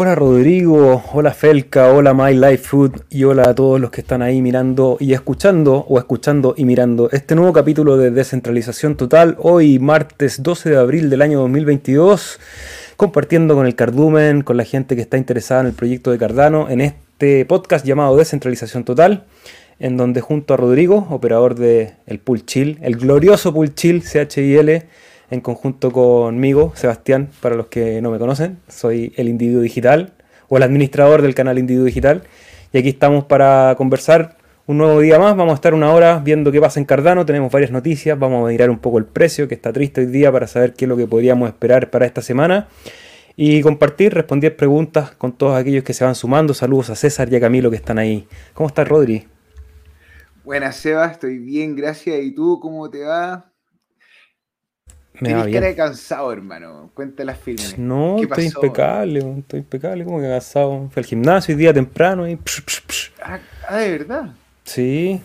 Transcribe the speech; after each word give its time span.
Hola 0.00 0.14
Rodrigo, 0.14 1.02
hola 1.12 1.34
Felca, 1.34 1.92
hola 1.92 2.14
My 2.14 2.32
Life 2.32 2.58
Food. 2.58 3.00
Y 3.10 3.24
hola 3.24 3.50
a 3.50 3.54
todos 3.56 3.80
los 3.80 3.90
que 3.90 4.02
están 4.02 4.22
ahí 4.22 4.40
mirando 4.40 4.96
y 5.00 5.12
escuchando 5.12 5.86
o 5.88 5.98
escuchando 5.98 6.54
y 6.56 6.64
mirando 6.64 7.10
este 7.10 7.34
nuevo 7.34 7.52
capítulo 7.52 7.96
de 7.96 8.12
Descentralización 8.12 8.96
Total, 8.96 9.36
hoy 9.40 9.80
martes 9.80 10.40
12 10.40 10.70
de 10.70 10.76
abril 10.76 11.10
del 11.10 11.20
año 11.20 11.40
2022, 11.40 12.38
compartiendo 12.96 13.56
con 13.56 13.66
el 13.66 13.74
Cardumen, 13.74 14.42
con 14.42 14.56
la 14.56 14.62
gente 14.62 14.94
que 14.94 15.02
está 15.02 15.18
interesada 15.18 15.62
en 15.62 15.66
el 15.66 15.72
proyecto 15.72 16.12
de 16.12 16.18
Cardano, 16.18 16.70
en 16.70 16.80
este 16.80 17.44
podcast 17.44 17.84
llamado 17.84 18.16
Descentralización 18.16 18.84
Total, 18.84 19.24
en 19.80 19.96
donde 19.96 20.20
junto 20.20 20.54
a 20.54 20.56
Rodrigo, 20.56 21.08
operador 21.10 21.56
de 21.56 21.94
el 22.06 22.20
Pool 22.20 22.46
Chill, 22.46 22.78
el 22.82 22.98
glorioso 22.98 23.52
Pool 23.52 23.74
Chill 23.74 24.04
CHIL, 24.04 24.84
en 25.30 25.40
conjunto 25.40 25.92
conmigo, 25.92 26.72
Sebastián, 26.74 27.28
para 27.40 27.54
los 27.54 27.66
que 27.66 28.00
no 28.00 28.10
me 28.10 28.18
conocen. 28.18 28.58
Soy 28.68 29.12
el 29.16 29.28
individuo 29.28 29.62
digital 29.62 30.12
o 30.48 30.56
el 30.56 30.62
administrador 30.62 31.22
del 31.22 31.34
canal 31.34 31.58
Individuo 31.58 31.86
Digital. 31.86 32.22
Y 32.72 32.78
aquí 32.78 32.88
estamos 32.88 33.24
para 33.24 33.74
conversar 33.76 34.36
un 34.66 34.78
nuevo 34.78 35.00
día 35.00 35.18
más. 35.18 35.36
Vamos 35.36 35.52
a 35.52 35.54
estar 35.56 35.74
una 35.74 35.92
hora 35.92 36.18
viendo 36.18 36.52
qué 36.52 36.60
pasa 36.60 36.80
en 36.80 36.86
Cardano. 36.86 37.26
Tenemos 37.26 37.52
varias 37.52 37.70
noticias. 37.70 38.18
Vamos 38.18 38.46
a 38.46 38.50
mirar 38.50 38.70
un 38.70 38.78
poco 38.78 38.98
el 38.98 39.04
precio, 39.04 39.48
que 39.48 39.54
está 39.54 39.72
triste 39.72 40.02
hoy 40.02 40.06
día, 40.06 40.32
para 40.32 40.46
saber 40.46 40.74
qué 40.74 40.84
es 40.84 40.88
lo 40.88 40.96
que 40.96 41.06
podríamos 41.06 41.48
esperar 41.48 41.90
para 41.90 42.06
esta 42.06 42.22
semana. 42.22 42.68
Y 43.36 43.62
compartir, 43.62 44.14
responder 44.14 44.56
preguntas 44.56 45.12
con 45.12 45.32
todos 45.32 45.56
aquellos 45.56 45.84
que 45.84 45.94
se 45.94 46.04
van 46.04 46.14
sumando. 46.14 46.54
Saludos 46.54 46.90
a 46.90 46.96
César 46.96 47.32
y 47.32 47.36
a 47.36 47.40
Camilo 47.40 47.70
que 47.70 47.76
están 47.76 47.98
ahí. 47.98 48.26
¿Cómo 48.54 48.66
estás, 48.68 48.88
Rodri? 48.88 49.26
Buenas, 50.44 50.76
Seba. 50.76 51.06
Estoy 51.06 51.38
bien, 51.38 51.76
gracias. 51.76 52.20
¿Y 52.22 52.34
tú 52.34 52.58
cómo 52.60 52.90
te 52.90 53.04
va? 53.04 53.47
Me 55.20 55.28
Tienes 55.28 55.46
bien. 55.46 55.54
cara 55.58 55.66
de 55.66 55.74
cansado, 55.76 56.32
hermano. 56.32 56.90
Cuenta 56.94 57.24
las 57.24 57.38
firmes. 57.38 57.76
No, 57.78 58.16
¿Qué 58.18 58.22
estoy 58.24 58.46
pasó? 58.46 58.66
impecable, 58.66 59.34
estoy 59.38 59.60
impecable, 59.60 60.04
como 60.04 60.20
que 60.20 60.28
cansado. 60.28 60.88
Fui 60.92 61.00
al 61.00 61.06
gimnasio 61.06 61.54
hoy 61.54 61.58
día 61.60 61.72
temprano 61.74 62.28
y 62.28 62.36
psh, 62.36 62.62
psh, 62.64 62.80
psh. 62.86 63.10
Ah, 63.22 63.38
ah, 63.68 63.76
de 63.78 63.90
verdad. 63.98 64.30
Sí. 64.64 65.20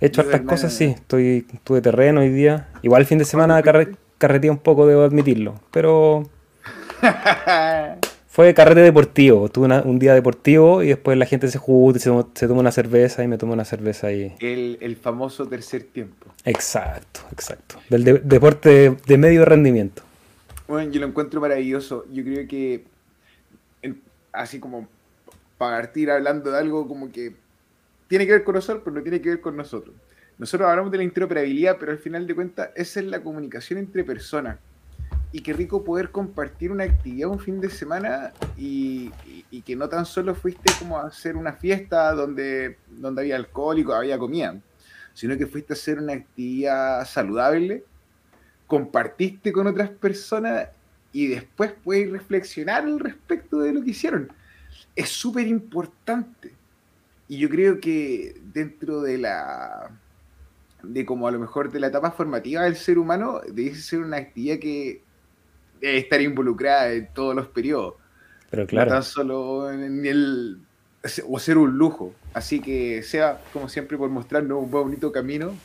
He 0.00 0.06
hecho 0.06 0.22
hartas 0.22 0.40
cosas, 0.42 0.72
sí. 0.72 0.84
Estoy, 0.86 1.46
tuve 1.64 1.80
terreno 1.80 2.20
hoy 2.20 2.30
día. 2.30 2.68
Igual 2.82 3.02
el 3.02 3.06
fin 3.06 3.18
de 3.18 3.24
semana 3.24 3.60
carre, 3.62 3.96
carreteé 4.18 4.50
un 4.50 4.58
poco, 4.58 4.86
debo 4.86 5.02
admitirlo. 5.02 5.60
Pero 5.70 6.28
fue 8.36 8.52
carrete 8.52 8.80
deportivo. 8.82 9.48
Tuve 9.48 9.64
una- 9.64 9.80
un 9.80 9.98
día 9.98 10.12
deportivo 10.12 10.82
y 10.82 10.88
después 10.88 11.16
la 11.16 11.24
gente 11.24 11.48
se 11.48 11.56
junta 11.56 11.96
y 11.96 12.02
se, 12.02 12.10
tomó- 12.10 12.30
se 12.34 12.46
toma 12.46 12.60
una 12.60 12.70
cerveza 12.70 13.24
y 13.24 13.28
me 13.28 13.38
tomó 13.38 13.54
una 13.54 13.64
cerveza 13.64 14.08
ahí. 14.08 14.34
el, 14.40 14.76
el 14.82 14.94
famoso 14.96 15.46
tercer 15.48 15.84
tiempo. 15.84 16.26
Exacto, 16.44 17.20
exacto. 17.32 17.76
Del 17.88 18.04
de- 18.04 18.18
deporte 18.18 18.68
de, 18.68 18.96
de 19.06 19.16
medio 19.16 19.46
rendimiento. 19.46 20.02
Bueno, 20.68 20.90
yo 20.92 21.00
lo 21.00 21.06
encuentro 21.06 21.40
maravilloso. 21.40 22.04
Yo 22.12 22.22
creo 22.24 22.46
que, 22.46 22.84
en- 23.80 24.02
así 24.32 24.60
como 24.60 24.86
para 25.56 25.78
partir 25.78 26.10
hablando 26.10 26.50
de 26.50 26.58
algo 26.58 26.86
como 26.86 27.10
que 27.10 27.34
tiene 28.06 28.26
que 28.26 28.32
ver 28.32 28.44
con 28.44 28.56
nosotros, 28.56 28.82
pero 28.84 28.96
no 28.96 29.02
tiene 29.02 29.22
que 29.22 29.30
ver 29.30 29.40
con 29.40 29.56
nosotros. 29.56 29.94
Nosotros 30.36 30.68
hablamos 30.68 30.92
de 30.92 30.98
la 30.98 31.04
interoperabilidad, 31.04 31.78
pero 31.80 31.90
al 31.92 31.98
final 31.98 32.26
de 32.26 32.34
cuentas, 32.34 32.68
esa 32.74 33.00
es 33.00 33.06
la 33.06 33.20
comunicación 33.22 33.78
entre 33.78 34.04
personas. 34.04 34.58
Y 35.36 35.40
qué 35.40 35.52
rico 35.52 35.84
poder 35.84 36.10
compartir 36.12 36.72
una 36.72 36.84
actividad 36.84 37.28
un 37.28 37.38
fin 37.38 37.60
de 37.60 37.68
semana 37.68 38.32
y, 38.56 39.10
que 39.66 39.76
no 39.76 39.86
tan 39.86 40.06
solo 40.06 40.34
fuiste 40.34 40.72
como 40.78 40.96
a 40.96 41.08
hacer 41.08 41.36
una 41.36 41.52
fiesta 41.52 42.14
donde, 42.14 42.78
donde 42.88 43.20
había 43.20 43.36
alcohol 43.36 43.78
y 43.78 43.84
había 43.92 44.18
comida, 44.18 44.58
sino 45.12 45.36
que 45.36 45.46
fuiste 45.46 45.74
a 45.74 45.76
hacer 45.76 45.98
una 45.98 46.14
actividad 46.14 47.06
saludable, 47.06 47.84
compartiste 48.66 49.52
con 49.52 49.66
otras 49.66 49.90
personas 49.90 50.70
y 51.12 51.26
después 51.26 51.74
puedes 51.84 52.10
reflexionar 52.10 52.84
al 52.84 52.98
respecto 52.98 53.58
de 53.58 53.74
lo 53.74 53.84
que 53.84 53.90
hicieron. 53.90 54.32
Es 54.94 55.10
súper 55.10 55.46
importante. 55.48 56.54
Y 57.28 57.36
yo 57.36 57.50
creo 57.50 57.78
que 57.78 58.40
dentro 58.54 59.02
de 59.02 59.18
la 59.18 59.90
de 60.82 61.04
como 61.04 61.28
a 61.28 61.30
lo 61.30 61.38
mejor 61.38 61.70
de 61.70 61.80
la 61.80 61.88
etapa 61.88 62.10
formativa 62.10 62.62
del 62.62 62.76
ser 62.76 62.98
humano, 62.98 63.42
debe 63.52 63.74
ser 63.74 63.98
una 63.98 64.16
actividad 64.16 64.58
que 64.58 65.04
estar 65.80 66.20
involucrada 66.20 66.92
en 66.92 67.08
todos 67.14 67.34
los 67.34 67.46
periodos. 67.48 67.94
Pero 68.50 68.66
No 68.66 68.66
claro. 68.66 68.90
tan 68.90 69.02
solo 69.02 69.70
en 69.72 70.04
el 70.06 70.58
o 71.28 71.38
ser 71.38 71.58
un 71.58 71.78
lujo. 71.78 72.14
Así 72.34 72.60
que 72.60 73.02
sea 73.02 73.40
como 73.52 73.68
siempre 73.68 73.96
por 73.96 74.10
mostrarnos 74.10 74.62
un 74.62 74.70
bonito 74.70 75.12
camino. 75.12 75.60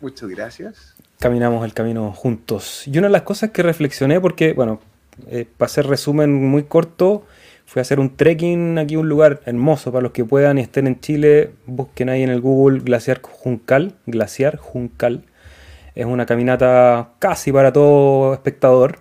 Muchas 0.00 0.28
gracias. 0.30 0.96
caminamos 1.18 1.64
el 1.64 1.74
camino 1.74 2.12
juntos. 2.12 2.86
Y 2.88 2.96
una 2.98 3.08
de 3.08 3.12
las 3.12 3.22
cosas 3.22 3.50
que 3.50 3.62
reflexioné, 3.62 4.20
porque, 4.20 4.52
bueno, 4.54 4.80
eh, 5.28 5.46
para 5.56 5.66
hacer 5.66 5.86
resumen 5.86 6.32
muy 6.48 6.62
corto, 6.64 7.26
fui 7.66 7.80
a 7.80 7.82
hacer 7.82 8.00
un 8.00 8.16
trekking 8.16 8.78
aquí, 8.78 8.96
un 8.96 9.08
lugar 9.08 9.40
hermoso 9.44 9.92
para 9.92 10.02
los 10.02 10.12
que 10.12 10.24
puedan 10.24 10.58
y 10.58 10.62
estén 10.62 10.86
en 10.86 10.98
Chile. 11.00 11.52
Busquen 11.66 12.08
ahí 12.08 12.22
en 12.22 12.30
el 12.30 12.40
Google 12.40 12.80
Glaciar 12.80 13.20
Juncal. 13.22 13.94
Glaciar 14.06 14.56
Juncal. 14.56 15.24
Es 15.94 16.06
una 16.06 16.24
caminata 16.26 17.10
casi 17.18 17.52
para 17.52 17.72
todo 17.72 18.32
espectador. 18.32 18.98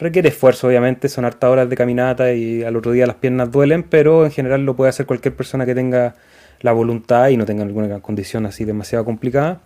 Requiere 0.00 0.30
esfuerzo, 0.30 0.66
obviamente, 0.66 1.10
son 1.10 1.26
hartas 1.26 1.50
horas 1.50 1.68
de 1.68 1.76
caminata 1.76 2.32
y 2.32 2.62
al 2.62 2.74
otro 2.74 2.92
día 2.92 3.06
las 3.06 3.16
piernas 3.16 3.50
duelen, 3.52 3.82
pero 3.82 4.24
en 4.24 4.30
general 4.30 4.64
lo 4.64 4.74
puede 4.74 4.88
hacer 4.88 5.04
cualquier 5.04 5.36
persona 5.36 5.66
que 5.66 5.74
tenga 5.74 6.14
la 6.62 6.72
voluntad 6.72 7.28
y 7.28 7.36
no 7.36 7.44
tenga 7.44 7.64
alguna 7.64 8.00
condición 8.00 8.46
así 8.46 8.64
demasiado 8.64 9.04
complicada. 9.04 9.60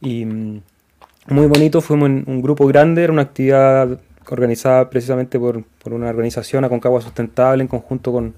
Y 0.00 0.24
mm, 0.24 0.62
muy 1.30 1.46
bonito, 1.48 1.80
fuimos 1.80 2.08
un 2.08 2.40
grupo 2.42 2.64
grande, 2.68 3.02
era 3.02 3.12
una 3.12 3.22
actividad 3.22 3.98
organizada 4.30 4.88
precisamente 4.88 5.36
por, 5.36 5.64
por 5.82 5.94
una 5.94 6.10
organización, 6.10 6.64
Aconcagua 6.64 7.00
Sustentable, 7.00 7.60
en 7.60 7.66
conjunto 7.66 8.12
con, 8.12 8.34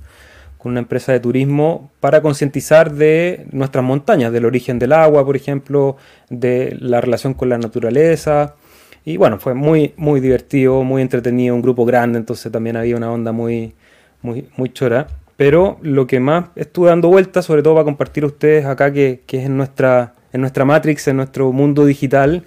con 0.56 0.72
una 0.72 0.80
empresa 0.80 1.12
de 1.12 1.20
turismo, 1.20 1.90
para 2.00 2.22
concientizar 2.22 2.94
de 2.94 3.44
nuestras 3.52 3.84
montañas, 3.84 4.32
del 4.32 4.46
origen 4.46 4.78
del 4.78 4.94
agua, 4.94 5.26
por 5.26 5.36
ejemplo, 5.36 5.98
de 6.30 6.74
la 6.80 7.02
relación 7.02 7.34
con 7.34 7.50
la 7.50 7.58
naturaleza. 7.58 8.54
Y 9.04 9.16
bueno, 9.16 9.38
fue 9.38 9.54
muy, 9.54 9.94
muy 9.96 10.20
divertido, 10.20 10.82
muy 10.84 11.02
entretenido, 11.02 11.54
un 11.54 11.62
grupo 11.62 11.84
grande, 11.84 12.18
entonces 12.18 12.50
también 12.52 12.76
había 12.76 12.96
una 12.96 13.10
onda 13.10 13.32
muy, 13.32 13.74
muy, 14.22 14.48
muy 14.56 14.70
chora. 14.72 15.06
Pero 15.36 15.78
lo 15.82 16.06
que 16.06 16.20
más 16.20 16.46
estuve 16.56 16.88
dando 16.90 17.08
vueltas, 17.08 17.44
sobre 17.44 17.62
todo 17.62 17.74
para 17.74 17.84
compartir 17.84 18.24
a 18.24 18.26
ustedes 18.26 18.64
acá, 18.66 18.92
que, 18.92 19.22
que 19.26 19.38
es 19.38 19.46
en 19.46 19.56
nuestra, 19.56 20.14
en 20.32 20.40
nuestra 20.40 20.64
Matrix, 20.64 21.08
en 21.08 21.16
nuestro 21.16 21.52
mundo 21.52 21.84
digital, 21.86 22.44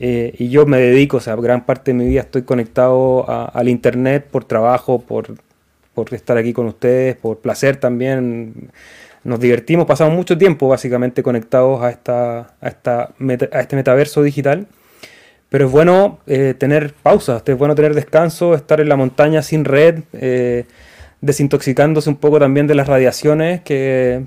eh, 0.00 0.34
y 0.38 0.48
yo 0.48 0.64
me 0.64 0.78
dedico, 0.78 1.16
o 1.16 1.20
sea, 1.20 1.34
gran 1.36 1.66
parte 1.66 1.90
de 1.92 1.98
mi 1.98 2.06
vida 2.06 2.20
estoy 2.20 2.42
conectado 2.42 3.28
a- 3.28 3.46
al 3.46 3.68
Internet 3.68 4.26
por 4.30 4.44
trabajo, 4.44 5.00
por, 5.00 5.34
por 5.94 6.14
estar 6.14 6.36
aquí 6.38 6.52
con 6.52 6.66
ustedes, 6.66 7.16
por 7.16 7.38
placer 7.38 7.76
también. 7.76 8.70
Nos 9.24 9.40
divertimos, 9.40 9.86
pasamos 9.86 10.14
mucho 10.14 10.38
tiempo 10.38 10.68
básicamente 10.68 11.22
conectados 11.24 11.82
a, 11.82 11.90
esta, 11.90 12.54
a, 12.60 12.68
esta 12.68 13.10
a 13.52 13.60
este 13.60 13.74
metaverso 13.76 14.22
digital. 14.22 14.68
Pero 15.48 15.66
es 15.66 15.72
bueno 15.72 16.18
eh, 16.26 16.54
tener 16.58 16.92
pausas, 16.92 17.42
es 17.46 17.58
bueno 17.58 17.74
tener 17.74 17.94
descanso, 17.94 18.54
estar 18.54 18.80
en 18.80 18.88
la 18.88 18.96
montaña 18.96 19.42
sin 19.42 19.64
red, 19.64 20.00
eh, 20.12 20.66
desintoxicándose 21.20 22.10
un 22.10 22.16
poco 22.16 22.38
también 22.38 22.66
de 22.66 22.74
las 22.74 22.86
radiaciones, 22.86 23.62
que 23.62 24.24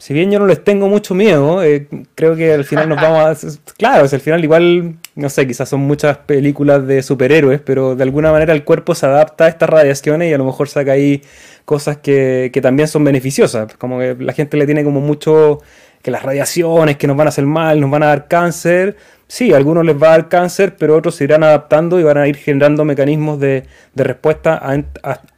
si 0.00 0.14
bien 0.14 0.30
yo 0.30 0.38
no 0.38 0.46
les 0.46 0.64
tengo 0.64 0.88
mucho 0.88 1.14
miedo, 1.14 1.62
eh, 1.62 1.86
creo 2.14 2.34
que 2.34 2.54
al 2.54 2.64
final 2.64 2.88
nos 2.88 2.96
vamos 3.02 3.44
a... 3.44 3.48
Claro, 3.76 4.06
es 4.06 4.14
al 4.14 4.20
final 4.20 4.42
igual, 4.42 4.96
no 5.14 5.28
sé, 5.28 5.46
quizás 5.46 5.68
son 5.68 5.80
muchas 5.80 6.16
películas 6.18 6.86
de 6.86 7.02
superhéroes, 7.02 7.60
pero 7.60 7.94
de 7.94 8.02
alguna 8.02 8.32
manera 8.32 8.52
el 8.54 8.64
cuerpo 8.64 8.94
se 8.94 9.04
adapta 9.04 9.44
a 9.44 9.48
estas 9.48 9.68
radiaciones 9.68 10.30
y 10.30 10.34
a 10.34 10.38
lo 10.38 10.46
mejor 10.46 10.68
saca 10.68 10.92
ahí 10.92 11.22
cosas 11.66 11.98
que, 11.98 12.50
que 12.52 12.62
también 12.62 12.88
son 12.88 13.04
beneficiosas. 13.04 13.74
Como 13.76 13.98
que 13.98 14.16
la 14.18 14.32
gente 14.32 14.56
le 14.56 14.64
tiene 14.64 14.84
como 14.84 15.00
mucho 15.00 15.60
que 16.02 16.10
las 16.10 16.22
radiaciones, 16.22 16.96
que 16.96 17.06
nos 17.06 17.16
van 17.16 17.26
a 17.26 17.30
hacer 17.30 17.44
mal, 17.44 17.78
nos 17.78 17.90
van 17.90 18.02
a 18.02 18.06
dar 18.06 18.26
cáncer. 18.26 18.96
Sí, 19.30 19.52
algunos 19.52 19.84
les 19.84 19.94
va 19.94 20.08
a 20.08 20.10
dar 20.10 20.28
cáncer, 20.28 20.74
pero 20.76 20.96
otros 20.96 21.14
se 21.14 21.22
irán 21.22 21.44
adaptando 21.44 22.00
y 22.00 22.02
van 22.02 22.18
a 22.18 22.26
ir 22.26 22.34
generando 22.34 22.84
mecanismos 22.84 23.38
de, 23.38 23.62
de 23.94 24.02
respuesta 24.02 24.60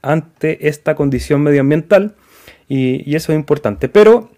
ante 0.00 0.66
esta 0.66 0.94
condición 0.94 1.42
medioambiental. 1.42 2.14
Y, 2.68 3.14
eso 3.14 3.32
es 3.32 3.38
importante. 3.38 3.90
Pero 3.90 4.30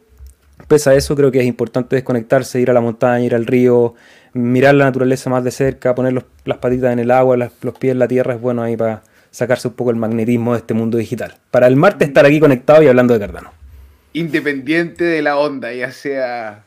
Pese 0.67 0.91
a 0.91 0.95
eso, 0.95 1.15
creo 1.15 1.31
que 1.31 1.39
es 1.39 1.47
importante 1.47 1.95
desconectarse, 1.95 2.61
ir 2.61 2.69
a 2.69 2.73
la 2.73 2.81
montaña, 2.81 3.25
ir 3.25 3.35
al 3.37 3.47
río, 3.47 3.95
mirar 4.33 4.75
la 4.75 4.87
naturaleza 4.87 5.31
más 5.31 5.45
de 5.45 5.53
cerca, 5.53 5.95
poner 5.95 6.15
las 6.45 6.59
patitas 6.59 6.93
en 6.93 6.99
el 6.99 7.13
agua, 7.13 7.37
los 7.37 7.79
pies 7.79 7.93
en 7.93 8.01
la 8.01 8.09
tierra, 8.09 8.35
es 8.35 8.41
bueno 8.41 8.63
ahí 8.63 8.77
para 8.77 9.05
sacarse 9.31 9.69
un 9.69 9.75
poco 9.75 9.91
el 9.91 9.97
magnetismo 9.97 10.55
de 10.55 10.59
este 10.59 10.75
mundo 10.75 10.99
digital. 10.99 11.37
Para 11.53 11.69
el 11.69 11.77
martes 11.77 12.09
estar 12.09 12.27
aquí 12.27 12.41
conectado 12.41 12.83
y 12.83 12.89
hablando 12.89 13.15
de 13.15 13.21
Cardano. 13.21 13.53
Independiente 14.15 15.05
de 15.05 15.23
la 15.23 15.39
onda, 15.39 15.73
ya 15.73 15.93
sea 15.93 16.67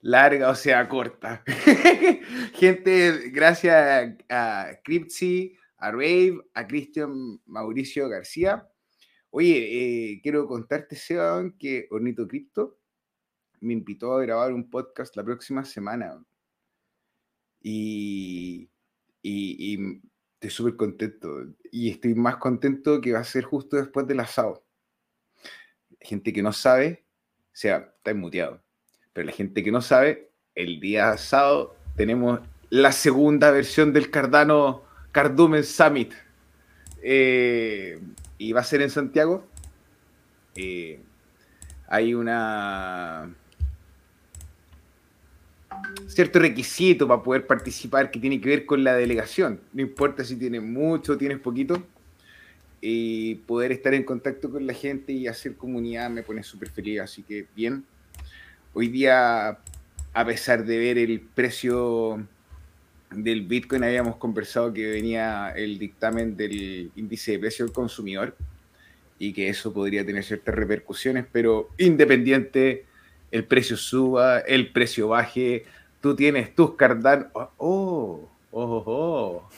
larga 0.00 0.50
o 0.50 0.54
sea 0.54 0.88
corta. 0.88 1.42
Gente, 2.54 3.30
gracias 3.30 4.16
a 4.28 4.70
Cripsy, 4.84 5.56
a 5.78 5.90
Rave, 5.90 6.40
a 6.54 6.66
Cristian 6.66 7.40
Mauricio 7.46 8.08
García. 8.08 8.68
Oye, 9.30 10.12
eh, 10.12 10.20
quiero 10.22 10.46
contarte, 10.46 10.96
Seba, 10.96 11.44
que 11.58 11.86
Ornito 11.90 12.26
Cripto 12.26 12.78
me 13.60 13.72
invitó 13.72 14.14
a 14.14 14.22
grabar 14.22 14.52
un 14.52 14.70
podcast 14.70 15.16
la 15.16 15.24
próxima 15.24 15.64
semana. 15.64 16.24
Y, 17.60 18.70
y, 19.20 19.74
y 19.74 20.00
Estoy 20.40 20.50
súper 20.50 20.76
contento 20.76 21.46
y 21.72 21.90
estoy 21.90 22.14
más 22.14 22.36
contento 22.36 23.00
que 23.00 23.12
va 23.12 23.18
a 23.18 23.24
ser 23.24 23.42
justo 23.42 23.76
después 23.76 24.06
del 24.06 24.20
asado. 24.20 24.64
Gente 26.00 26.32
que 26.32 26.44
no 26.44 26.52
sabe, 26.52 27.04
o 27.46 27.56
sea, 27.56 27.92
está 27.96 28.14
muteado, 28.14 28.62
pero 29.18 29.26
la 29.26 29.32
gente 29.32 29.64
que 29.64 29.72
no 29.72 29.82
sabe, 29.82 30.28
el 30.54 30.78
día 30.78 31.10
asado 31.10 31.74
tenemos 31.96 32.38
la 32.70 32.92
segunda 32.92 33.50
versión 33.50 33.92
del 33.92 34.12
Cardano 34.12 34.84
Cardumen 35.10 35.64
Summit. 35.64 36.12
Eh, 37.02 37.98
y 38.38 38.52
va 38.52 38.60
a 38.60 38.62
ser 38.62 38.80
en 38.80 38.90
Santiago. 38.90 39.44
Eh, 40.54 41.00
hay 41.88 42.14
una 42.14 43.28
cierto 46.06 46.38
requisito 46.38 47.08
para 47.08 47.20
poder 47.20 47.44
participar 47.44 48.12
que 48.12 48.20
tiene 48.20 48.40
que 48.40 48.50
ver 48.50 48.66
con 48.66 48.84
la 48.84 48.94
delegación. 48.94 49.58
No 49.72 49.82
importa 49.82 50.22
si 50.22 50.36
tienes 50.36 50.62
mucho 50.62 51.14
o 51.14 51.18
tienes 51.18 51.40
poquito. 51.40 51.82
Y 52.80 53.34
poder 53.48 53.72
estar 53.72 53.94
en 53.94 54.04
contacto 54.04 54.48
con 54.48 54.64
la 54.64 54.74
gente 54.74 55.12
y 55.12 55.26
hacer 55.26 55.56
comunidad 55.56 56.08
me 56.08 56.22
pone 56.22 56.44
súper 56.44 56.70
feliz. 56.70 57.00
Así 57.00 57.24
que 57.24 57.46
bien. 57.56 57.84
Hoy 58.80 58.86
día, 58.86 59.58
a 60.14 60.24
pesar 60.24 60.64
de 60.64 60.78
ver 60.78 60.98
el 60.98 61.18
precio 61.20 62.24
del 63.10 63.42
Bitcoin, 63.42 63.82
habíamos 63.82 64.14
conversado 64.18 64.72
que 64.72 64.86
venía 64.86 65.50
el 65.50 65.80
dictamen 65.80 66.36
del 66.36 66.92
índice 66.94 67.32
de 67.32 67.38
precio 67.40 67.64
del 67.64 67.74
consumidor 67.74 68.36
y 69.18 69.32
que 69.32 69.48
eso 69.48 69.72
podría 69.72 70.06
tener 70.06 70.22
ciertas 70.22 70.54
repercusiones, 70.54 71.26
pero 71.32 71.70
independiente, 71.76 72.86
el 73.32 73.42
precio 73.46 73.76
suba, 73.76 74.38
el 74.38 74.70
precio 74.70 75.08
baje, 75.08 75.64
tú 76.00 76.14
tienes 76.14 76.54
tus 76.54 76.76
Cardano. 76.76 77.26
Oh, 77.34 77.50
oh, 77.56 78.28
oh, 78.52 78.84
oh, 78.86 79.48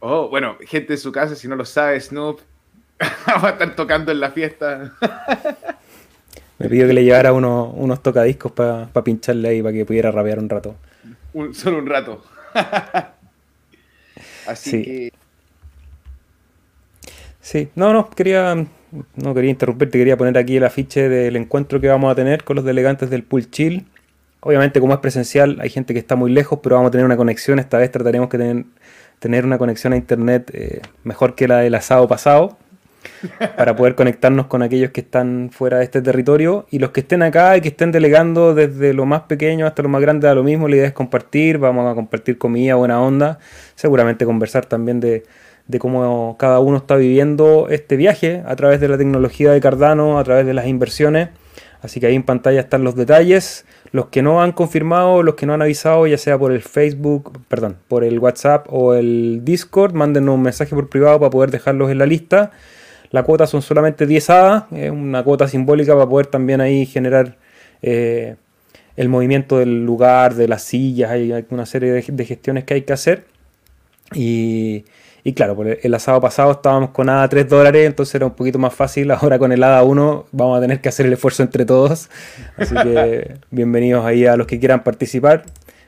oh. 0.00 0.28
bueno, 0.30 0.56
gente 0.66 0.94
de 0.94 0.96
su 0.96 1.12
casa, 1.12 1.36
si 1.36 1.48
no 1.48 1.54
lo 1.54 1.66
sabe, 1.66 2.00
Snoop 2.00 2.40
va 3.28 3.48
a 3.48 3.50
estar 3.50 3.76
tocando 3.76 4.10
en 4.10 4.20
la 4.20 4.30
fiesta. 4.30 4.96
Me 6.58 6.68
pidió 6.68 6.86
que 6.86 6.92
le 6.92 7.04
llevara 7.04 7.32
unos 7.32 8.02
tocadiscos 8.02 8.52
para 8.52 9.04
pincharle 9.04 9.48
ahí, 9.48 9.62
para 9.62 9.72
que 9.72 9.84
pudiera 9.84 10.10
rapear 10.10 10.38
un 10.38 10.48
rato. 10.48 10.74
solo 11.52 11.78
un 11.78 11.86
rato. 11.86 12.22
Así 14.46 14.82
que. 14.82 15.12
Sí, 17.40 17.68
no, 17.76 17.92
no, 17.92 18.10
quería 18.10 18.66
no 19.16 19.34
quería 19.34 19.50
interrumpirte, 19.50 19.98
quería 19.98 20.16
poner 20.16 20.38
aquí 20.38 20.56
el 20.56 20.64
afiche 20.64 21.08
del 21.08 21.36
encuentro 21.36 21.80
que 21.80 21.88
vamos 21.88 22.10
a 22.10 22.14
tener 22.14 22.44
con 22.44 22.56
los 22.56 22.64
delegantes 22.64 23.10
del 23.10 23.22
Pool 23.22 23.50
Chill. 23.50 23.86
Obviamente, 24.40 24.80
como 24.80 24.94
es 24.94 25.00
presencial, 25.00 25.58
hay 25.60 25.68
gente 25.68 25.92
que 25.92 26.00
está 26.00 26.16
muy 26.16 26.30
lejos, 26.30 26.60
pero 26.62 26.76
vamos 26.76 26.88
a 26.88 26.92
tener 26.92 27.04
una 27.04 27.16
conexión. 27.16 27.58
Esta 27.58 27.78
vez 27.78 27.90
trataremos 27.90 28.28
que 28.28 28.38
tener, 28.38 28.64
tener 29.18 29.44
una 29.44 29.58
conexión 29.58 29.92
a 29.92 29.96
internet 29.96 30.50
eh, 30.54 30.80
mejor 31.04 31.34
que 31.34 31.48
la 31.48 31.58
del 31.58 31.74
asado 31.74 32.06
pasado, 32.08 32.56
para 33.56 33.76
poder 33.76 33.94
conectarnos 33.94 34.46
con 34.46 34.62
aquellos 34.62 34.90
que 34.90 35.00
están 35.00 35.50
fuera 35.52 35.78
de 35.78 35.84
este 35.84 36.02
territorio. 36.02 36.66
Y 36.70 36.78
los 36.78 36.90
que 36.90 37.00
estén 37.00 37.22
acá 37.22 37.56
y 37.56 37.60
que 37.60 37.68
estén 37.68 37.92
delegando 37.92 38.54
desde 38.54 38.92
lo 38.94 39.06
más 39.06 39.22
pequeño 39.22 39.66
hasta 39.66 39.82
lo 39.82 39.88
más 39.88 40.00
grande 40.00 40.28
a 40.28 40.34
lo 40.34 40.42
mismo, 40.42 40.68
la 40.68 40.76
idea 40.76 40.86
es 40.86 40.92
compartir. 40.92 41.58
Vamos 41.58 41.90
a 41.90 41.94
compartir 41.94 42.38
comida, 42.38 42.74
buena 42.74 43.00
onda. 43.00 43.38
Seguramente 43.74 44.24
conversar 44.24 44.66
también 44.66 45.00
de 45.00 45.24
de 45.68 45.78
cómo 45.78 46.36
cada 46.38 46.58
uno 46.60 46.78
está 46.78 46.96
viviendo 46.96 47.68
este 47.68 47.96
viaje 47.96 48.42
a 48.46 48.56
través 48.56 48.80
de 48.80 48.88
la 48.88 48.98
tecnología 48.98 49.52
de 49.52 49.60
Cardano, 49.60 50.18
a 50.18 50.24
través 50.24 50.46
de 50.46 50.54
las 50.54 50.66
inversiones. 50.66 51.28
Así 51.82 52.00
que 52.00 52.06
ahí 52.06 52.14
en 52.14 52.24
pantalla 52.24 52.60
están 52.60 52.82
los 52.82 52.96
detalles. 52.96 53.64
Los 53.92 54.06
que 54.06 54.22
no 54.22 54.42
han 54.42 54.52
confirmado, 54.52 55.22
los 55.22 55.36
que 55.36 55.46
no 55.46 55.54
han 55.54 55.62
avisado, 55.62 56.06
ya 56.06 56.18
sea 56.18 56.38
por 56.38 56.52
el 56.52 56.62
Facebook, 56.62 57.38
perdón, 57.48 57.76
por 57.86 58.02
el 58.02 58.18
WhatsApp 58.18 58.66
o 58.70 58.94
el 58.94 59.42
Discord, 59.44 59.92
mándenos 59.92 60.34
un 60.34 60.42
mensaje 60.42 60.74
por 60.74 60.88
privado 60.88 61.20
para 61.20 61.30
poder 61.30 61.50
dejarlos 61.50 61.90
en 61.90 61.98
la 61.98 62.06
lista. 62.06 62.50
La 63.10 63.22
cuota 63.22 63.46
son 63.46 63.62
solamente 63.62 64.06
10 64.06 64.30
hadas, 64.30 64.64
es 64.72 64.90
una 64.90 65.22
cuota 65.22 65.48
simbólica 65.48 65.94
para 65.94 66.08
poder 66.08 66.26
también 66.26 66.60
ahí 66.60 66.86
generar 66.86 67.36
eh, 67.82 68.36
el 68.96 69.08
movimiento 69.08 69.58
del 69.58 69.84
lugar, 69.84 70.34
de 70.34 70.48
las 70.48 70.62
sillas, 70.62 71.10
hay 71.10 71.32
una 71.50 71.66
serie 71.66 71.92
de, 71.92 72.04
de 72.06 72.24
gestiones 72.24 72.64
que 72.64 72.74
hay 72.74 72.82
que 72.82 72.92
hacer. 72.92 73.24
Y, 74.14 74.84
y 75.24 75.34
claro, 75.34 75.54
por 75.56 75.66
el 75.66 75.94
asado 75.94 76.20
pasado 76.20 76.52
estábamos 76.52 76.90
con 76.90 77.08
ADA 77.08 77.28
3 77.28 77.48
dólares, 77.48 77.86
entonces 77.86 78.14
era 78.14 78.26
un 78.26 78.32
poquito 78.32 78.58
más 78.58 78.74
fácil. 78.74 79.10
Ahora 79.10 79.38
con 79.38 79.52
el 79.52 79.62
ADA 79.62 79.82
1 79.82 80.26
vamos 80.32 80.58
a 80.58 80.60
tener 80.60 80.80
que 80.80 80.88
hacer 80.88 81.06
el 81.06 81.12
esfuerzo 81.12 81.42
entre 81.42 81.64
todos. 81.64 82.08
Así 82.56 82.74
que 82.74 83.36
bienvenidos 83.50 84.04
ahí 84.04 84.26
a 84.26 84.36
los 84.36 84.46
que 84.46 84.58
quieran 84.58 84.82
participar. 84.82 85.44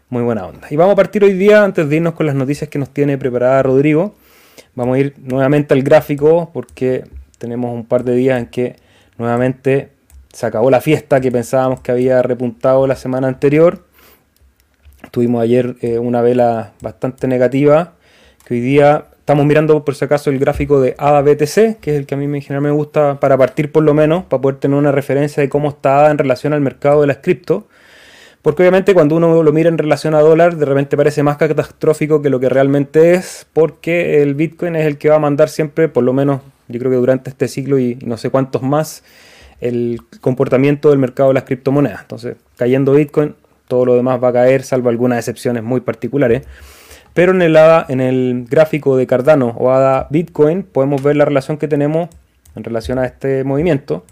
Muy 0.09 0.23
buena 0.23 0.45
onda. 0.45 0.67
Y 0.71 0.77
vamos 0.77 0.93
a 0.93 0.97
partir 0.97 1.25
hoy 1.25 1.35
día, 1.35 1.63
antes 1.63 1.89
de 1.89 1.97
irnos 1.97 2.15
con 2.15 2.27
las 2.27 2.35
noticias 2.35 2.69
que 2.69 2.79
nos 2.79 2.91
tiene 2.91 3.17
preparada 3.17 3.63
Rodrigo. 3.63 4.15
Vamos 4.75 4.97
a 4.97 5.01
ir 5.01 5.15
nuevamente 5.19 5.75
al 5.75 5.83
gráfico 5.83 6.51
porque 6.53 7.05
tenemos 7.39 7.75
un 7.75 7.85
par 7.85 8.05
de 8.05 8.15
días 8.15 8.39
en 8.39 8.47
que 8.47 8.77
nuevamente 9.19 9.91
se 10.33 10.47
acabó 10.47 10.71
la 10.71 10.81
fiesta 10.81 11.21
que 11.21 11.33
pensábamos 11.33 11.81
que 11.81 11.93
había 11.93 12.23
repuntado 12.23 12.87
la 12.87 12.97
semana 12.97 13.29
anterior. 13.29 13.87
Tuvimos 15.11 15.43
ayer 15.43 15.77
eh, 15.81 15.99
una 15.99 16.21
vela 16.23 16.73
bastante 16.81 17.27
negativa 17.27 17.95
que 18.45 18.55
hoy 18.55 18.61
día 18.61 19.07
Estamos 19.31 19.47
mirando 19.47 19.85
por 19.85 19.95
si 19.95 20.05
acaso 20.05 20.29
el 20.31 20.41
gráfico 20.41 20.81
de 20.81 20.97
ADA 20.99 21.21
BTC, 21.21 21.79
que 21.79 21.93
es 21.93 21.99
el 22.01 22.07
que 22.07 22.17
a 22.17 22.19
mí 22.19 22.25
en 22.25 22.43
general 22.43 22.63
me 22.63 22.73
gusta 22.73 23.21
para 23.21 23.39
partir 23.39 23.71
por 23.71 23.85
lo 23.85 23.95
menos, 23.95 24.25
para 24.25 24.41
poder 24.41 24.59
tener 24.59 24.77
una 24.77 24.91
referencia 24.91 25.41
de 25.41 25.49
cómo 25.49 25.69
está 25.69 26.01
ADA 26.01 26.11
en 26.11 26.19
relación 26.19 26.53
al 26.53 26.61
mercado 26.61 27.03
de 27.03 27.07
las 27.07 27.19
cripto. 27.19 27.69
Porque 28.43 28.63
obviamente 28.63 28.95
cuando 28.95 29.17
uno 29.17 29.43
lo 29.43 29.53
mira 29.53 29.69
en 29.69 29.77
relación 29.77 30.15
a 30.15 30.21
dólar, 30.21 30.57
de 30.57 30.65
repente 30.65 30.97
parece 30.97 31.23
más 31.23 31.37
catastrófico 31.37 32.23
que 32.23 32.31
lo 32.31 32.41
que 32.41 32.49
realmente 32.49 33.13
es, 33.15 33.47
porque 33.53 34.23
el 34.23 34.35
Bitcoin 34.35 34.77
es 34.77 34.87
el 34.87 34.97
que 34.97 35.11
va 35.11 35.17
a 35.17 35.19
mandar 35.19 35.51
siempre, 35.51 35.89
por 35.89 36.05
lo 36.05 36.15
menos 36.15 36.41
yo 36.69 36.79
creo 36.79 36.91
que 36.91 36.97
durante 36.97 37.31
este 37.31 37.49
ciclo 37.49 37.79
y 37.79 37.97
no 37.97 38.17
sé 38.17 38.31
cuántos 38.31 38.63
más, 38.63 39.03
el 39.61 40.01
comportamiento 40.21 40.89
del 40.91 40.99
mercado 40.99 41.31
de 41.31 41.35
las 41.35 41.45
criptomonedas. 41.45 42.01
Entonces, 42.01 42.37
cayendo 42.57 42.93
Bitcoin, 42.93 43.35
todo 43.69 43.85
lo 43.85 43.95
demás 43.95 44.23
va 44.23 44.29
a 44.29 44.33
caer, 44.33 44.63
salvo 44.63 44.89
algunas 44.89 45.19
excepciones 45.19 45.63
muy 45.63 45.81
particulares. 45.81 46.43
Pero 47.13 47.33
en 47.33 47.43
el, 47.43 47.57
en 47.89 48.01
el 48.01 48.47
gráfico 48.49 48.97
de 48.97 49.07
Cardano 49.07 49.55
o 49.59 49.71
ADA 49.71 50.07
Bitcoin 50.11 50.63
podemos 50.63 51.03
ver 51.03 51.17
la 51.17 51.25
relación 51.25 51.59
que 51.59 51.69
tenemos 51.69 52.09
en 52.57 52.65
relación 52.65 52.99
a 52.99 53.05
este 53.05 53.45
movimiento. 53.45 54.05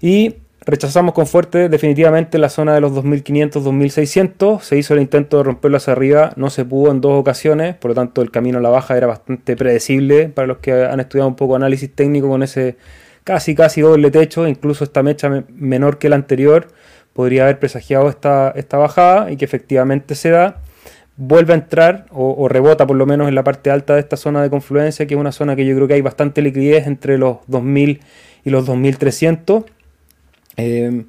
Y 0.00 0.36
rechazamos 0.64 1.14
con 1.14 1.26
fuerte 1.26 1.68
definitivamente 1.68 2.38
la 2.38 2.48
zona 2.48 2.74
de 2.74 2.80
los 2.80 2.92
2500-2600. 2.92 4.60
Se 4.60 4.76
hizo 4.76 4.94
el 4.94 5.00
intento 5.00 5.38
de 5.38 5.42
romperlo 5.44 5.76
hacia 5.76 5.92
arriba, 5.92 6.32
no 6.36 6.50
se 6.50 6.64
pudo 6.64 6.90
en 6.90 7.00
dos 7.00 7.18
ocasiones, 7.18 7.74
por 7.74 7.90
lo 7.90 7.94
tanto 7.94 8.22
el 8.22 8.30
camino 8.30 8.58
a 8.58 8.60
la 8.60 8.70
baja 8.70 8.96
era 8.96 9.06
bastante 9.06 9.56
predecible 9.56 10.28
para 10.28 10.46
los 10.46 10.58
que 10.58 10.72
han 10.72 11.00
estudiado 11.00 11.28
un 11.28 11.36
poco 11.36 11.56
análisis 11.56 11.92
técnico 11.94 12.28
con 12.28 12.42
ese 12.42 12.76
casi 13.24 13.54
casi 13.54 13.80
doble 13.80 14.10
techo, 14.10 14.48
incluso 14.48 14.84
esta 14.84 15.02
mecha 15.02 15.44
menor 15.48 15.98
que 15.98 16.08
la 16.08 16.16
anterior 16.16 16.68
podría 17.12 17.44
haber 17.44 17.58
presagiado 17.58 18.08
esta, 18.08 18.52
esta 18.56 18.78
bajada 18.78 19.30
y 19.30 19.36
que 19.36 19.44
efectivamente 19.44 20.14
se 20.14 20.30
da 20.30 20.56
vuelve 21.16 21.52
a 21.52 21.56
entrar 21.56 22.06
o, 22.10 22.48
rebota 22.48 22.86
por 22.86 22.96
lo 22.96 23.06
menos 23.06 23.28
en 23.28 23.34
la 23.34 23.44
parte 23.44 23.70
alta 23.70 23.94
de 23.94 24.00
esta 24.00 24.16
zona 24.16 24.42
de 24.42 24.50
confluencia, 24.50 25.06
que 25.06 25.14
es 25.14 25.20
una 25.20 25.32
zona 25.32 25.56
que 25.56 25.64
yo 25.64 25.74
creo 25.74 25.86
que 25.86 25.94
hay 25.94 26.00
bastante 26.00 26.42
liquidez 26.42 26.86
entre 26.86 27.18
los 27.18 27.38
2000 27.46 28.00
y 28.44 28.50
los 28.50 28.66
2300. 28.66 29.64
Eh, 30.56 31.04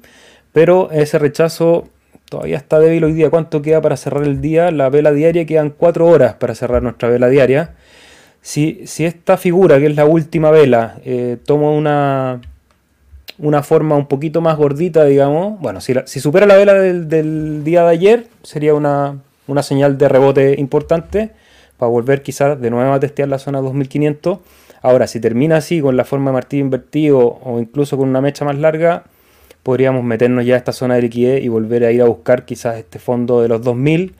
pero 0.52 0.90
ese 0.92 1.18
rechazo 1.18 1.88
todavía 2.28 2.56
está 2.56 2.78
débil 2.78 3.04
hoy 3.04 3.12
día. 3.12 3.30
¿Cuánto 3.30 3.62
queda 3.62 3.80
para 3.80 3.96
cerrar 3.96 4.24
el 4.24 4.40
día? 4.40 4.70
La 4.70 4.88
vela 4.88 5.12
diaria 5.12 5.46
quedan 5.46 5.70
4 5.70 6.06
horas 6.06 6.34
para 6.34 6.54
cerrar 6.54 6.82
nuestra 6.82 7.08
vela 7.08 7.28
diaria. 7.28 7.74
Si, 8.40 8.82
si 8.86 9.04
esta 9.04 9.36
figura, 9.36 9.78
que 9.78 9.86
es 9.86 9.96
la 9.96 10.04
última 10.04 10.50
vela, 10.50 10.98
eh, 11.04 11.38
toma 11.44 11.70
una, 11.70 12.40
una 13.38 13.62
forma 13.62 13.96
un 13.96 14.06
poquito 14.06 14.40
más 14.40 14.56
gordita, 14.56 15.04
digamos, 15.04 15.58
bueno, 15.60 15.80
si, 15.80 15.94
supera 16.20 16.46
la 16.46 16.56
vela 16.56 16.74
del 16.74 17.64
día 17.64 17.84
de 17.84 17.90
ayer, 17.90 18.26
sería 18.42 18.74
una, 18.74 19.18
una 19.46 19.62
señal 19.62 19.96
de 19.98 20.08
rebote 20.08 20.56
importante 20.58 21.30
para 21.78 21.90
volver 21.90 22.22
quizás 22.22 22.60
de 22.60 22.70
nuevo 22.70 22.92
a 22.92 23.00
testear 23.00 23.28
la 23.28 23.38
zona 23.38 23.60
2500. 23.60 24.38
Ahora, 24.82 25.06
si 25.06 25.20
termina 25.20 25.56
así 25.56 25.80
con 25.80 25.96
la 25.96 26.04
forma 26.04 26.30
de 26.30 26.34
martillo 26.34 26.64
invertido 26.64 27.18
o 27.42 27.58
incluso 27.58 27.96
con 27.96 28.08
una 28.08 28.20
mecha 28.20 28.44
más 28.44 28.58
larga, 28.58 29.04
podríamos 29.64 30.04
meternos 30.04 30.46
ya 30.46 30.54
a 30.54 30.58
esta 30.58 30.72
zona 30.72 30.94
de 30.94 31.02
liquidez 31.02 31.42
y 31.42 31.48
volver 31.48 31.84
a 31.84 31.90
ir 31.90 32.02
a 32.02 32.04
buscar 32.04 32.44
quizás 32.44 32.76
este 32.76 33.00
fondo 33.00 33.42
de 33.42 33.48
los 33.48 33.62
2000. 33.62 34.14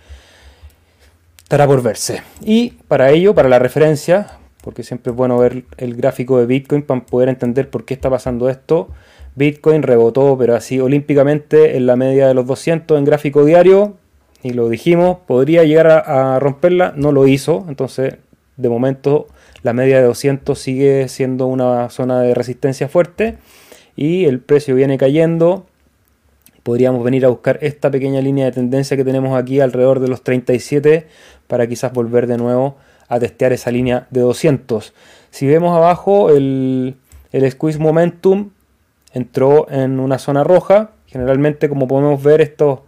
Estará 1.44 1.66
por 1.66 1.82
verse. 1.82 2.22
Y 2.42 2.70
para 2.88 3.10
ello, 3.10 3.34
para 3.34 3.48
la 3.48 3.60
referencia, 3.60 4.38
porque 4.62 4.82
siempre 4.82 5.12
es 5.12 5.16
bueno 5.16 5.38
ver 5.38 5.64
el 5.76 5.94
gráfico 5.94 6.40
de 6.40 6.46
Bitcoin 6.46 6.82
para 6.82 7.04
poder 7.04 7.28
entender 7.28 7.68
por 7.68 7.84
qué 7.84 7.94
está 7.94 8.10
pasando 8.10 8.48
esto. 8.48 8.88
Bitcoin 9.36 9.82
rebotó, 9.82 10.36
pero 10.38 10.56
así 10.56 10.80
olímpicamente 10.80 11.76
en 11.76 11.86
la 11.86 11.96
media 11.96 12.26
de 12.26 12.34
los 12.34 12.46
200 12.46 12.98
en 12.98 13.04
gráfico 13.04 13.44
diario, 13.44 13.94
y 14.42 14.50
lo 14.50 14.68
dijimos, 14.68 15.18
podría 15.26 15.64
llegar 15.64 15.88
a, 15.88 16.38
romperla, 16.38 16.94
no 16.96 17.12
lo 17.12 17.26
hizo, 17.26 17.66
entonces 17.68 18.16
de 18.56 18.68
momento 18.68 19.26
la 19.62 19.72
media 19.72 19.98
de 19.98 20.04
200 20.04 20.58
sigue 20.58 21.08
siendo 21.08 21.46
una 21.46 21.90
zona 21.90 22.20
de 22.20 22.34
resistencia 22.34 22.88
fuerte 22.88 23.36
y 23.96 24.24
el 24.24 24.40
precio 24.40 24.74
viene 24.74 24.98
cayendo. 24.98 25.66
Podríamos 26.62 27.04
venir 27.04 27.24
a 27.26 27.28
buscar 27.28 27.58
esta 27.60 27.90
pequeña 27.90 28.20
línea 28.20 28.46
de 28.46 28.52
tendencia 28.52 28.96
que 28.96 29.04
tenemos 29.04 29.38
aquí 29.38 29.60
alrededor 29.60 30.00
de 30.00 30.08
los 30.08 30.22
37 30.22 31.06
para 31.46 31.66
quizás 31.66 31.92
volver 31.92 32.26
de 32.26 32.38
nuevo 32.38 32.76
a 33.08 33.18
testear 33.18 33.52
esa 33.52 33.70
línea 33.70 34.06
de 34.10 34.20
200. 34.20 34.94
Si 35.30 35.46
vemos 35.46 35.76
abajo, 35.76 36.30
el, 36.30 36.96
el 37.32 37.50
squeeze 37.50 37.78
momentum 37.78 38.50
entró 39.12 39.70
en 39.70 40.00
una 40.00 40.18
zona 40.18 40.44
roja. 40.44 40.90
Generalmente, 41.06 41.68
como 41.68 41.86
podemos 41.86 42.22
ver, 42.22 42.40
estos, 42.40 42.80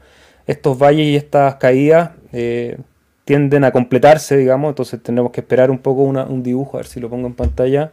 estos 0.46 0.78
valles 0.78 1.06
y 1.06 1.16
estas 1.16 1.56
caídas 1.56 2.10
eh, 2.32 2.78
tienden 3.24 3.64
a 3.64 3.72
completarse, 3.72 4.36
digamos. 4.36 4.70
Entonces 4.70 5.02
tenemos 5.02 5.32
que 5.32 5.40
esperar 5.40 5.70
un 5.70 5.78
poco 5.78 6.02
un 6.02 6.42
dibujo, 6.42 6.76
a 6.76 6.80
ver 6.80 6.86
si 6.86 7.00
lo 7.00 7.10
pongo 7.10 7.26
en 7.26 7.34
pantalla. 7.34 7.92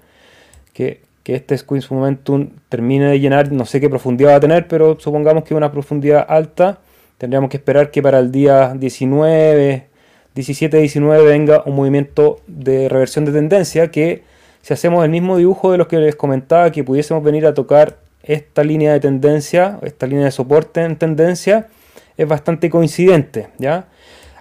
Que, 0.74 1.02
que 1.24 1.36
este 1.36 1.58
squeeze 1.58 1.94
momentum 1.94 2.50
termine 2.70 3.06
de 3.06 3.20
llenar, 3.20 3.52
no 3.52 3.66
sé 3.66 3.80
qué 3.80 3.90
profundidad 3.90 4.32
va 4.32 4.36
a 4.36 4.40
tener, 4.40 4.68
pero 4.68 5.00
supongamos 5.00 5.44
que 5.44 5.56
una 5.56 5.72
profundidad 5.72 6.26
alta. 6.28 6.80
Tendríamos 7.18 7.50
que 7.50 7.58
esperar 7.58 7.92
que 7.92 8.02
para 8.02 8.20
el 8.20 8.32
día 8.32 8.74
19, 8.76 9.88
17-19 10.36 11.26
venga 11.26 11.64
un 11.66 11.76
movimiento 11.76 12.42
de 12.48 12.90
reversión 12.90 13.24
de 13.24 13.32
tendencia 13.32 13.90
que 13.92 14.24
si 14.62 14.74
hacemos 14.74 15.04
el 15.04 15.12
mismo 15.12 15.38
dibujo 15.38 15.72
de 15.72 15.78
los 15.78 15.88
que 15.88 15.98
les 15.98 16.16
comentaba 16.16 16.72
que 16.72 16.84
pudiésemos 16.84 17.24
venir 17.24 17.46
a 17.46 17.54
tocar 17.54 17.98
esta 18.24 18.64
línea 18.64 18.94
de 18.94 19.00
tendencia, 19.00 19.80
esta 19.84 20.08
línea 20.08 20.26
de 20.26 20.32
soporte 20.32 20.82
en 20.82 20.96
tendencia, 20.96 21.68
es 22.18 22.28
bastante 22.28 22.70
coincidente, 22.70 23.50
¿ya? 23.58 23.88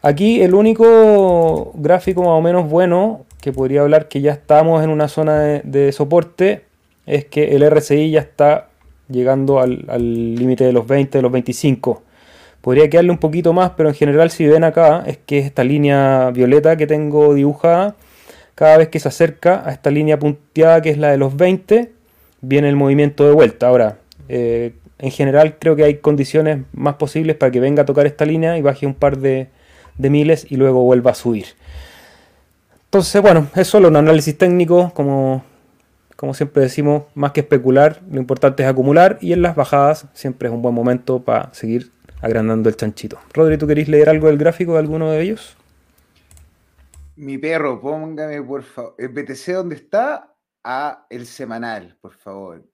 Aquí 0.03 0.43
el 0.43 0.55
único 0.55 1.73
gráfico 1.75 2.23
más 2.23 2.31
o 2.31 2.41
menos 2.41 2.69
bueno 2.69 3.25
que 3.41 3.53
podría 3.53 3.83
hablar 3.83 4.09
que 4.09 4.21
ya 4.21 4.33
estamos 4.33 4.83
en 4.83 4.91
una 4.91 5.09
zona 5.09 5.61
de, 5.63 5.93
soporte 5.93 6.65
es 7.15 7.25
que 7.27 7.55
el 7.55 7.69
RSI 7.69 8.11
ya 8.11 8.21
está 8.21 8.69
llegando 9.09 9.61
al 9.61 10.35
límite 10.35 10.65
de 10.65 10.73
los 10.73 10.87
20, 10.87 11.19
de 11.19 11.23
los 11.23 11.33
25. 11.33 12.03
Podría 12.63 12.89
quedarle 12.89 13.11
un 13.11 13.19
poquito 13.19 13.53
más, 13.53 13.73
pero 13.77 13.89
en 13.89 13.95
general 13.97 14.31
si 14.31 14.47
ven 14.47 14.63
acá 14.63 15.03
es 15.05 15.19
que 15.19 15.41
esta 15.41 15.65
línea 15.65 16.31
violeta 16.31 16.77
que 16.77 16.87
tengo 16.87 17.35
dibujada, 17.35 17.97
cada 18.55 18.79
vez 18.79 18.89
que 18.89 19.01
se 19.01 19.09
acerca 19.09 19.63
a 19.67 19.73
esta 19.73 19.91
línea 19.91 20.17
punteada 20.19 20.81
que 20.81 20.91
es 20.91 20.99
la 20.99 21.11
de 21.11 21.19
los 21.19 21.37
20, 21.37 21.91
viene 22.41 22.69
el 22.69 22.77
movimiento 22.77 23.27
de 23.27 23.33
vuelta. 23.33 23.67
Ahora, 23.67 23.99
eh, 24.29 24.75
en 25.01 25.11
general 25.11 25.57
creo 25.59 25.75
que 25.75 25.83
hay 25.83 25.97
condiciones 25.97 26.61
más 26.73 26.95
posibles 26.95 27.35
para 27.35 27.51
que 27.51 27.59
venga 27.59 27.83
a 27.83 27.87
tocar 27.87 28.07
esta 28.07 28.25
línea 28.25 28.57
y 28.57 28.63
baje 28.63 28.87
un 28.87 28.95
par 28.95 29.19
de, 29.19 29.49
miles 29.99 30.47
y 30.49 30.55
luego 30.55 30.85
vuelva 30.85 31.11
a 31.11 31.15
subir. 31.15 31.47
Entonces, 32.85 33.21
bueno, 33.21 33.49
es 33.57 33.67
solo 33.67 33.89
un 33.89 33.97
análisis 33.97 34.39
técnico, 34.39 34.93
como, 34.95 35.43
como 36.23 36.35
siempre 36.35 36.63
decimos, 36.63 37.07
más 37.17 37.33
que 37.33 37.41
especular, 37.41 38.01
lo 38.09 38.21
importante 38.21 38.63
es 38.63 38.69
acumular 38.69 39.19
y 39.21 39.33
en 39.33 39.43
las 39.43 39.57
bajadas 39.57 40.07
siempre 40.13 40.47
es 40.47 40.55
un 40.55 40.63
buen 40.63 40.73
momento 40.73 41.25
para 41.25 41.53
seguir 41.53 41.91
agrandando 42.21 42.69
el 42.69 42.77
chanchito. 42.77 43.19
Rodri, 43.35 43.59
¿tú 43.59 43.67
querés 43.67 43.89
leer 43.89 44.09
algo 44.09 44.29
del 44.29 44.39
gráfico 44.39 44.75
de 44.75 44.79
alguno 44.79 45.11
de 45.11 45.21
ellos? 45.21 45.57
Mi 47.17 47.39
perro, 47.39 47.81
póngame 47.81 48.41
por 48.41 48.63
favor. 48.63 48.95
El 48.99 49.09
BTC 49.09 49.53
dónde 49.53 49.75
está 49.75 50.33
a 50.63 51.09
el 51.11 51.27
semanal, 51.27 51.99
por 52.01 52.15
favor. 52.15 52.65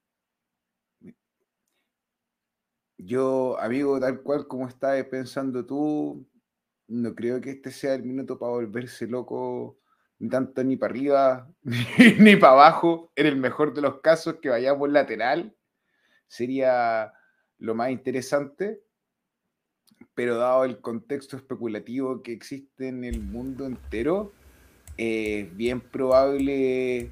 Yo, 2.98 3.58
amigo, 3.58 3.98
tal 3.98 4.20
cual 4.20 4.46
como 4.46 4.68
estás 4.68 5.02
pensando 5.04 5.64
tú, 5.64 6.28
no 6.86 7.14
creo 7.14 7.40
que 7.40 7.52
este 7.52 7.70
sea 7.70 7.94
el 7.94 8.02
minuto 8.02 8.38
para 8.38 8.52
volverse 8.52 9.06
loco, 9.06 9.78
ni 10.18 10.28
tanto 10.28 10.64
ni 10.64 10.76
para 10.76 10.92
arriba, 10.92 11.48
ni, 12.18 12.36
para 12.36 12.52
abajo. 12.52 13.12
En 13.16 13.26
el 13.26 13.36
mejor 13.36 13.74
de 13.74 13.82
los 13.82 14.00
casos, 14.00 14.36
que 14.42 14.48
vayamos 14.48 14.90
lateral, 14.90 15.54
sería 16.26 17.12
lo 17.58 17.74
más 17.74 17.90
interesante 17.90 18.82
pero 20.14 20.36
dado 20.36 20.64
el 20.64 20.80
contexto 20.80 21.36
especulativo 21.36 22.22
que 22.22 22.32
existe 22.32 22.88
en 22.88 23.04
el 23.04 23.20
mundo 23.20 23.66
entero, 23.66 24.32
es 24.96 25.56
bien 25.56 25.80
probable 25.80 27.10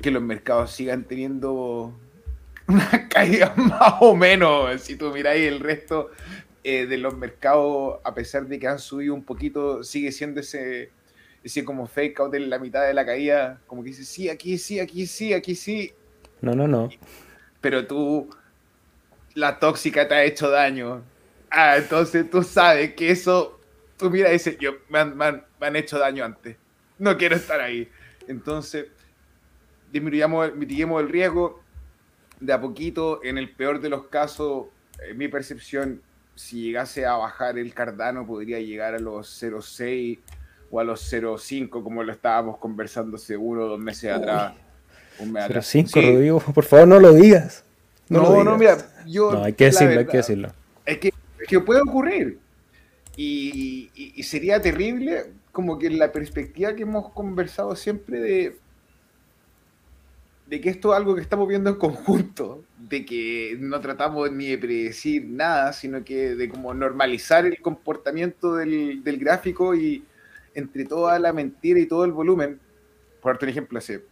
que 0.00 0.10
los 0.12 0.22
mercados 0.22 0.70
sigan 0.70 1.02
teniendo 1.04 1.92
una 2.68 3.08
caída 3.08 3.52
más 3.56 3.94
o 4.00 4.14
menos. 4.14 4.80
Si 4.80 4.96
tú 4.96 5.12
miráis 5.12 5.48
el 5.48 5.58
resto 5.58 6.10
eh, 6.68 6.84
de 6.86 6.98
los 6.98 7.16
mercados, 7.16 8.00
a 8.02 8.12
pesar 8.12 8.48
de 8.48 8.58
que 8.58 8.66
han 8.66 8.80
subido 8.80 9.14
un 9.14 9.22
poquito, 9.22 9.84
sigue 9.84 10.10
siendo 10.10 10.40
ese, 10.40 10.90
ese 11.44 11.64
como 11.64 11.86
fake 11.86 12.18
out 12.18 12.34
en 12.34 12.50
la 12.50 12.58
mitad 12.58 12.84
de 12.84 12.92
la 12.92 13.06
caída, 13.06 13.60
como 13.68 13.84
que 13.84 13.90
dice, 13.90 14.04
sí, 14.04 14.28
aquí 14.28 14.58
sí, 14.58 14.80
aquí 14.80 15.06
sí, 15.06 15.32
aquí 15.32 15.54
sí. 15.54 15.92
No, 16.40 16.56
no, 16.56 16.66
no. 16.66 16.88
Pero 17.60 17.86
tú 17.86 18.28
la 19.34 19.60
tóxica 19.60 20.08
te 20.08 20.16
ha 20.16 20.24
hecho 20.24 20.50
daño. 20.50 21.04
Ah, 21.50 21.76
entonces 21.76 22.28
tú 22.28 22.42
sabes 22.42 22.94
que 22.94 23.12
eso, 23.12 23.60
tú 23.96 24.10
mira 24.10 24.30
y 24.30 24.32
dices, 24.32 24.58
yo, 24.58 24.72
me 24.88 24.98
han, 24.98 25.76
hecho 25.76 26.00
daño 26.00 26.24
antes. 26.24 26.56
No 26.98 27.16
quiero 27.16 27.36
estar 27.36 27.60
ahí. 27.60 27.88
Entonces, 28.26 28.86
disminuyamos, 29.92 30.52
mitiguemos 30.56 31.00
el 31.00 31.10
riesgo 31.10 31.62
de 32.40 32.52
a 32.52 32.60
poquito. 32.60 33.20
En 33.22 33.38
el 33.38 33.50
peor 33.50 33.80
de 33.80 33.88
los 33.88 34.08
casos, 34.08 34.66
en 35.08 35.16
mi 35.16 35.28
percepción, 35.28 36.02
si 36.36 36.62
llegase 36.62 37.06
a 37.06 37.16
bajar 37.16 37.58
el 37.58 37.74
Cardano, 37.74 38.26
podría 38.26 38.60
llegar 38.60 38.94
a 38.94 38.98
los 38.98 39.42
0.6 39.42 40.18
o 40.70 40.80
a 40.80 40.84
los 40.84 41.12
0.5, 41.12 41.82
como 41.82 42.02
lo 42.02 42.12
estábamos 42.12 42.58
conversando 42.58 43.18
seguro 43.18 43.66
dos 43.66 43.80
meses 43.80 44.12
atrás. 44.12 44.54
0.5, 45.18 46.12
Rodrigo, 46.12 46.40
por 46.40 46.64
favor 46.64 46.86
no 46.86 47.00
lo 47.00 47.14
digas. 47.14 47.64
No, 48.08 48.44
no, 48.44 48.56
mira, 48.56 48.76
yo. 49.06 49.32
No, 49.32 49.44
hay 49.44 49.54
que 49.54 49.64
decirlo, 49.64 49.98
hay 49.98 50.06
que 50.06 50.16
decirlo. 50.18 50.52
Es 50.84 50.98
que, 50.98 51.12
que 51.48 51.60
puede 51.60 51.80
ocurrir. 51.80 52.38
Y, 53.16 53.90
sería 54.22 54.60
terrible, 54.60 55.32
como 55.52 55.78
que 55.78 55.88
la 55.88 56.12
perspectiva 56.12 56.74
que 56.74 56.82
hemos 56.82 57.10
conversado 57.12 57.74
siempre 57.74 58.20
de, 58.20 58.56
de 60.46 60.60
que 60.60 60.70
esto 60.70 60.92
es 60.92 60.96
algo 60.96 61.14
que 61.14 61.20
estamos 61.20 61.48
viendo 61.48 61.70
en 61.70 61.76
conjunto, 61.76 62.64
de 62.78 63.04
que 63.04 63.56
no 63.60 63.80
tratamos 63.80 64.30
ni 64.30 64.46
de 64.46 64.58
predecir 64.58 65.24
nada, 65.24 65.72
sino 65.72 66.04
que 66.04 66.36
de 66.36 66.48
como 66.48 66.72
normalizar 66.72 67.44
el 67.46 67.60
comportamiento 67.60 68.54
del, 68.54 69.02
del 69.02 69.18
gráfico 69.18 69.74
y 69.74 70.04
entre 70.54 70.84
toda 70.84 71.18
la 71.18 71.32
mentira 71.32 71.80
y 71.80 71.86
todo 71.86 72.04
el 72.04 72.12
volumen, 72.12 72.60
por 73.20 73.32
darte 73.32 73.46
un 73.46 73.50
ejemplo, 73.50 73.78
hace 73.78 74.04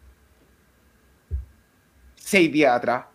seis 2.16 2.50
días 2.50 2.76
atrás, 2.76 3.06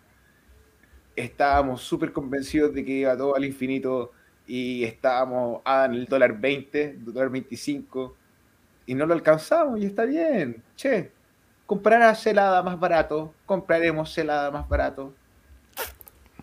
estábamos 1.14 1.82
súper 1.82 2.12
convencidos 2.12 2.72
de 2.72 2.84
que 2.84 2.92
iba 2.92 3.16
todo 3.16 3.36
al 3.36 3.44
infinito 3.44 4.12
y 4.46 4.82
estábamos 4.84 5.60
ah, 5.64 5.84
en 5.86 5.94
el 5.94 6.06
dólar 6.06 6.40
20, 6.40 6.96
dólar 7.00 7.30
25 7.30 8.16
y 8.86 8.94
no 8.94 9.06
lo 9.06 9.14
alcanzamos 9.14 9.78
y 9.78 9.84
está 9.84 10.04
bien. 10.04 10.62
Che, 10.74 11.12
comprarás 11.70 12.20
celada 12.20 12.64
más 12.64 12.80
barato, 12.80 13.32
compraremos 13.46 14.12
celada 14.12 14.50
más 14.50 14.68
barato. 14.68 15.12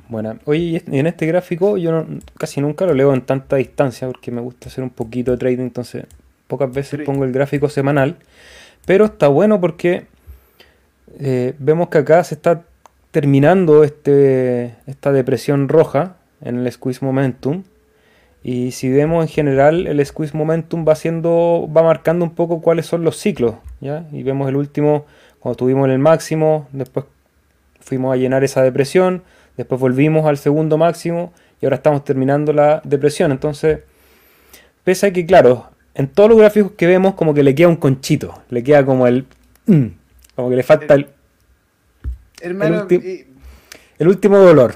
Bueno, 0.07 0.39
oye, 0.45 0.81
y 0.89 0.99
en 0.99 1.05
este 1.05 1.25
gráfico 1.25 1.75
yo 1.75 2.05
casi 2.37 2.61
nunca 2.61 2.85
lo 2.85 2.93
leo 2.93 3.13
en 3.13 3.23
tanta 3.23 3.57
distancia 3.57 4.07
porque 4.07 4.31
me 4.31 4.39
gusta 4.39 4.69
hacer 4.69 4.85
un 4.85 4.89
poquito 4.89 5.31
de 5.31 5.37
trading, 5.37 5.63
entonces 5.63 6.05
pocas 6.47 6.71
veces 6.71 7.01
pongo 7.05 7.25
el 7.25 7.33
gráfico 7.33 7.67
semanal, 7.67 8.15
pero 8.85 9.03
está 9.03 9.27
bueno 9.27 9.59
porque 9.59 10.07
eh, 11.19 11.55
vemos 11.59 11.89
que 11.89 11.97
acá 11.97 12.23
se 12.23 12.35
está 12.35 12.63
terminando 13.11 13.83
este, 13.83 14.75
esta 14.85 15.11
depresión 15.11 15.67
roja 15.67 16.15
en 16.39 16.59
el 16.59 16.71
squeeze 16.71 17.03
momentum. 17.03 17.63
Y 18.47 18.71
si 18.71 18.89
vemos 18.89 19.25
en 19.25 19.27
general, 19.27 19.87
el 19.87 20.05
squeeze 20.05 20.33
momentum 20.33 20.87
va 20.87 20.93
haciendo, 20.93 21.67
va 21.75 21.83
marcando 21.83 22.23
un 22.23 22.33
poco 22.33 22.61
cuáles 22.61 22.85
son 22.85 23.03
los 23.03 23.17
ciclos. 23.17 23.55
¿ya? 23.81 24.07
Y 24.13 24.23
vemos 24.23 24.47
el 24.47 24.55
último, 24.55 25.05
cuando 25.39 25.57
tuvimos 25.57 25.89
el 25.89 25.99
máximo, 25.99 26.65
después 26.71 27.05
fuimos 27.81 28.13
a 28.13 28.15
llenar 28.15 28.45
esa 28.45 28.63
depresión, 28.63 29.21
después 29.57 29.81
volvimos 29.81 30.25
al 30.25 30.37
segundo 30.37 30.77
máximo 30.77 31.33
y 31.61 31.65
ahora 31.65 31.75
estamos 31.75 32.05
terminando 32.05 32.53
la 32.53 32.79
depresión. 32.85 33.33
Entonces, 33.33 33.79
pese 34.85 35.07
a 35.07 35.11
que, 35.11 35.25
claro, 35.25 35.69
en 35.93 36.07
todos 36.07 36.29
los 36.29 36.39
gráficos 36.39 36.71
que 36.77 36.87
vemos, 36.87 37.15
como 37.15 37.33
que 37.33 37.43
le 37.43 37.53
queda 37.53 37.67
un 37.67 37.75
conchito, 37.75 38.43
le 38.49 38.63
queda 38.63 38.85
como 38.85 39.07
el. 39.07 39.25
Mm, 39.65 39.87
como 40.37 40.49
que 40.49 40.55
le 40.55 40.63
falta 40.63 40.93
el 40.93 41.07
Hermano, 42.39 42.87
el, 42.89 44.07
último 44.07 44.37
dolor. 44.37 44.75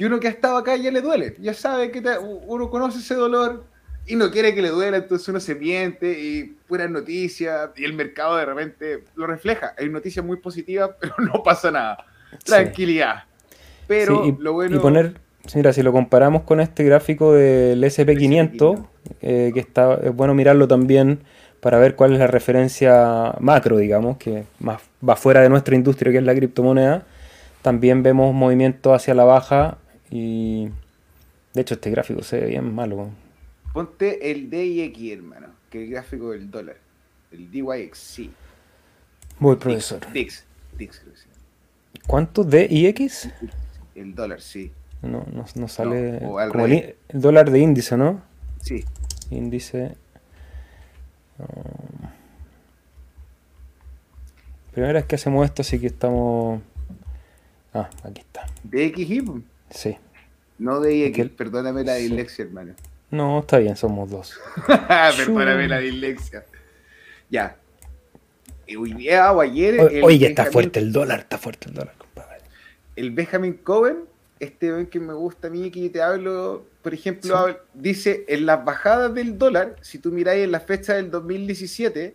Y 0.00 0.04
uno 0.06 0.18
que 0.18 0.28
ha 0.28 0.30
estado 0.30 0.56
acá 0.56 0.74
ya 0.76 0.90
le 0.90 1.02
duele, 1.02 1.34
ya 1.40 1.52
sabe 1.52 1.90
que 1.90 2.02
uno 2.46 2.70
conoce 2.70 3.00
ese 3.00 3.14
dolor 3.14 3.64
y 4.06 4.16
no 4.16 4.30
quiere 4.30 4.54
que 4.54 4.62
le 4.62 4.70
duela, 4.70 4.96
entonces 4.96 5.28
uno 5.28 5.40
se 5.40 5.54
miente 5.54 6.18
y 6.18 6.56
puras 6.66 6.88
noticias 6.88 7.68
y 7.76 7.84
el 7.84 7.92
mercado 7.92 8.38
de 8.38 8.46
repente 8.46 9.04
lo 9.14 9.26
refleja. 9.26 9.74
Hay 9.76 9.90
noticias 9.90 10.24
muy 10.24 10.38
positivas, 10.38 10.92
pero 11.00 11.16
no 11.18 11.42
pasa 11.42 11.70
nada. 11.70 12.06
Tranquilidad. 12.42 13.24
Pero 13.86 14.34
lo 14.38 14.54
bueno... 14.54 14.76
Y 14.76 14.78
poner, 14.78 15.20
mira, 15.54 15.74
si 15.74 15.82
lo 15.82 15.92
comparamos 15.92 16.44
con 16.44 16.62
este 16.62 16.82
gráfico 16.82 17.34
del 17.34 17.84
SP500, 17.84 18.82
eh, 19.20 19.50
que 19.52 19.60
está, 19.60 20.00
es 20.02 20.16
bueno 20.16 20.32
mirarlo 20.32 20.66
también 20.66 21.20
para 21.60 21.78
ver 21.78 21.94
cuál 21.94 22.14
es 22.14 22.20
la 22.20 22.26
referencia 22.26 23.34
macro, 23.38 23.76
digamos, 23.76 24.16
que 24.16 24.44
más 24.60 24.80
va 25.06 25.14
fuera 25.16 25.42
de 25.42 25.50
nuestra 25.50 25.74
industria, 25.74 26.10
que 26.10 26.16
es 26.16 26.24
la 26.24 26.34
criptomoneda. 26.34 27.04
También 27.60 28.02
vemos 28.02 28.32
movimiento 28.32 28.94
hacia 28.94 29.12
la 29.12 29.24
baja 29.24 29.76
y 30.10 30.68
de 31.54 31.60
hecho 31.60 31.74
este 31.74 31.90
gráfico 31.90 32.22
se 32.22 32.40
ve 32.40 32.46
bien 32.48 32.74
malo. 32.74 33.10
Ponte 33.72 34.30
el 34.30 34.50
DXY, 34.50 35.12
hermano. 35.12 35.48
que 35.70 35.84
el 35.84 35.90
gráfico 35.90 36.32
del 36.32 36.50
dólar. 36.50 36.76
El 37.30 37.50
DYXC. 37.50 38.30
Voy, 39.38 39.56
profesor. 39.56 40.00
DIX. 40.12 40.44
DIX, 40.76 40.98
creo 40.98 41.12
que 41.12 41.18
sí. 41.20 41.26
¿Cuánto? 42.06 42.42
¿DIX? 42.42 43.28
El 43.94 44.14
dólar, 44.14 44.40
sí. 44.40 44.72
No, 45.02 45.24
no, 45.32 45.44
no 45.54 45.68
sale. 45.68 46.20
No, 46.20 46.36
como 46.50 46.66
el, 46.66 46.96
dólar 47.12 47.50
de 47.50 47.60
índice, 47.60 47.96
¿no? 47.96 48.22
Sí. 48.60 48.84
Índice. 49.30 49.96
um, 51.38 52.08
primera 54.72 54.94
vez 54.94 55.04
que 55.06 55.14
hacemos 55.14 55.44
esto, 55.44 55.62
así 55.62 55.78
que 55.78 55.86
estamos. 55.86 56.60
Ah, 57.72 57.88
aquí 58.02 58.20
está. 58.20 58.46
DXY. 58.64 59.44
Sí. 59.70 59.96
no 60.58 60.80
DX. 60.80 61.12
Aquel- 61.14 61.30
Perdóname 61.30 61.84
la 61.84 61.94
dislexia, 61.94 62.44
hermano. 62.44 62.74
No, 63.10 63.40
está 63.40 63.58
bien, 63.58 63.76
somos 63.76 64.10
dos. 64.10 64.38
Perdóname 65.16 65.68
la 65.68 65.78
dislexia. 65.78 66.44
Ya. 67.28 67.56
Y 68.66 68.76
Hoy 68.76 68.92
día 68.94 69.32
o 69.32 69.40
ayer. 69.40 69.74
El 69.92 70.04
Oye, 70.04 70.28
está 70.28 70.44
Benjamin- 70.44 70.52
fuerte 70.52 70.78
el 70.80 70.92
dólar, 70.92 71.20
está 71.20 71.38
fuerte 71.38 71.68
el 71.68 71.74
dólar, 71.74 71.94
compadre. 71.98 72.38
El 72.96 73.10
Benjamin 73.10 73.54
Cohen, 73.54 74.04
este 74.38 74.88
que 74.88 75.00
me 75.00 75.12
gusta 75.12 75.48
a 75.48 75.50
mí, 75.50 75.70
que 75.70 75.88
te 75.90 76.00
hablo, 76.02 76.64
por 76.82 76.94
ejemplo, 76.94 77.48
Sí. 77.48 77.54
dice 77.74 78.24
en 78.28 78.46
las 78.46 78.64
bajadas 78.64 79.12
del 79.14 79.38
dólar, 79.38 79.76
si 79.80 79.98
tú 79.98 80.12
miráis 80.12 80.44
en 80.44 80.52
la 80.52 80.60
fecha 80.60 80.94
del 80.94 81.10
2017, 81.10 82.14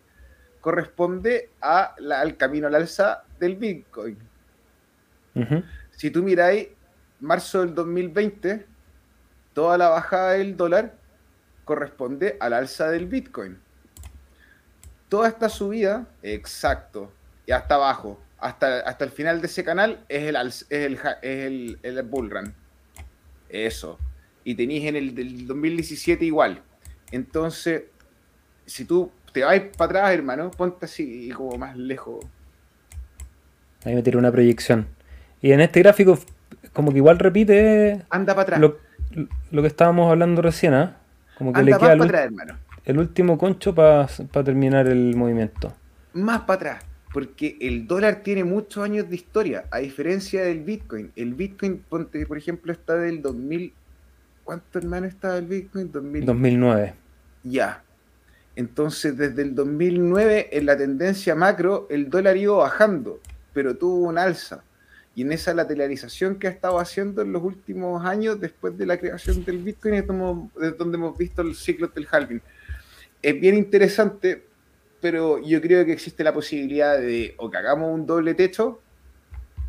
corresponde 0.61 1.49
a 1.61 1.93
la- 1.99 2.21
al 2.21 2.37
camino 2.37 2.67
al 2.67 2.75
alza 2.75 3.23
del 3.39 3.55
Bitcoin. 3.57 4.17
Si 5.91 6.09
tú 6.11 6.23
miráis 6.23 6.69
marzo 7.25 7.61
del 7.61 7.75
2020, 7.75 8.65
toda 9.53 9.77
la 9.77 9.89
bajada 9.89 10.33
del 10.33 10.55
dólar 10.55 10.95
corresponde 11.65 12.37
al 12.39 12.53
alza 12.53 12.89
del 12.89 13.07
Bitcoin. 13.07 13.57
Toda 15.09 15.27
esta 15.27 15.49
subida, 15.49 16.07
exacto, 16.23 17.11
y 17.45 17.51
hasta 17.51 17.75
abajo, 17.75 18.19
hasta, 18.39 18.79
hasta 18.81 19.05
el 19.05 19.11
final 19.11 19.41
de 19.41 19.47
ese 19.47 19.63
canal 19.63 20.05
es 20.07 20.23
el, 20.23 20.35
es 20.35 20.65
el, 20.69 21.79
es 21.81 21.97
el, 21.97 22.03
bull 22.03 22.29
run. 22.29 22.53
Eso. 23.49 23.99
Y 24.43 24.55
tenéis 24.55 24.85
en 24.85 24.95
el 24.95 25.15
del 25.15 25.47
2017 25.47 26.25
igual. 26.25 26.61
Entonces, 27.11 27.83
si 28.65 28.85
tú 28.85 29.11
te 29.31 29.43
vas 29.43 29.59
para 29.77 29.99
atrás, 29.99 30.13
hermano, 30.13 30.51
ponte 30.51 30.85
así 30.85 31.29
como 31.31 31.57
más 31.57 31.75
lejos. 31.75 32.25
Ahí 33.83 33.95
me 33.95 34.01
tiré 34.01 34.17
una 34.17 34.31
proyección. 34.31 34.87
Y 35.41 35.51
en 35.51 35.61
este 35.61 35.81
gráfico, 35.81 36.17
como 36.75 36.91
que 36.91 36.97
igual 36.97 37.17
repite 37.17 38.03
Anda 38.09 38.35
para 38.35 38.43
atrás. 38.43 38.59
lo, 38.59 38.77
lo 39.49 39.61
que 39.61 39.67
estábamos 39.67 40.11
hablando 40.11 40.41
recién, 40.41 40.73
¿ah? 40.73 40.97
Como 41.37 41.53
que 41.53 41.61
Anda 41.61 41.71
le 41.71 41.77
queda 41.79 41.93
el, 41.93 42.01
atrás, 42.01 42.25
hermano. 42.25 42.57
el 42.83 42.99
último 42.99 43.37
concho 43.37 43.73
para 43.73 44.07
terminar 44.43 44.87
el 44.87 45.15
movimiento. 45.15 45.73
más 46.13 46.41
para 46.41 46.55
atrás, 46.55 46.85
porque 47.13 47.57
el 47.61 47.87
dólar 47.87 48.23
tiene 48.23 48.43
muchos 48.43 48.83
años 48.83 49.09
de 49.09 49.15
historia, 49.15 49.63
a 49.71 49.79
diferencia 49.79 50.43
del 50.43 50.61
Bitcoin. 50.61 51.11
El 51.15 51.33
Bitcoin, 51.33 51.81
por 51.87 52.37
ejemplo, 52.37 52.73
está 52.73 52.95
del 52.95 53.21
2000. 53.21 53.73
¿Cuánto 54.43 54.77
hermano 54.77 55.07
está 55.07 55.37
el 55.37 55.45
Bitcoin? 55.45 55.91
2000. 55.91 56.25
2009. 56.25 56.93
Ya. 57.43 57.81
Entonces, 58.57 59.17
desde 59.17 59.41
el 59.41 59.55
2009, 59.55 60.49
en 60.51 60.65
la 60.65 60.77
tendencia 60.77 61.35
macro, 61.35 61.87
el 61.89 62.09
dólar 62.09 62.37
iba 62.37 62.57
bajando, 62.57 63.19
pero 63.53 63.75
tuvo 63.75 64.07
un 64.07 64.17
alza. 64.17 64.63
Y 65.15 65.21
en 65.21 65.31
esa 65.31 65.53
lateralización 65.53 66.37
que 66.37 66.47
ha 66.47 66.49
estado 66.51 66.77
haciendo 66.77 67.21
en 67.21 67.31
los 67.31 67.41
últimos 67.41 68.05
años, 68.05 68.39
después 68.39 68.77
de 68.77 68.85
la 68.85 68.97
creación 68.97 69.45
del 69.45 69.59
Bitcoin, 69.59 69.93
es 69.95 70.07
donde 70.07 70.97
hemos 70.97 71.17
visto 71.17 71.41
los 71.41 71.57
ciclos 71.57 71.93
del 71.93 72.05
halving. 72.11 72.41
Es 73.21 73.39
bien 73.39 73.55
interesante, 73.55 74.43
pero 74.99 75.41
yo 75.41 75.61
creo 75.61 75.85
que 75.85 75.93
existe 75.93 76.23
la 76.23 76.33
posibilidad 76.33 76.97
de 76.99 77.33
o 77.37 77.49
que 77.49 77.57
hagamos 77.57 77.93
un 77.93 78.05
doble 78.05 78.33
techo 78.33 78.81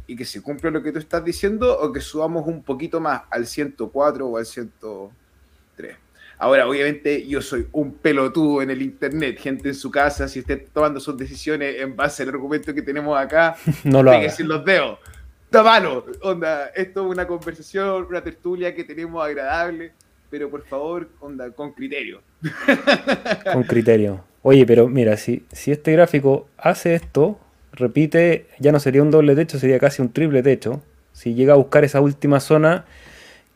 y 0.09 0.16
que 0.16 0.24
se 0.24 0.42
cumpla 0.42 0.70
lo 0.70 0.82
que 0.82 0.92
tú 0.92 0.98
estás 0.98 1.24
diciendo, 1.24 1.78
o 1.78 1.92
que 1.92 2.00
subamos 2.00 2.46
un 2.46 2.62
poquito 2.62 3.00
más 3.00 3.22
al 3.30 3.46
104 3.46 4.26
o 4.26 4.37
al 4.37 4.46
103. 4.46 5.96
Ahora, 6.38 6.68
obviamente, 6.68 7.26
yo 7.26 7.40
soy 7.40 7.66
un 7.72 7.94
pelotudo 7.94 8.62
en 8.62 8.70
el 8.70 8.82
internet, 8.82 9.38
gente 9.38 9.70
en 9.70 9.74
su 9.74 9.90
casa, 9.90 10.28
si 10.28 10.40
esté 10.40 10.56
tomando 10.56 11.00
sus 11.00 11.16
decisiones 11.16 11.80
en 11.80 11.96
base 11.96 12.22
al 12.24 12.28
argumento 12.28 12.74
que 12.74 12.82
tenemos 12.82 13.18
acá, 13.18 13.56
No 13.85 14.02
lo 14.02 14.11
haga. 14.11 14.32
los 14.40 14.64
dedos. 14.64 14.98
Está 15.46 15.62
malo, 15.62 16.04
onda, 16.22 16.66
esto 16.74 17.06
es 17.06 17.12
una 17.12 17.26
conversación, 17.26 18.06
una 18.09 18.20
tertulia 18.20 18.74
que 18.74 18.82
tenemos 18.82 19.24
agradable, 19.24 19.92
pero 20.28 20.50
por 20.50 20.64
favor, 20.66 21.09
onda, 21.20 21.50
con 21.52 21.72
criterio. 21.72 22.20
Con 23.52 23.62
criterio. 23.62 24.24
Oye, 24.42 24.66
pero 24.66 24.88
mira, 24.88 25.16
si, 25.16 25.44
si 25.52 25.70
este 25.70 25.92
gráfico 25.92 26.48
hace 26.59 26.94
esto, 26.94 27.38
repite, 27.72 28.46
ya 28.59 28.72
no 28.72 28.80
sería 28.80 29.02
un 29.02 29.12
doble 29.12 29.37
techo, 29.37 29.59
sería 29.59 29.78
casi 29.78 30.02
un 30.02 30.12
triple 30.12 30.42
techo. 30.42 30.82
Si 31.12 31.35
llega 31.35 31.54
a 31.54 31.56
buscar 31.56 31.85
esa 31.85 32.00
última 32.00 32.40
zona, 32.40 32.85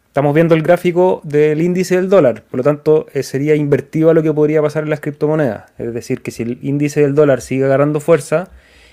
estamos 0.06 0.32
viendo 0.32 0.54
el 0.54 0.62
gráfico 0.62 1.20
del 1.24 1.60
índice 1.60 1.96
del 1.96 2.08
dólar, 2.08 2.44
por 2.44 2.58
lo 2.58 2.64
tanto 2.64 3.06
eh, 3.12 3.24
sería 3.24 3.56
invertido 3.56 4.10
a 4.10 4.14
lo 4.14 4.22
que 4.22 4.32
podría 4.32 4.62
pasar 4.62 4.84
en 4.84 4.90
las 4.90 5.00
criptomonedas. 5.00 5.72
Es 5.76 5.92
decir, 5.92 6.22
que 6.22 6.30
si 6.30 6.44
el 6.44 6.58
índice 6.62 7.00
del 7.00 7.16
dólar 7.16 7.40
sigue 7.40 7.64
agarrando 7.64 7.98
fuerza 8.00 8.50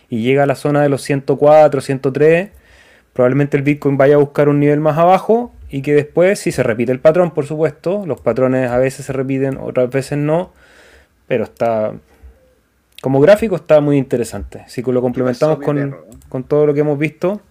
y 0.10 0.24
llega 0.24 0.44
a 0.44 0.46
la 0.48 0.56
zona 0.56 0.82
de 0.82 0.90
los 0.90 1.04
104, 1.04 1.80
103, 1.82 2.50
probablemente 3.18 3.58
el 3.58 3.64
Bitcoin 3.64 3.98
vaya 3.98 4.14
a 4.14 4.20
buscar 4.20 4.48
un 4.48 4.60
nivel 4.60 4.80
más 4.80 4.96
abajo 4.96 5.52
y 5.72 5.82
que 5.82 5.96
después, 5.96 6.38
si 6.38 6.52
se 6.52 6.62
repite 6.62 6.92
el 6.92 7.00
patrón, 7.00 7.32
por 7.32 7.48
supuesto, 7.48 8.06
los 8.06 8.22
patrones 8.22 8.70
a 8.70 8.78
veces 8.78 9.08
se 9.08 9.12
repiten, 9.12 9.58
otras 9.58 9.90
veces 9.90 10.20
no, 10.20 10.52
pero 11.28 11.46
está, 11.46 11.94
como 13.02 13.20
gráfico 13.20 13.56
está 13.56 13.82
muy 13.82 13.98
interesante. 13.98 14.66
Si 14.68 14.84
lo 14.84 15.02
complementamos 15.02 15.58
con, 15.58 15.98
con 16.30 16.44
todo 16.44 16.68
lo 16.68 16.76
que 16.76 16.82
hemos 16.82 17.00
visto, 17.00 17.42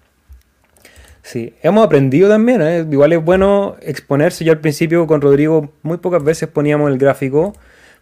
sí, 1.23 1.53
hemos 1.65 1.85
aprendido 1.85 2.29
también, 2.29 2.63
¿eh? 2.63 2.87
igual 2.89 3.13
es 3.13 3.25
bueno 3.25 3.75
exponerse, 3.83 4.45
yo 4.45 4.53
al 4.53 4.61
principio 4.61 5.05
con 5.09 5.21
Rodrigo 5.21 5.73
muy 5.83 5.97
pocas 5.97 6.23
veces 6.23 6.49
poníamos 6.49 6.93
el 6.93 6.99
gráfico, 6.99 7.55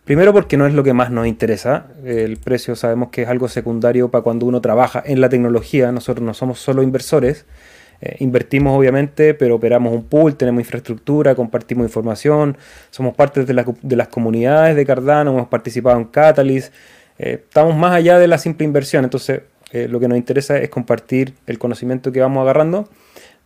Primero 0.04 0.34
porque 0.34 0.56
no 0.58 0.66
es 0.66 0.74
lo 0.74 0.84
que 0.84 0.92
más 0.92 1.10
nos 1.10 1.26
interesa. 1.26 1.86
El 2.04 2.36
precio 2.36 2.76
sabemos 2.76 3.08
que 3.08 3.22
es 3.22 3.28
algo 3.28 3.48
secundario 3.48 4.10
para 4.10 4.22
cuando 4.22 4.44
uno 4.44 4.60
trabaja 4.60 5.02
en 5.06 5.20
la 5.20 5.30
tecnología. 5.30 5.92
Nosotros 5.92 6.24
no 6.24 6.34
somos 6.34 6.58
solo 6.60 6.82
inversores. 6.82 7.46
Eh, 8.02 8.16
invertimos 8.18 8.76
obviamente, 8.78 9.32
pero 9.32 9.54
operamos 9.54 9.94
un 9.94 10.04
pool, 10.04 10.36
tenemos 10.36 10.60
infraestructura, 10.60 11.34
compartimos 11.34 11.86
información, 11.86 12.58
somos 12.90 13.14
parte 13.14 13.44
de, 13.44 13.54
la- 13.54 13.64
de 13.80 13.96
las 13.96 14.08
comunidades 14.08 14.76
de 14.76 14.84
Cardano, 14.84 15.30
hemos 15.30 15.48
participado 15.48 15.96
en 15.96 16.04
Catalyst. 16.04 16.74
Eh, 17.18 17.40
estamos 17.44 17.74
más 17.74 17.92
allá 17.92 18.18
de 18.18 18.26
la 18.28 18.36
simple 18.36 18.66
inversión. 18.66 19.04
Entonces, 19.04 19.40
eh, 19.72 19.88
lo 19.88 20.00
que 20.00 20.08
nos 20.08 20.18
interesa 20.18 20.58
es 20.58 20.68
compartir 20.68 21.32
el 21.46 21.58
conocimiento 21.58 22.12
que 22.12 22.20
vamos 22.20 22.42
agarrando. 22.42 22.90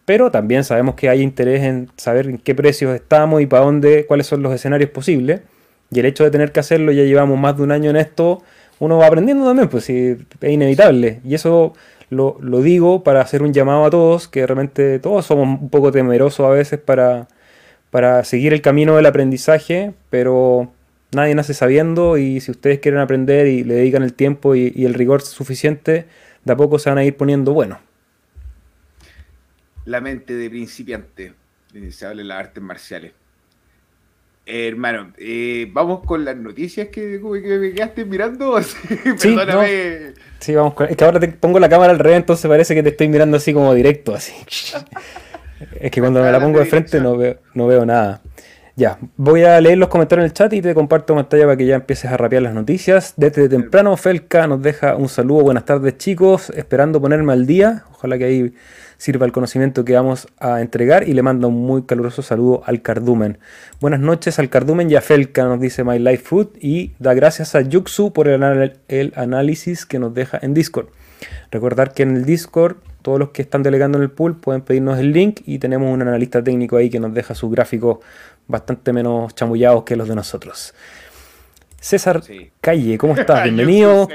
Pero 0.05 0.31
también 0.33 0.65
sabemos 0.65 0.97
que 0.97 1.09
hay 1.09 1.21
interés 1.23 1.63
en 1.63 1.89
saber 1.97 2.27
en 2.27 2.39
qué 2.39 2.55
precios 2.55 2.95
estamos 2.97 3.43
y 3.43 3.47
para 3.47 3.63
dónde, 3.65 4.07
cuáles 4.07 4.27
son 4.27 4.43
los 4.43 4.53
escenarios 4.53 4.91
posibles. 4.91 5.43
Y 5.91 6.01
el 6.01 6.07
hecho 6.07 6.25
de 6.25 6.31
tener 6.31 6.53
que 6.53 6.61
hacerlo, 6.61 6.93
ya 6.93 7.05
llevamos 7.05 7.39
más 7.39 7.57
de 7.57 7.63
un 7.63 7.73
año 7.73 7.91
en 7.91 7.97
esto, 7.97 8.43
uno 8.79 8.99
va 8.99 9.07
aprendiendo 9.07 9.47
también, 9.47 9.69
pues 9.69 9.89
es 9.91 10.19
inevitable. 10.43 11.21
Y 11.25 11.35
eso 11.35 11.73
lo, 12.11 12.39
lo 12.41 12.61
digo 12.63 13.03
para 13.03 13.21
hacer 13.21 13.43
un 13.43 13.53
llamado 13.53 13.85
a 13.85 13.91
todos, 13.91 14.29
que 14.29 14.47
realmente 14.47 14.99
todos 14.99 15.27
somos 15.27 15.61
un 15.61 15.71
poco 15.71 15.91
temerosos 15.93 16.47
a 16.47 16.51
veces 16.51 16.79
para, 16.79 17.29
para 17.91 18.25
seguir 18.25 18.53
el 18.53 18.63
camino 18.63 18.97
del 18.97 19.07
aprendizaje, 19.07 19.95
pero 20.11 20.73
nadie 21.13 21.35
nace 21.35 21.55
sabiendo 21.55 22.19
y 22.19 22.41
si 22.41 22.51
ustedes 22.51 22.81
quieren 22.81 23.01
aprender 23.01 23.47
y 23.47 23.65
le 23.65 23.75
dedican 23.75 24.03
el 24.03 24.15
tiempo 24.15 24.55
y, 24.55 24.85
el 24.85 24.95
rigor 24.95 25.23
suficiente, 25.23 26.07
de 26.45 26.53
a 26.53 26.57
poco 26.57 26.79
se 26.79 26.91
van 26.91 26.99
a 26.99 27.05
ir 27.05 27.17
poniendo 27.17 27.53
buenos. 27.53 27.79
La 29.85 30.01
mente 30.01 30.35
de 30.35 30.51
principiante, 30.51 31.33
eh, 31.75 31.91
se 31.91 32.07
habla 32.07 32.23
en 32.23 32.29
las 32.29 32.39
artes 32.39 32.63
marciales. 32.63 33.13
Eh, 34.51 34.69
hermano, 34.69 35.13
eh, 35.19 35.69
vamos 35.73 36.01
con 36.07 36.25
las 36.25 36.35
noticias 36.35 36.89
que, 36.89 37.21
que 37.21 37.59
me 37.59 37.73
quedaste 37.73 38.05
mirando. 38.07 38.59
Sí, 39.19 39.35
Perdóname. 39.35 40.15
Sí, 40.41 40.55
vamos 40.55 40.73
con- 40.73 40.89
Es 40.89 40.97
que 40.97 41.05
ahora 41.05 41.21
te 41.21 41.29
pongo 41.29 41.59
la 41.61 41.69
cámara 41.69 41.93
al 41.93 41.99
revés, 41.99 42.17
entonces 42.17 42.49
parece 42.49 42.75
que 42.75 42.83
te 42.83 42.89
estoy 42.89 43.09
mirando 43.09 43.37
así 43.37 43.53
como 43.53 43.75
directo, 43.75 44.15
así. 44.15 44.33
Es 45.81 45.91
que 45.91 46.01
cuando 46.01 46.23
me 46.23 46.31
la 46.31 46.41
pongo 46.41 46.61
de 46.61 46.67
frente 46.67 47.01
no 47.01 47.17
veo, 47.17 47.37
no 47.55 47.67
veo 47.67 47.85
nada. 47.85 48.23
Ya, 48.77 48.97
voy 49.17 49.43
a 49.43 49.61
leer 49.61 49.77
los 49.77 49.89
comentarios 49.89 50.25
en 50.25 50.31
el 50.31 50.33
chat 50.33 50.53
y 50.53 50.63
te 50.63 50.73
comparto 50.73 51.15
pantalla 51.17 51.47
para 51.47 51.57
que 51.57 51.67
ya 51.67 51.75
empieces 51.75 52.11
a 52.11 52.17
rapear 52.17 52.43
las 52.43 52.55
noticias. 52.55 53.15
Desde 53.17 53.49
temprano, 53.49 53.97
Felca 53.97 54.47
nos 54.47 54.63
deja 54.63 54.95
un 54.95 55.09
saludo. 55.09 55.43
Buenas 55.43 55.65
tardes, 55.65 55.99
chicos. 55.99 56.51
Esperando 56.51 57.01
ponerme 57.01 57.33
al 57.33 57.45
día. 57.45 57.83
Ojalá 57.91 58.17
que 58.19 58.25
ahí 58.25 58.55
sirva 58.99 59.25
el 59.25 59.33
conocimiento 59.33 59.85
que 59.85 59.95
vamos 59.95 60.29
a 60.39 60.61
entregar. 60.61 61.09
Y 61.09 61.15
le 61.15 61.23
manda 61.23 61.49
un 61.49 61.55
muy 61.65 61.85
caluroso 61.85 62.21
saludo 62.21 62.63
al 62.67 62.83
Cardumen. 62.83 63.39
Buenas 63.81 64.01
noches 64.01 64.39
al 64.39 64.51
Cardumen 64.51 64.91
y 64.91 64.97
a 64.97 65.01
Felca, 65.01 65.45
nos 65.45 65.61
dice 65.61 65.85
My 65.85 65.99
Life 65.99 66.25
Food. 66.25 66.49
Y 66.61 66.93
da 66.99 67.15
gracias 67.15 67.55
a 67.55 67.63
Yuxu 67.63 68.13
por 68.13 68.29
el, 68.29 68.43
anal- 68.43 68.77
el 68.89 69.13
análisis 69.17 69.87
que 69.87 69.99
nos 69.99 70.13
deja 70.13 70.39
en 70.43 70.53
Discord. 70.53 70.89
Recordar 71.51 71.95
que 71.95 72.03
en 72.03 72.17
el 72.17 72.25
Discord, 72.25 72.77
todos 73.03 73.19
los 73.19 73.31
que 73.31 73.43
están 73.43 73.63
delegando 73.63 73.97
en 73.99 74.03
el 74.05 74.11
pool 74.11 74.37
pueden 74.37 74.61
pedirnos 74.63 74.99
el 74.99 75.13
link 75.13 75.41
y 75.47 75.59
tenemos 75.59 75.93
un 75.93 76.03
analista 76.03 76.43
técnico 76.45 76.77
ahí 76.77 76.91
que 76.91 77.01
nos 77.01 77.15
deja 77.15 77.35
sus 77.35 77.51
gráficos 77.51 77.99
bastante 78.47 78.93
menos 78.93 79.35
chamullados 79.35 79.85
que 79.85 79.97
los 79.97 80.09
de 80.09 80.15
nosotros. 80.15 80.75
César 81.81 82.21
Calle, 82.61 82.99
¿cómo 82.99 83.15
estás? 83.17 83.45
Bienvenido. 83.45 84.09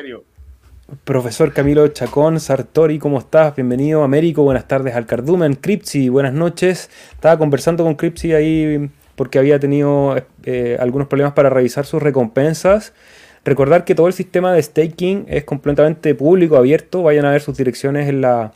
Profesor 1.03 1.53
Camilo 1.53 1.87
Chacón, 1.87 2.39
Sartori, 2.39 2.99
¿cómo 2.99 3.17
estás? 3.19 3.55
Bienvenido. 3.55 4.03
Américo, 4.03 4.43
buenas 4.43 4.67
tardes 4.67 4.95
al 4.95 5.05
Cardumen. 5.05 5.55
Cripsi, 5.55 6.09
buenas 6.09 6.33
noches. 6.33 6.89
Estaba 7.11 7.37
conversando 7.37 7.83
con 7.83 7.95
Cripsi 7.95 8.33
ahí 8.33 8.89
porque 9.15 9.39
había 9.39 9.59
tenido 9.59 10.15
eh, 10.43 10.77
algunos 10.79 11.07
problemas 11.07 11.33
para 11.33 11.49
revisar 11.49 11.85
sus 11.85 12.01
recompensas. 12.01 12.93
Recordar 13.45 13.85
que 13.85 13.95
todo 13.95 14.07
el 14.07 14.13
sistema 14.13 14.53
de 14.53 14.61
staking 14.61 15.25
es 15.27 15.43
completamente 15.45 16.13
público, 16.15 16.57
abierto. 16.57 17.01
Vayan 17.01 17.25
a 17.25 17.31
ver 17.31 17.41
sus 17.41 17.57
direcciones 17.57 18.07
en 18.07 18.21
las 18.21 18.51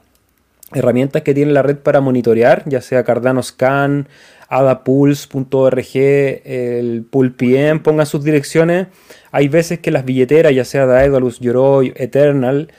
herramientas 0.74 1.22
que 1.22 1.34
tiene 1.34 1.52
la 1.52 1.62
red 1.62 1.78
para 1.78 2.02
monitorear, 2.02 2.64
ya 2.66 2.82
sea 2.82 3.04
Cardano 3.04 3.42
Scan, 3.42 4.08
adapulse.org, 4.50 5.96
el 5.96 7.06
PM, 7.38 7.80
pongan 7.80 8.06
sus 8.06 8.24
direcciones. 8.24 8.88
Hay 9.32 9.48
veces 9.48 9.80
que 9.80 9.92
las 9.92 10.06
billeteras, 10.06 10.54
ya 10.54 10.66
sea 10.66 10.86
Daedalus, 10.86 11.40
Yoroi, 11.40 11.94
Eternal, 11.96 12.70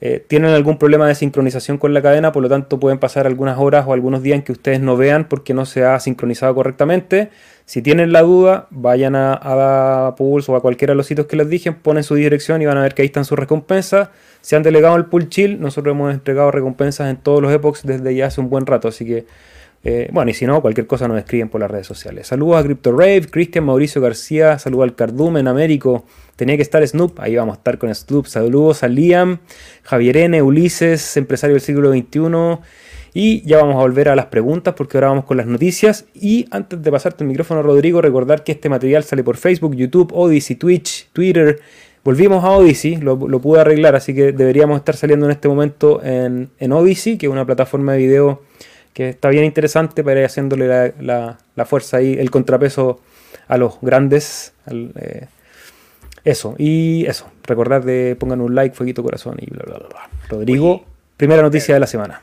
eh, 0.00 0.22
tienen 0.26 0.50
algún 0.50 0.78
problema 0.78 1.08
de 1.08 1.14
sincronización 1.14 1.78
con 1.78 1.94
la 1.94 2.02
cadena, 2.02 2.30
por 2.30 2.42
lo 2.42 2.48
tanto 2.48 2.78
pueden 2.78 2.98
pasar 2.98 3.26
algunas 3.26 3.58
horas 3.58 3.86
o 3.88 3.94
algunos 3.94 4.22
días 4.22 4.36
en 4.36 4.42
que 4.42 4.52
ustedes 4.52 4.80
no 4.80 4.96
vean 4.96 5.26
porque 5.26 5.54
no 5.54 5.64
se 5.64 5.84
ha 5.84 5.98
sincronizado 6.00 6.54
correctamente. 6.54 7.30
Si 7.64 7.82
tienen 7.82 8.12
la 8.12 8.22
duda, 8.22 8.66
vayan 8.70 9.16
a, 9.16 9.32
a 10.06 10.14
Pulse 10.14 10.52
o 10.52 10.56
a 10.56 10.60
cualquiera 10.60 10.92
de 10.92 10.96
los 10.96 11.06
sitios 11.06 11.26
que 11.26 11.36
les 11.36 11.48
dije, 11.48 11.72
ponen 11.72 12.04
su 12.04 12.14
dirección 12.14 12.60
y 12.60 12.66
van 12.66 12.76
a 12.76 12.82
ver 12.82 12.94
que 12.94 13.02
ahí 13.02 13.06
están 13.06 13.24
sus 13.24 13.38
recompensas. 13.38 14.10
Se 14.46 14.54
han 14.54 14.62
delegado 14.62 14.94
el 14.94 15.06
Pool 15.06 15.28
Chill, 15.28 15.60
nosotros 15.60 15.92
hemos 15.92 16.14
entregado 16.14 16.52
recompensas 16.52 17.10
en 17.10 17.16
todos 17.16 17.42
los 17.42 17.52
epochs 17.52 17.82
desde 17.82 18.14
ya 18.14 18.26
hace 18.26 18.40
un 18.40 18.48
buen 18.48 18.64
rato, 18.64 18.86
así 18.86 19.04
que 19.04 19.26
eh, 19.82 20.08
bueno, 20.12 20.30
y 20.30 20.34
si 20.34 20.46
no, 20.46 20.62
cualquier 20.62 20.86
cosa 20.86 21.08
nos 21.08 21.18
escriben 21.18 21.48
por 21.48 21.60
las 21.60 21.68
redes 21.68 21.88
sociales. 21.88 22.28
Saludos 22.28 22.58
a 22.58 22.62
CryptoRave, 22.62 23.22
Cristian 23.28 23.64
Mauricio 23.64 24.00
García, 24.00 24.60
saludos 24.60 24.84
al 24.84 24.94
Cardumen, 24.94 25.48
Américo. 25.48 26.04
Tenía 26.36 26.54
que 26.54 26.62
estar 26.62 26.86
Snoop, 26.86 27.18
ahí 27.18 27.34
vamos 27.34 27.56
a 27.56 27.58
estar 27.58 27.76
con 27.76 27.92
Snoop. 27.92 28.26
Saludos 28.26 28.84
a 28.84 28.88
Liam, 28.88 29.40
Javier 29.82 30.16
N, 30.16 30.40
Ulises, 30.40 31.16
empresario 31.16 31.54
del 31.54 31.60
siglo 31.60 31.90
XXI. 31.90 32.60
Y 33.14 33.42
ya 33.48 33.56
vamos 33.56 33.74
a 33.74 33.78
volver 33.78 34.10
a 34.10 34.14
las 34.14 34.26
preguntas 34.26 34.74
porque 34.76 34.96
ahora 34.96 35.08
vamos 35.08 35.24
con 35.24 35.38
las 35.38 35.46
noticias. 35.46 36.04
Y 36.14 36.46
antes 36.52 36.80
de 36.80 36.92
pasarte 36.92 37.24
el 37.24 37.28
micrófono, 37.28 37.64
Rodrigo, 37.64 38.00
recordar 38.00 38.44
que 38.44 38.52
este 38.52 38.68
material 38.68 39.02
sale 39.02 39.24
por 39.24 39.38
Facebook, 39.38 39.74
YouTube, 39.74 40.12
Odyssey, 40.14 40.54
Twitch, 40.54 41.08
Twitter. 41.12 41.58
Volvimos 42.06 42.44
a 42.44 42.52
Odyssey, 42.52 42.98
lo, 42.98 43.18
pude 43.18 43.60
arreglar, 43.60 43.96
así 43.96 44.14
que 44.14 44.30
deberíamos 44.30 44.78
estar 44.78 44.94
saliendo 44.94 45.26
en 45.26 45.32
este 45.32 45.48
momento 45.48 46.00
en, 46.04 46.50
en 46.60 46.70
Odyssey, 46.70 47.18
que 47.18 47.26
es 47.26 47.32
una 47.32 47.44
plataforma 47.44 47.94
de 47.94 47.98
video 47.98 48.42
que 48.92 49.08
está 49.08 49.28
bien 49.28 49.42
interesante 49.42 50.04
para 50.04 50.20
ir 50.20 50.26
haciéndole 50.26 50.94
la, 51.00 51.64
fuerza 51.64 52.00
y 52.02 52.12
el 52.12 52.30
contrapeso 52.30 53.00
a 53.48 53.56
los 53.58 53.80
grandes. 53.82 54.52
Eh, 54.70 55.26
eso, 56.22 56.54
y 56.58 57.06
eso, 57.06 57.26
recordar 57.42 57.84
de 57.84 58.14
pongan 58.16 58.40
un 58.40 58.54
like, 58.54 58.76
fueguito, 58.76 59.02
corazón 59.02 59.38
y 59.40 59.50
bla, 59.50 59.64
bla, 59.66 59.78
bla. 59.78 60.10
Rodrigo, 60.28 60.84
primera 61.16 61.42
noticia 61.42 61.74
de 61.74 61.80
la 61.80 61.88
semana. 61.88 62.22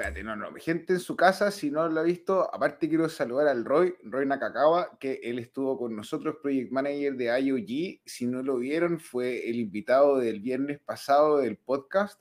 Espérate, 0.00 0.24
no, 0.24 0.34
no, 0.34 0.50
gente 0.54 0.94
en 0.94 0.98
su 0.98 1.14
casa, 1.14 1.50
si 1.50 1.70
no 1.70 1.86
lo 1.86 2.00
ha 2.00 2.02
visto, 2.02 2.48
aparte 2.54 2.88
quiero 2.88 3.06
saludar 3.10 3.48
al 3.48 3.66
Roy, 3.66 3.94
Roy 4.02 4.24
Nakakawa, 4.24 4.96
que 4.98 5.20
él 5.22 5.38
estuvo 5.38 5.76
con 5.76 5.94
nosotros, 5.94 6.36
Project 6.40 6.72
Manager 6.72 7.16
de 7.16 7.38
IOG, 7.38 8.00
si 8.06 8.26
no 8.26 8.42
lo 8.42 8.56
vieron, 8.56 8.98
fue 8.98 9.50
el 9.50 9.56
invitado 9.56 10.16
del 10.16 10.40
viernes 10.40 10.78
pasado 10.78 11.40
del 11.40 11.58
podcast, 11.58 12.18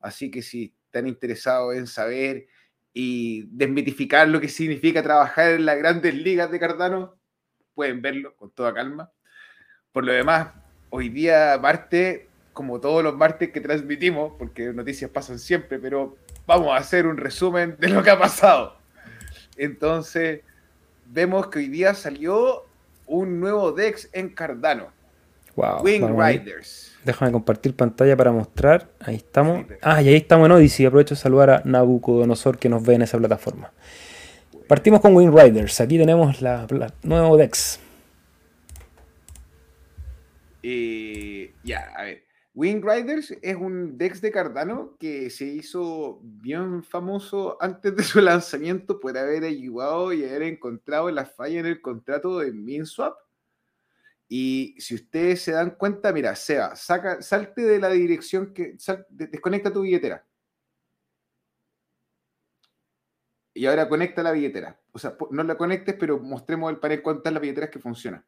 así 0.00 0.30
que 0.30 0.40
si 0.40 0.74
están 0.86 1.06
interesados 1.06 1.76
en 1.76 1.86
saber 1.86 2.46
y 2.94 3.42
desmitificar 3.50 4.26
lo 4.26 4.40
que 4.40 4.48
significa 4.48 5.02
trabajar 5.02 5.50
en 5.50 5.66
las 5.66 5.76
grandes 5.76 6.14
ligas 6.14 6.50
de 6.50 6.60
Cardano, 6.60 7.18
pueden 7.74 8.00
verlo 8.00 8.34
con 8.36 8.52
toda 8.52 8.72
calma. 8.72 9.12
Por 9.92 10.06
lo 10.06 10.14
demás, 10.14 10.54
hoy 10.88 11.10
día 11.10 11.58
martes, 11.60 12.22
como 12.54 12.80
todos 12.80 13.04
los 13.04 13.14
martes 13.14 13.50
que 13.50 13.60
transmitimos, 13.60 14.32
porque 14.38 14.72
noticias 14.72 15.10
pasan 15.10 15.38
siempre, 15.38 15.78
pero 15.78 16.16
vamos 16.46 16.72
a 16.72 16.76
hacer 16.76 17.06
un 17.06 17.16
resumen 17.16 17.76
de 17.78 17.88
lo 17.88 18.02
que 18.02 18.10
ha 18.10 18.18
pasado. 18.18 18.76
Entonces, 19.56 20.40
vemos 21.06 21.48
que 21.48 21.60
hoy 21.60 21.68
día 21.68 21.94
salió 21.94 22.64
un 23.06 23.40
nuevo 23.40 23.72
DEX 23.72 24.08
en 24.12 24.30
Cardano. 24.30 24.88
Wow, 25.54 25.82
Wing 25.82 26.18
Riders. 26.18 26.96
Déjame 27.04 27.30
compartir 27.30 27.76
pantalla 27.76 28.16
para 28.16 28.32
mostrar. 28.32 28.88
Ahí 29.00 29.16
estamos. 29.16 29.66
Ah, 29.82 30.00
y 30.00 30.08
ahí 30.08 30.16
estamos 30.16 30.46
en 30.46 30.52
Odyssey. 30.52 30.86
Aprovecho 30.86 31.14
de 31.14 31.20
saludar 31.20 31.50
a 31.50 31.62
Nabucodonosor 31.64 32.58
que 32.58 32.68
nos 32.68 32.82
ve 32.82 32.94
en 32.94 33.02
esa 33.02 33.18
plataforma. 33.18 33.72
Partimos 34.66 35.00
con 35.00 35.14
Wing 35.14 35.36
Riders. 35.36 35.80
Aquí 35.80 35.98
tenemos 35.98 36.40
la, 36.40 36.66
nuevo 37.02 37.36
Dex. 37.36 37.80
Eh, 40.62 41.52
ya, 41.64 41.92
a 41.96 42.04
ver. 42.04 42.31
Wing 42.54 42.82
Riders 42.82 43.30
es 43.40 43.56
un 43.56 43.96
Dex 43.96 44.20
de 44.20 44.30
Cardano 44.30 44.96
que 44.98 45.30
se 45.30 45.46
hizo 45.46 46.20
bien 46.22 46.82
famoso 46.82 47.56
antes 47.60 47.96
de 47.96 48.02
su 48.02 48.20
lanzamiento 48.20 49.00
por 49.00 49.16
haber 49.16 49.44
ayudado 49.44 50.12
y 50.12 50.24
haber 50.24 50.42
encontrado 50.42 51.10
la 51.10 51.24
falla 51.24 51.60
en 51.60 51.66
el 51.66 51.80
contrato 51.80 52.38
de 52.38 52.52
MinSwap 52.52 53.16
y 54.34 54.74
si 54.78 54.94
ustedes 54.94 55.42
se 55.42 55.52
dan 55.52 55.72
cuenta, 55.72 56.10
mira, 56.10 56.34
Seba, 56.34 56.74
saca, 56.74 57.20
salte 57.20 57.60
de 57.60 57.78
la 57.78 57.90
dirección 57.90 58.54
que. 58.54 58.78
desconecta 59.10 59.70
tu 59.70 59.82
billetera. 59.82 60.26
Y 63.52 63.66
ahora 63.66 63.90
conecta 63.90 64.22
la 64.22 64.32
billetera. 64.32 64.80
O 64.92 64.98
sea, 64.98 65.18
no 65.30 65.42
la 65.42 65.58
conectes, 65.58 65.96
pero 66.00 66.18
mostremos 66.18 66.70
el 66.70 66.78
panel 66.78 67.02
cuántas 67.02 67.30
las 67.30 67.42
billeteras 67.42 67.68
que 67.68 67.78
funcionan. 67.78 68.24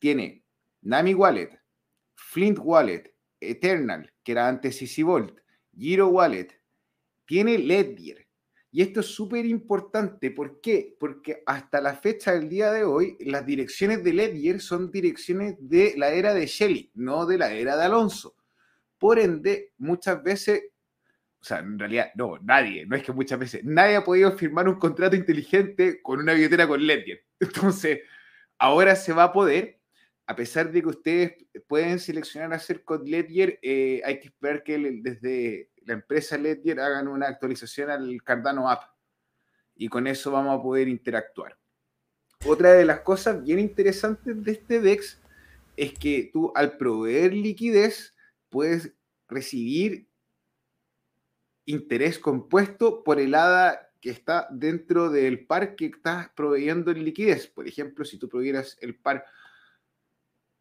Tiene 0.00 0.44
Nami 0.80 1.14
Wallet, 1.14 1.56
Flint 2.16 2.58
Wallet, 2.60 3.11
Eternal, 3.50 4.12
que 4.22 4.32
era 4.32 4.48
antes 4.48 4.80
Easy 4.80 5.02
Vault, 5.02 5.38
Giro 5.76 6.08
Wallet, 6.08 6.48
tiene 7.26 7.58
Ledger, 7.58 8.26
y 8.74 8.80
esto 8.80 9.00
es 9.00 9.06
súper 9.06 9.44
importante. 9.44 10.30
¿Por 10.30 10.62
qué? 10.62 10.96
Porque 10.98 11.42
hasta 11.44 11.78
la 11.82 11.94
fecha 11.94 12.32
del 12.32 12.48
día 12.48 12.72
de 12.72 12.84
hoy, 12.84 13.18
las 13.20 13.44
direcciones 13.44 14.02
de 14.02 14.14
Ledger 14.14 14.62
son 14.62 14.90
direcciones 14.90 15.56
de 15.60 15.92
la 15.98 16.08
era 16.08 16.32
de 16.32 16.46
Shelley, 16.46 16.90
no 16.94 17.26
de 17.26 17.36
la 17.36 17.52
era 17.52 17.76
de 17.76 17.84
Alonso. 17.84 18.34
Por 18.98 19.18
ende, 19.18 19.74
muchas 19.76 20.22
veces, 20.22 20.62
o 21.38 21.44
sea, 21.44 21.58
en 21.58 21.78
realidad, 21.78 22.12
no, 22.14 22.38
nadie, 22.38 22.86
no 22.86 22.96
es 22.96 23.02
que 23.02 23.12
muchas 23.12 23.38
veces, 23.38 23.62
nadie 23.62 23.96
ha 23.96 24.04
podido 24.04 24.32
firmar 24.38 24.66
un 24.66 24.78
contrato 24.78 25.16
inteligente 25.16 26.00
con 26.00 26.20
una 26.20 26.32
billetera 26.32 26.66
con 26.66 26.84
Ledger. 26.84 27.26
Entonces, 27.40 28.00
ahora 28.56 28.96
se 28.96 29.12
va 29.12 29.24
a 29.24 29.32
poder, 29.34 29.81
a 30.26 30.36
pesar 30.36 30.70
de 30.70 30.82
que 30.82 30.88
ustedes 30.88 31.32
pueden 31.66 31.98
seleccionar 31.98 32.52
hacer 32.54 32.84
con 32.84 33.04
Ledger, 33.04 33.58
eh, 33.62 34.00
hay 34.04 34.20
que 34.20 34.28
esperar 34.28 34.62
que 34.62 34.78
desde 35.02 35.70
la 35.84 35.94
empresa 35.94 36.38
Ledger 36.38 36.80
hagan 36.80 37.08
una 37.08 37.26
actualización 37.26 37.90
al 37.90 38.22
Cardano 38.22 38.70
App 38.70 38.84
y 39.74 39.88
con 39.88 40.06
eso 40.06 40.30
vamos 40.30 40.58
a 40.58 40.62
poder 40.62 40.88
interactuar. 40.88 41.58
Otra 42.46 42.72
de 42.72 42.84
las 42.84 43.00
cosas 43.00 43.42
bien 43.42 43.58
interesantes 43.58 44.42
de 44.42 44.52
este 44.52 44.80
DEX 44.80 45.20
es 45.76 45.92
que 45.98 46.30
tú 46.32 46.52
al 46.54 46.76
proveer 46.76 47.32
liquidez 47.32 48.14
puedes 48.48 48.92
recibir 49.28 50.08
interés 51.64 52.18
compuesto 52.18 53.04
por 53.04 53.20
el 53.20 53.34
ADA 53.34 53.92
que 54.00 54.10
está 54.10 54.48
dentro 54.50 55.10
del 55.10 55.46
par 55.46 55.76
que 55.76 55.86
estás 55.86 56.30
proveyendo 56.30 56.90
en 56.90 57.04
liquidez. 57.04 57.46
Por 57.46 57.68
ejemplo, 57.68 58.04
si 58.04 58.18
tú 58.18 58.28
provieras 58.28 58.76
el 58.80 58.96
par 58.96 59.24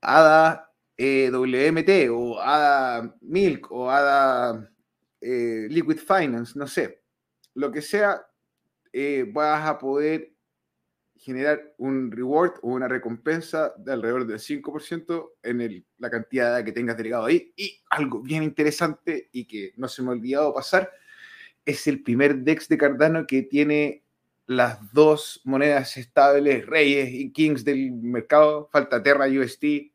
ADA 0.02 0.72
eh, 0.98 1.30
WMT 1.32 2.10
o 2.12 2.40
ADA 2.40 3.16
Milk 3.22 3.72
o 3.72 3.90
ADA 3.90 4.70
eh, 5.22 5.68
Liquid 5.70 5.98
Finance, 5.98 6.58
no 6.58 6.68
sé, 6.68 7.04
lo 7.54 7.72
que 7.72 7.82
sea, 7.82 8.26
eh, 8.92 9.26
vas 9.32 9.68
a 9.68 9.78
poder 9.78 10.34
generar 11.16 11.74
un 11.78 12.12
reward 12.12 12.54
o 12.64 12.70
una 12.70 12.88
recompensa 12.88 13.74
de 13.78 13.94
alrededor 13.94 14.26
del 14.26 14.40
5% 14.40 15.34
en 15.44 15.86
la 16.00 16.10
cantidad 16.10 16.64
que 16.64 16.72
tengas 16.72 16.98
delegado 16.98 17.26
ahí. 17.26 17.54
Y 17.56 17.80
algo 17.92 18.22
bien 18.22 18.42
interesante 18.42 19.30
y 19.32 19.46
que 19.46 19.74
no 19.78 19.88
se 19.88 20.02
me 20.02 20.10
ha 20.10 20.12
olvidado 20.14 20.52
pasar, 20.54 20.92
es 21.64 21.86
el 21.86 22.02
primer 22.02 22.38
DEX 22.38 22.68
de 22.68 22.78
Cardano 22.78 23.28
que 23.28 23.44
tiene 23.44 24.04
las 24.48 24.92
dos 24.92 25.42
monedas 25.44 25.96
estables, 25.98 26.66
reyes 26.66 27.10
y 27.14 27.32
kings 27.32 27.64
del 27.64 27.92
mercado. 27.92 28.68
Falta 28.72 29.02
Terra 29.04 29.28
USD, 29.28 29.91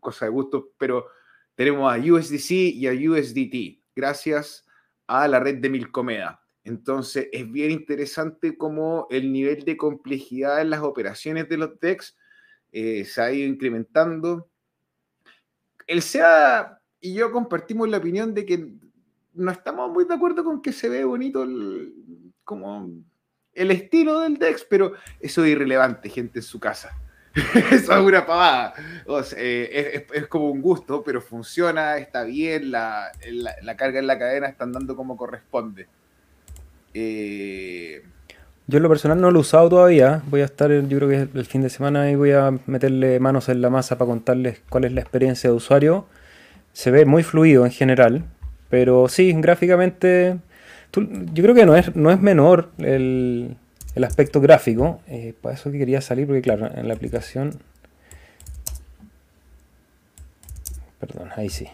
cosa 0.00 0.26
de 0.26 0.30
gusto, 0.30 0.72
pero 0.78 1.06
tenemos 1.54 1.92
a 1.92 1.98
USDC 1.98 2.50
y 2.50 2.86
a 2.86 2.92
USDT. 2.92 3.82
Gracias 3.94 4.66
a 5.06 5.26
la 5.26 5.40
red 5.40 5.56
de 5.56 5.70
Milcomeda. 5.70 6.40
Entonces 6.64 7.28
es 7.32 7.50
bien 7.50 7.70
interesante 7.70 8.56
cómo 8.56 9.06
el 9.10 9.32
nivel 9.32 9.64
de 9.64 9.76
complejidad 9.76 10.60
en 10.60 10.70
las 10.70 10.80
operaciones 10.80 11.48
de 11.48 11.56
los 11.56 11.80
DEX 11.80 12.16
eh, 12.72 13.04
se 13.04 13.22
ha 13.22 13.32
ido 13.32 13.48
incrementando. 13.48 14.50
El 15.86 16.02
SEA 16.02 16.80
y 17.00 17.14
yo 17.14 17.32
compartimos 17.32 17.88
la 17.88 17.96
opinión 17.98 18.34
de 18.34 18.44
que 18.44 18.74
no 19.32 19.50
estamos 19.50 19.90
muy 19.90 20.04
de 20.04 20.14
acuerdo 20.14 20.44
con 20.44 20.60
que 20.60 20.72
se 20.72 20.88
ve 20.88 21.04
bonito 21.04 21.42
el, 21.42 21.94
como 22.44 22.90
el 23.52 23.70
estilo 23.70 24.20
del 24.20 24.36
DEX, 24.36 24.66
pero 24.68 24.92
eso 25.20 25.44
es 25.44 25.50
irrelevante, 25.50 26.10
gente 26.10 26.40
en 26.40 26.44
su 26.44 26.60
casa. 26.60 26.96
Eso 27.72 27.92
es 27.92 28.00
una 28.00 28.26
pavada. 28.26 28.74
Eh, 29.36 30.06
es, 30.12 30.26
como 30.26 30.50
un 30.50 30.60
gusto, 30.60 31.02
pero 31.04 31.20
funciona, 31.20 31.98
está 31.98 32.24
bien, 32.24 32.70
la, 32.70 33.12
carga 33.76 33.98
en 33.98 34.06
la 34.06 34.18
cadena 34.18 34.48
está 34.48 34.64
andando 34.64 34.96
como 34.96 35.16
corresponde. 35.16 35.86
Eh, 36.94 38.02
yo 38.66 38.76
en 38.76 38.82
lo 38.82 38.88
personal 38.88 39.20
no 39.20 39.30
lo 39.30 39.38
he 39.38 39.40
usado 39.40 39.68
todavía. 39.68 40.22
Voy 40.26 40.42
a 40.42 40.44
estar, 40.44 40.70
yo 40.70 40.98
creo 40.98 41.08
que 41.08 41.38
el 41.38 41.46
fin 41.46 41.62
de 41.62 41.70
semana 41.70 42.10
y 42.10 42.16
voy 42.16 42.32
a 42.32 42.52
meterle 42.66 43.20
manos 43.20 43.48
en 43.48 43.62
la 43.62 43.70
masa 43.70 43.96
para 43.96 44.10
contarles 44.10 44.60
cuál 44.68 44.84
es 44.84 44.92
la 44.92 45.00
experiencia 45.00 45.50
de 45.50 45.56
usuario. 45.56 46.06
Se 46.72 46.90
ve 46.90 47.04
muy 47.04 47.22
fluido 47.22 47.64
en 47.64 47.72
general, 47.72 48.24
pero 48.68 49.08
sí, 49.08 49.32
gráficamente, 49.32 50.36
yo 50.92 51.42
creo 51.42 51.54
que 51.54 51.66
no 51.66 51.76
es, 51.76 51.96
no 51.96 52.10
es 52.10 52.20
menor 52.20 52.70
el, 52.78 53.56
el 53.98 54.04
aspecto 54.04 54.40
gráfico. 54.40 55.00
Eh, 55.08 55.34
para 55.40 55.54
eso 55.54 55.70
que 55.70 55.78
quería 55.78 56.00
salir, 56.00 56.26
porque 56.26 56.42
claro, 56.42 56.70
en 56.74 56.88
la 56.88 56.94
aplicación... 56.94 57.58
Perdón, 61.00 61.28
ahí 61.36 61.48
sí. 61.48 61.66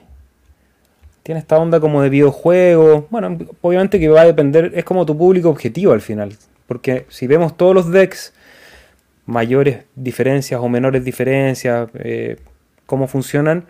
Tiene 1.22 1.38
esta 1.38 1.58
onda 1.58 1.80
como 1.80 2.02
de 2.02 2.10
videojuego. 2.10 3.06
Bueno, 3.10 3.38
obviamente 3.62 3.98
que 3.98 4.08
va 4.08 4.22
a 4.22 4.26
depender, 4.26 4.72
es 4.74 4.84
como 4.84 5.06
tu 5.06 5.16
público 5.16 5.48
objetivo 5.48 5.92
al 5.92 6.00
final. 6.00 6.36
Porque 6.66 7.06
si 7.08 7.26
vemos 7.26 7.56
todos 7.56 7.74
los 7.74 7.90
decks, 7.90 8.34
mayores 9.26 9.84
diferencias 9.94 10.60
o 10.60 10.68
menores 10.68 11.04
diferencias, 11.04 11.88
eh, 11.94 12.36
cómo 12.86 13.06
funcionan, 13.06 13.64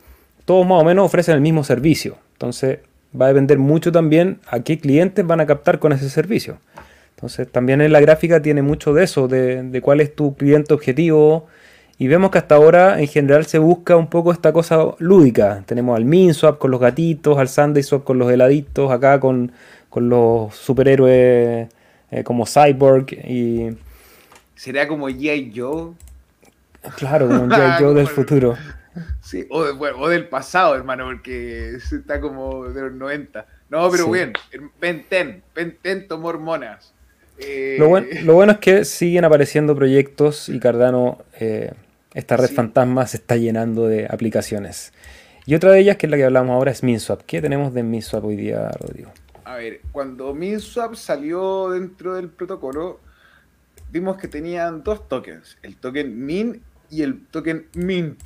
todos 0.45 0.67
más 0.67 0.81
o 0.81 0.85
menos 0.85 1.07
ofrecen 1.07 1.35
el 1.35 1.41
mismo 1.41 1.63
servicio. 1.63 2.17
Entonces 2.33 2.81
va 3.21 3.27
a 3.27 3.29
depender 3.29 3.59
mucho 3.59 3.93
también 3.93 4.41
a 4.49 4.61
qué 4.61 4.79
clientes 4.79 5.25
van 5.25 5.41
a 5.41 5.47
captar 5.47 5.79
con 5.79 5.93
ese 5.93 6.11
servicio. 6.11 6.59
Entonces 7.25 7.51
también 7.51 7.81
en 7.81 7.91
la 7.91 8.03
gráfica 8.03 8.43
tiene 8.43 8.61
mucho 8.61 8.93
de 8.93 9.05
eso, 9.05 9.29
de, 9.29 9.81
cuál 9.83 10.03
es 10.03 10.15
tu 10.15 10.37
cliente 10.37 10.75
objetivo. 10.75 11.47
Y 11.97 12.07
vemos 12.07 12.31
que 12.31 12.37
hasta 12.37 12.57
ahora 12.57 13.01
en 13.01 13.09
general 13.09 13.47
se 13.47 13.59
busca 13.59 13.97
un 13.97 14.11
poco 14.11 14.31
esta 14.31 14.53
cosa 14.53 14.85
lúdica. 14.99 15.63
Tenemos 15.65 15.97
al 15.97 16.05
MinSwap 16.05 16.59
con 16.59 16.71
los 16.71 16.81
gatitos, 16.81 17.39
al 17.39 17.49
SundaySwap 17.49 18.05
con 18.05 18.19
los 18.19 18.31
heladitos, 18.31 18.93
acá 18.93 19.21
con, 19.21 19.53
con 19.89 20.11
los 20.11 20.55
superhéroes 20.55 21.69
eh, 22.11 22.25
como 22.25 22.45
Cyborg 22.45 23.07
y... 23.13 23.71
¿Será 24.55 24.87
como 24.87 25.09
J. 25.09 25.51
Joe? 25.55 25.93
Claro, 26.97 27.29
como 27.29 27.45
J. 27.49 27.79
Joe 27.79 27.95
del 27.95 28.09
futuro. 28.09 28.55
Sí, 29.23 29.47
o, 29.49 30.09
del 30.09 30.29
pasado, 30.29 30.75
hermano, 30.75 31.07
porque 31.07 31.77
está 31.77 32.21
como 32.21 32.65
de 32.65 32.83
los 32.83 32.93
90. 32.93 33.47
No, 33.71 33.91
pero 33.91 34.11
bien, 34.11 34.35
Penten, 34.79 35.43
Penten 35.55 36.07
tomó 36.07 36.29
hormonas. 36.29 36.94
Eh, 37.39 37.77
lo, 37.79 37.89
bueno, 38.35 38.53
es 38.53 38.59
que 38.59 38.85
siguen 38.85 39.25
apareciendo 39.25 39.75
proyectos 39.75 40.49
y 40.49 40.61
Cardano, 40.61 41.19
eh, 41.41 41.73
esta 42.15 42.37
red 42.37 42.51
fantasma, 42.51 43.07
se 43.07 43.17
está 43.17 43.37
llenando 43.37 43.87
de 43.87 44.07
aplicaciones. 44.09 44.93
Y 45.47 45.55
otra 45.55 45.73
de 45.73 45.81
ellas, 45.81 45.97
que 45.97 46.07
es 46.07 46.11
la 46.11 46.17
que 46.17 46.25
hablamos 46.25 46.55
ahora, 46.55 46.71
es 46.71 46.83
MinSwap. 46.83 47.23
¿Qué 47.27 47.43
tenemos 47.43 47.75
de 47.75 47.83
MinSwap 47.83 48.25
hoy 48.25 48.37
día, 48.37 48.71
Rodrigo? 48.81 49.11
a 49.45 49.57
ver, 49.57 49.83
cuando 49.93 50.35
MinSwap 50.35 50.95
salió 50.95 51.71
dentro 51.71 52.15
del 52.15 52.29
protocolo, 52.31 53.01
vimos 53.91 54.17
que 54.17 54.27
tenían 54.27 54.83
dos 54.83 55.09
tokens, 55.09 55.59
el 55.63 55.77
token 55.77 56.25
Min 56.25 56.63
y 56.91 57.03
el 57.03 57.27
token 57.27 57.69
Mint, 57.75 58.23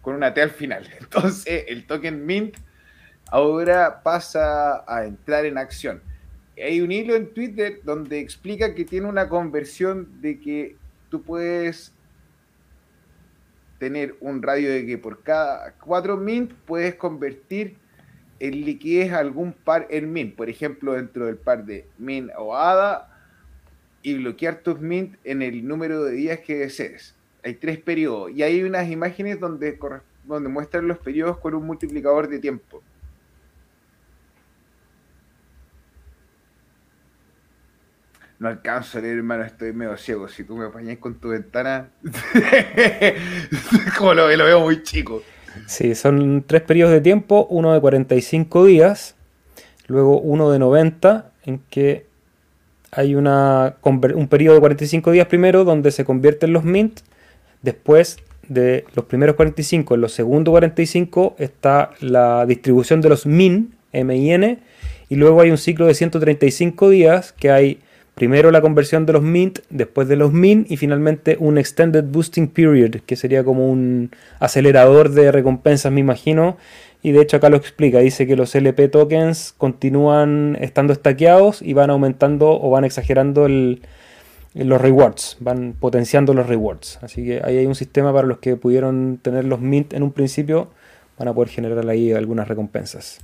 con 0.00 0.14
una 0.14 0.32
T 0.32 0.40
al 0.40 0.50
final. 0.50 0.88
Entonces, 1.00 1.64
el 1.68 1.86
token 1.86 2.24
Mint 2.24 2.56
ahora 3.30 4.02
pasa 4.02 4.84
a 4.86 5.04
entrar 5.04 5.44
en 5.44 5.58
acción. 5.58 6.00
Hay 6.62 6.80
un 6.80 6.92
hilo 6.92 7.14
en 7.14 7.32
Twitter 7.32 7.80
donde 7.84 8.20
explica 8.20 8.74
que 8.74 8.84
tiene 8.84 9.06
una 9.08 9.28
conversión 9.28 10.20
de 10.20 10.40
que 10.40 10.76
tú 11.08 11.22
puedes 11.22 11.92
tener 13.78 14.14
un 14.20 14.42
radio 14.42 14.70
de 14.70 14.84
que 14.84 14.98
por 14.98 15.22
cada 15.22 15.72
cuatro 15.72 16.16
mint 16.16 16.52
puedes 16.66 16.94
convertir 16.96 17.76
en 18.38 18.64
liquidez 18.64 19.12
algún 19.12 19.52
par 19.52 19.86
en 19.90 20.12
mint, 20.12 20.34
por 20.34 20.48
ejemplo, 20.48 20.92
dentro 20.92 21.26
del 21.26 21.36
par 21.36 21.64
de 21.64 21.86
mint 21.98 22.30
o 22.36 22.56
ADA, 22.56 23.10
y 24.02 24.14
bloquear 24.14 24.60
tus 24.60 24.80
mint 24.80 25.16
en 25.24 25.42
el 25.42 25.66
número 25.66 26.04
de 26.04 26.12
días 26.12 26.40
que 26.40 26.56
desees. 26.56 27.14
Hay 27.42 27.54
tres 27.54 27.78
periodos 27.78 28.30
y 28.32 28.42
hay 28.42 28.62
unas 28.62 28.90
imágenes 28.90 29.40
donde, 29.40 29.78
donde 30.24 30.48
muestran 30.48 30.88
los 30.88 30.98
periodos 30.98 31.38
con 31.38 31.54
un 31.54 31.64
multiplicador 31.66 32.28
de 32.28 32.38
tiempo. 32.38 32.82
No 38.40 38.48
alcanzo 38.48 38.96
a 38.96 39.02
leer, 39.02 39.18
hermano, 39.18 39.44
estoy 39.44 39.74
medio 39.74 39.94
ciego. 39.98 40.26
Si 40.26 40.44
tú 40.44 40.56
me 40.56 40.64
apañas 40.64 40.96
con 40.96 41.20
tu 41.20 41.28
ventana, 41.28 41.90
como 43.98 44.14
lo, 44.14 44.26
veo 44.26 44.60
muy 44.60 44.82
chico. 44.82 45.22
Sí, 45.66 45.94
son 45.94 46.42
tres 46.46 46.62
periodos 46.62 46.94
de 46.94 47.02
tiempo, 47.02 47.46
uno 47.50 47.74
de 47.74 47.80
45 47.82 48.64
días, 48.64 49.14
luego 49.88 50.18
uno 50.18 50.50
de 50.50 50.58
90, 50.58 51.30
en 51.44 51.58
que 51.68 52.06
hay 52.90 53.14
una, 53.14 53.76
un 53.82 54.28
periodo 54.28 54.54
de 54.54 54.60
45 54.60 55.10
días 55.10 55.26
primero 55.26 55.64
donde 55.64 55.90
se 55.90 56.06
convierten 56.06 56.54
los 56.54 56.64
mint, 56.64 57.00
después 57.60 58.20
de 58.48 58.86
los 58.94 59.04
primeros 59.04 59.36
45, 59.36 59.96
en 59.96 60.00
los 60.00 60.12
segundos 60.12 60.52
45 60.52 61.36
está 61.38 61.90
la 62.00 62.46
distribución 62.46 63.02
de 63.02 63.10
los 63.10 63.26
min, 63.26 63.74
M-I-N, 63.92 64.60
y 65.10 65.16
luego 65.16 65.42
hay 65.42 65.50
un 65.50 65.58
ciclo 65.58 65.84
de 65.84 65.92
135 65.92 66.88
días 66.88 67.32
que 67.32 67.50
hay 67.50 67.80
Primero 68.14 68.50
la 68.50 68.60
conversión 68.60 69.06
de 69.06 69.14
los 69.14 69.22
mint, 69.22 69.60
después 69.70 70.08
de 70.08 70.16
los 70.16 70.32
min 70.32 70.66
y 70.68 70.76
finalmente 70.76 71.36
un 71.40 71.56
extended 71.56 72.04
boosting 72.04 72.48
period, 72.48 73.00
que 73.06 73.16
sería 73.16 73.44
como 73.44 73.70
un 73.70 74.10
acelerador 74.40 75.10
de 75.10 75.32
recompensas, 75.32 75.90
me 75.90 76.00
imagino. 76.00 76.58
Y 77.02 77.12
de 77.12 77.22
hecho 77.22 77.38
acá 77.38 77.48
lo 77.48 77.56
explica, 77.56 78.00
dice 78.00 78.26
que 78.26 78.36
los 78.36 78.54
LP 78.54 78.88
tokens 78.88 79.54
continúan 79.56 80.58
estando 80.60 80.92
estaqueados 80.92 81.62
y 81.62 81.72
van 81.72 81.88
aumentando 81.88 82.60
o 82.60 82.68
van 82.68 82.84
exagerando 82.84 83.48
los 83.48 84.80
rewards, 84.80 85.38
van 85.40 85.74
potenciando 85.80 86.34
los 86.34 86.46
rewards. 86.46 86.98
Así 87.00 87.24
que 87.24 87.40
ahí 87.42 87.56
hay 87.56 87.66
un 87.66 87.74
sistema 87.74 88.12
para 88.12 88.28
los 88.28 88.38
que 88.38 88.56
pudieron 88.56 89.18
tener 89.22 89.46
los 89.46 89.62
mint 89.62 89.94
en 89.94 90.02
un 90.02 90.12
principio, 90.12 90.68
van 91.18 91.28
a 91.28 91.32
poder 91.32 91.48
generar 91.48 91.88
ahí 91.88 92.12
algunas 92.12 92.48
recompensas. 92.48 93.18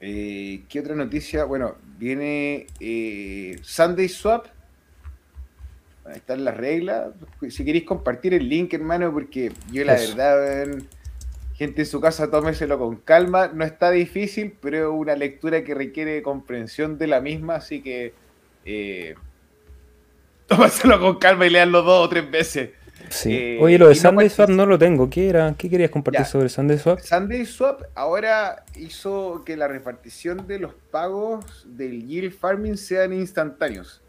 Eh, 0.00 0.62
¿Qué 0.68 0.80
otra 0.80 0.96
noticia? 0.96 1.44
Bueno, 1.44 1.74
viene 1.98 2.66
eh, 2.80 3.58
Sunday 3.62 4.08
Swap. 4.08 4.46
Ahí 6.06 6.16
están 6.16 6.44
las 6.44 6.56
reglas. 6.56 7.08
Si 7.50 7.64
queréis 7.64 7.84
compartir 7.84 8.32
el 8.32 8.48
link, 8.48 8.72
hermano, 8.72 9.12
porque 9.12 9.52
yo 9.70 9.84
la 9.84 9.94
verdad, 9.94 10.66
gente 11.54 11.82
en 11.82 11.86
su 11.86 12.00
casa, 12.00 12.30
tómeselo 12.30 12.78
con 12.78 12.96
calma. 12.96 13.48
No 13.52 13.64
está 13.64 13.90
difícil, 13.90 14.54
pero 14.60 14.78
es 14.78 15.00
una 15.00 15.16
lectura 15.16 15.64
que 15.64 15.74
requiere 15.74 16.22
comprensión 16.22 16.96
de 16.96 17.08
la 17.08 17.20
misma, 17.20 17.56
así 17.56 17.82
que 17.82 18.14
eh, 18.64 19.16
tómaselo 20.46 20.98
con 20.98 21.18
calma 21.18 21.46
y 21.46 21.50
leanlo 21.50 21.82
dos 21.82 22.06
o 22.06 22.08
tres 22.08 22.30
veces. 22.30 22.70
Sí. 23.10 23.34
Eh, 23.34 23.58
Oye, 23.60 23.78
lo 23.78 23.88
de 23.88 23.94
Sunday 23.94 24.28
Swap 24.28 24.50
no 24.50 24.66
lo 24.66 24.78
tengo. 24.78 25.08
¿Qué 25.08 25.28
era? 25.28 25.54
¿Qué 25.56 25.68
querías 25.68 25.90
compartir 25.90 26.26
sobre 26.26 26.48
Sunday 26.48 26.78
Swap? 26.78 27.00
Sunday 27.00 27.44
Swap 27.46 27.82
ahora 27.94 28.64
hizo 28.76 29.42
que 29.44 29.56
la 29.56 29.68
repartición 29.68 30.46
de 30.46 30.58
los 30.58 30.74
pagos 30.90 31.66
del 31.66 32.06
yield 32.06 32.32
farming 32.32 32.76
sean 32.76 33.12
instantáneos. 33.12 34.02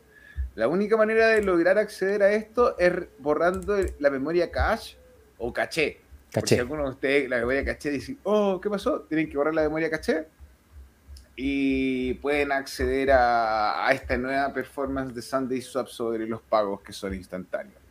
La 0.55 0.67
única 0.67 0.97
manera 0.97 1.27
de 1.27 1.41
lograr 1.41 1.77
acceder 1.77 2.23
a 2.23 2.31
esto 2.33 2.77
es 2.77 2.91
borrando 3.19 3.77
la 3.99 4.09
memoria 4.09 4.51
cache 4.51 4.97
o 5.37 5.53
caché. 5.53 6.01
Caché. 6.31 6.55
si 6.55 6.61
alguno 6.61 6.83
de 6.83 6.89
ustedes 6.91 7.29
la 7.29 7.37
memoria 7.37 7.65
caché 7.65 7.89
dice, 7.89 8.17
oh, 8.23 8.61
¿qué 8.61 8.69
pasó? 8.69 9.01
Tienen 9.01 9.29
que 9.29 9.37
borrar 9.37 9.55
la 9.55 9.63
memoria 9.63 9.89
caché 9.89 10.27
y 11.35 12.15
pueden 12.15 12.51
acceder 12.51 13.11
a, 13.11 13.87
a 13.87 13.93
esta 13.93 14.17
nueva 14.17 14.53
performance 14.53 15.13
de 15.13 15.21
Sunday 15.21 15.61
Swap 15.61 15.87
sobre 15.87 16.27
los 16.27 16.41
pagos 16.41 16.81
que 16.81 16.91
son 16.91 17.13
instantáneos. 17.15 17.88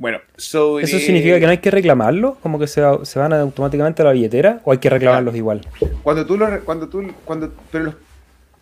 Bueno, 0.00 0.18
¿Eso 0.34 0.80
significa 0.80 1.38
que 1.38 1.44
no 1.44 1.50
hay 1.50 1.58
que 1.58 1.70
reclamarlo? 1.70 2.36
¿Como 2.36 2.58
que 2.58 2.66
se, 2.66 2.80
van 2.80 3.34
automáticamente 3.34 4.00
a 4.00 4.06
la 4.06 4.12
billetera? 4.12 4.62
¿O 4.64 4.72
hay 4.72 4.78
que 4.78 4.88
reclamarlos 4.88 5.36
igual? 5.36 5.60
Cuando 6.02 6.24
tú, 6.24 6.38
lo, 6.38 6.64
cuando 6.64 6.88
tú, 6.88 7.06
cuando, 7.26 7.52
pero 7.70 7.92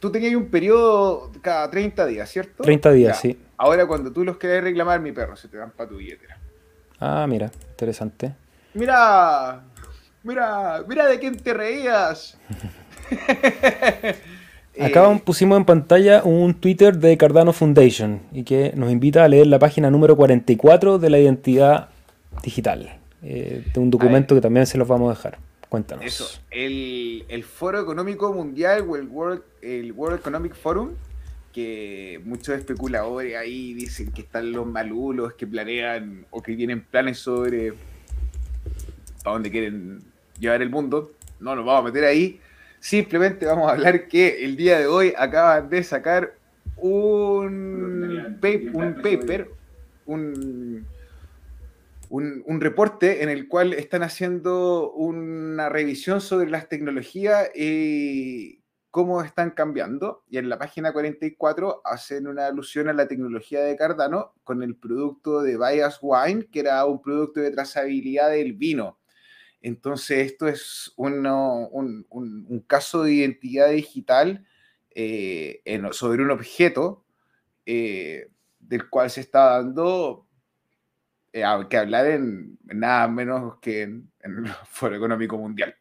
tú 0.00 0.10
tenías 0.10 0.34
un 0.34 0.46
periodo 0.46 1.30
cada 1.40 1.70
30 1.70 2.06
días, 2.06 2.28
¿cierto? 2.28 2.64
30 2.64 2.90
días, 2.90 3.20
sí. 3.20 3.38
Ahora 3.56 3.86
cuando 3.86 4.10
tú 4.10 4.24
los 4.24 4.36
querés 4.36 4.64
reclamar, 4.64 4.98
mi 4.98 5.12
perro, 5.12 5.36
se 5.36 5.46
te 5.46 5.58
van 5.58 5.70
para 5.70 5.88
tu 5.88 5.98
billetera. 5.98 6.36
Ah, 6.98 7.24
mira, 7.28 7.52
interesante. 7.70 8.34
Mira, 8.74 9.62
mira, 10.24 10.82
mira 10.88 11.06
de 11.06 11.20
quién 11.20 11.36
te 11.36 11.54
reías. 11.54 12.36
Acá 14.80 15.12
eh, 15.12 15.22
pusimos 15.24 15.58
en 15.58 15.64
pantalla 15.64 16.22
un 16.24 16.54
Twitter 16.54 16.98
de 16.98 17.16
Cardano 17.16 17.52
Foundation 17.52 18.20
y 18.32 18.44
que 18.44 18.72
nos 18.76 18.90
invita 18.90 19.24
a 19.24 19.28
leer 19.28 19.46
la 19.46 19.58
página 19.58 19.90
número 19.90 20.16
44 20.16 20.98
de 20.98 21.10
la 21.10 21.18
identidad 21.18 21.88
digital, 22.42 22.98
eh, 23.22 23.64
de 23.72 23.80
un 23.80 23.90
documento 23.90 24.34
que 24.34 24.40
también 24.40 24.66
se 24.66 24.78
los 24.78 24.86
vamos 24.86 25.10
a 25.10 25.14
dejar. 25.16 25.38
Cuéntanos. 25.68 26.04
Eso, 26.04 26.40
el, 26.50 27.44
Foro 27.44 27.80
Económico 27.80 28.32
Mundial 28.32 28.86
o 28.88 28.96
el 28.96 29.06
World, 29.06 29.42
el 29.60 29.92
World 29.92 30.20
Economic 30.20 30.54
Forum, 30.54 30.92
que 31.52 32.20
muchos 32.24 32.56
especuladores 32.56 33.36
ahí 33.36 33.74
dicen 33.74 34.12
que 34.12 34.22
están 34.22 34.52
los 34.52 34.66
malulos 34.66 35.34
que 35.34 35.46
planean 35.46 36.24
o 36.30 36.42
que 36.42 36.54
tienen 36.54 36.82
planes 36.82 37.18
sobre 37.18 37.74
para 39.22 39.34
dónde 39.34 39.50
quieren 39.50 40.02
llevar 40.38 40.62
el 40.62 40.70
mundo. 40.70 41.12
No 41.40 41.54
nos 41.54 41.66
vamos 41.66 41.82
a 41.82 41.84
meter 41.92 42.04
ahí. 42.04 42.40
Simplemente 42.80 43.46
vamos 43.46 43.68
a 43.68 43.72
hablar 43.74 44.08
que 44.08 44.44
el 44.44 44.56
día 44.56 44.78
de 44.78 44.86
hoy 44.86 45.14
acaban 45.16 45.68
de 45.68 45.82
sacar 45.82 46.34
un, 46.76 48.38
un 48.72 48.94
paper, 49.02 49.50
un, 50.06 50.86
un, 52.10 52.60
reporte 52.60 53.22
en 53.22 53.28
el 53.28 53.48
cual 53.48 53.72
están 53.74 54.02
haciendo 54.02 54.92
una 54.92 55.68
revisión 55.68 56.20
sobre 56.20 56.50
las 56.50 56.68
tecnologías 56.68 57.50
y 57.54 58.62
cómo 58.90 59.22
están 59.22 59.50
cambiando. 59.50 60.22
Y 60.28 60.38
en 60.38 60.48
la 60.48 60.58
página 60.58 60.92
44 60.92 61.82
hacen 61.84 62.26
una 62.26 62.46
alusión 62.46 62.88
a 62.88 62.92
la 62.92 63.08
tecnología 63.08 63.60
de 63.60 63.76
Cardano 63.76 64.34
con 64.44 64.62
el 64.62 64.76
producto 64.76 65.42
de 65.42 65.58
Bias 65.58 65.98
Wine, 66.00 66.46
que 66.50 66.60
era 66.60 66.84
un 66.84 67.02
producto 67.02 67.40
de 67.40 67.50
trazabilidad 67.50 68.30
del 68.30 68.54
vino. 68.54 68.98
Entonces, 69.60 70.26
esto 70.26 70.46
es 70.46 70.92
un, 70.96 71.26
un, 71.26 72.64
caso 72.66 73.02
de 73.02 73.12
identidad 73.12 73.70
digital 73.70 74.46
eh, 74.90 75.62
sobre 75.92 76.22
un 76.22 76.30
objeto 76.30 77.04
eh, 77.66 78.30
del 78.60 78.88
cual 78.88 79.10
se 79.10 79.20
está 79.20 79.56
dando 79.56 80.26
eh, 81.32 81.44
que 81.68 81.76
hablar 81.76 82.06
en, 82.06 82.58
nada 82.64 83.08
menos 83.08 83.58
que 83.60 83.82
en, 83.82 84.10
el 84.20 84.48
Foro 84.70 84.96
Económico 84.96 85.36
Mundial. 85.36 85.74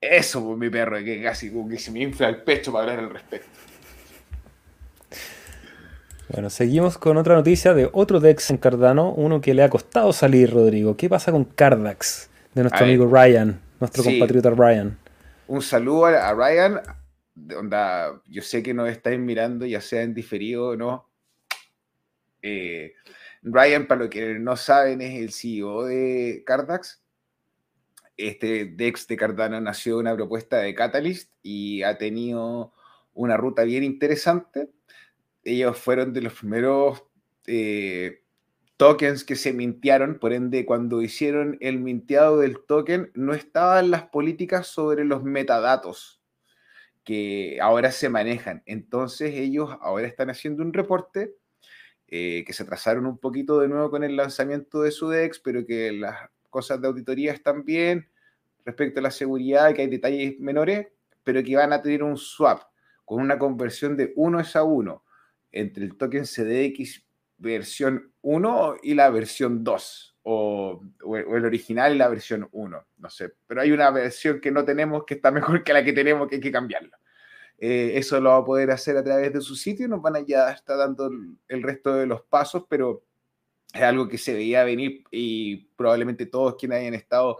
Eso, 0.00 0.42
pues, 0.44 0.58
mi 0.58 0.70
perro, 0.70 0.96
que 0.98 1.22
casi 1.22 1.52
como 1.52 1.68
que 1.68 1.78
se 1.78 1.90
me 1.90 2.00
infla 2.00 2.28
el 2.28 2.42
pecho 2.42 2.72
para 2.72 2.84
hablar 2.84 3.04
al 3.04 3.10
respecto. 3.10 3.48
Bueno, 6.32 6.48
seguimos 6.48 6.96
con 6.96 7.16
otra 7.16 7.34
noticia 7.34 7.74
de 7.74 7.90
otro 7.92 8.20
DEX 8.20 8.50
en 8.50 8.56
Cardano, 8.56 9.12
uno 9.12 9.40
que 9.40 9.52
le 9.52 9.64
ha 9.64 9.68
costado 9.68 10.12
salir, 10.12 10.52
Rodrigo. 10.52 10.96
¿Qué 10.96 11.08
pasa 11.08 11.32
con 11.32 11.44
Cardax? 11.44 12.29
De 12.54 12.62
nuestro 12.62 12.84
amigo 12.84 13.06
Ryan, 13.06 13.60
nuestro 13.78 14.02
compatriota 14.02 14.50
Ryan. 14.50 14.98
Un 15.46 15.62
saludo 15.62 16.06
a 16.06 16.34
Ryan, 16.34 16.80
onda, 17.56 18.20
yo 18.26 18.42
sé 18.42 18.62
que 18.62 18.74
nos 18.74 18.88
estáis 18.88 19.18
mirando, 19.18 19.66
ya 19.66 19.80
sea 19.80 20.02
en 20.02 20.14
diferido 20.14 20.68
o 20.68 20.76
no. 20.76 21.08
Eh, 22.42 22.94
Ryan, 23.42 23.86
para 23.86 24.02
lo 24.02 24.10
que 24.10 24.38
no 24.38 24.56
saben, 24.56 25.00
es 25.00 25.14
el 25.14 25.32
CEO 25.32 25.84
de 25.84 26.42
Cardax. 26.44 27.02
Este 28.16 28.66
DEX 28.66 29.06
de 29.06 29.16
Cardano 29.16 29.60
nació 29.60 29.98
una 29.98 30.14
propuesta 30.14 30.58
de 30.58 30.74
Catalyst 30.74 31.32
y 31.42 31.82
ha 31.82 31.96
tenido 31.96 32.72
una 33.14 33.36
ruta 33.36 33.62
bien 33.62 33.82
interesante. 33.82 34.70
Ellos 35.42 35.78
fueron 35.78 36.12
de 36.12 36.22
los 36.22 36.34
primeros 36.34 37.02
eh, 37.46 38.22
tokens 38.80 39.24
que 39.24 39.36
se 39.36 39.52
mintearon, 39.52 40.18
por 40.18 40.32
ende, 40.32 40.64
cuando 40.64 41.02
hicieron 41.02 41.58
el 41.60 41.80
minteado 41.80 42.38
del 42.38 42.64
token, 42.64 43.10
no 43.12 43.34
estaban 43.34 43.90
las 43.90 44.04
políticas 44.04 44.68
sobre 44.68 45.04
los 45.04 45.22
metadatos 45.22 46.22
que 47.04 47.58
ahora 47.60 47.92
se 47.92 48.08
manejan. 48.08 48.62
Entonces 48.64 49.34
ellos 49.34 49.68
ahora 49.82 50.06
están 50.06 50.30
haciendo 50.30 50.62
un 50.62 50.72
reporte 50.72 51.34
eh, 52.08 52.42
que 52.46 52.54
se 52.54 52.62
atrasaron 52.62 53.04
un 53.04 53.18
poquito 53.18 53.60
de 53.60 53.68
nuevo 53.68 53.90
con 53.90 54.02
el 54.02 54.16
lanzamiento 54.16 54.80
de 54.80 54.92
su 54.92 55.10
DEX, 55.10 55.40
pero 55.40 55.66
que 55.66 55.92
las 55.92 56.30
cosas 56.48 56.80
de 56.80 56.88
auditoría 56.88 57.34
están 57.34 57.66
bien 57.66 58.08
respecto 58.64 59.00
a 59.00 59.02
la 59.02 59.10
seguridad, 59.10 59.74
que 59.74 59.82
hay 59.82 59.88
detalles 59.88 60.40
menores, 60.40 60.86
pero 61.22 61.42
que 61.42 61.54
van 61.54 61.74
a 61.74 61.82
tener 61.82 62.02
un 62.02 62.16
swap 62.16 62.62
con 63.04 63.20
una 63.20 63.38
conversión 63.38 63.94
de 63.94 64.14
1 64.16 64.40
es 64.40 64.56
a 64.56 64.62
1 64.62 65.04
entre 65.52 65.84
el 65.84 65.98
token 65.98 66.24
CDX 66.24 67.04
versión 67.36 68.09
1 68.22 68.76
y 68.82 68.94
la 68.94 69.10
versión 69.10 69.64
2, 69.64 70.16
o, 70.22 70.82
o, 71.04 71.16
el 71.16 71.44
original 71.44 71.94
y 71.94 71.98
la 71.98 72.08
versión 72.08 72.48
1, 72.52 72.86
no 72.98 73.10
sé, 73.10 73.32
pero 73.46 73.62
hay 73.62 73.72
una 73.72 73.90
versión 73.90 74.40
que 74.40 74.50
no 74.50 74.64
tenemos 74.64 75.04
que 75.04 75.14
está 75.14 75.30
mejor 75.30 75.64
que 75.64 75.72
la 75.72 75.84
que 75.84 75.92
tenemos 75.92 76.28
que 76.28 76.36
hay 76.36 76.40
que 76.40 76.52
cambiarla. 76.52 77.00
Eh, 77.60 77.98
eso 77.98 78.18
lo 78.20 78.30
va 78.30 78.38
a 78.38 78.44
poder 78.44 78.70
hacer 78.70 78.96
a 78.96 79.04
través 79.04 79.34
de 79.34 79.42
su 79.42 79.54
sitio, 79.54 79.86
nos 79.86 80.00
van 80.00 80.16
a 80.16 80.20
ya 80.20 80.50
estar 80.50 80.78
dando 80.78 81.10
el, 81.46 81.62
resto 81.62 81.94
de 81.94 82.06
los 82.06 82.22
pasos, 82.22 82.64
pero 82.70 83.04
es 83.74 83.82
algo 83.82 84.08
que 84.08 84.16
se 84.16 84.32
veía 84.32 84.64
venir 84.64 85.04
y 85.10 85.68
probablemente 85.76 86.24
todos 86.24 86.56
quienes 86.56 86.80
hayan 86.80 86.94
estado 86.94 87.38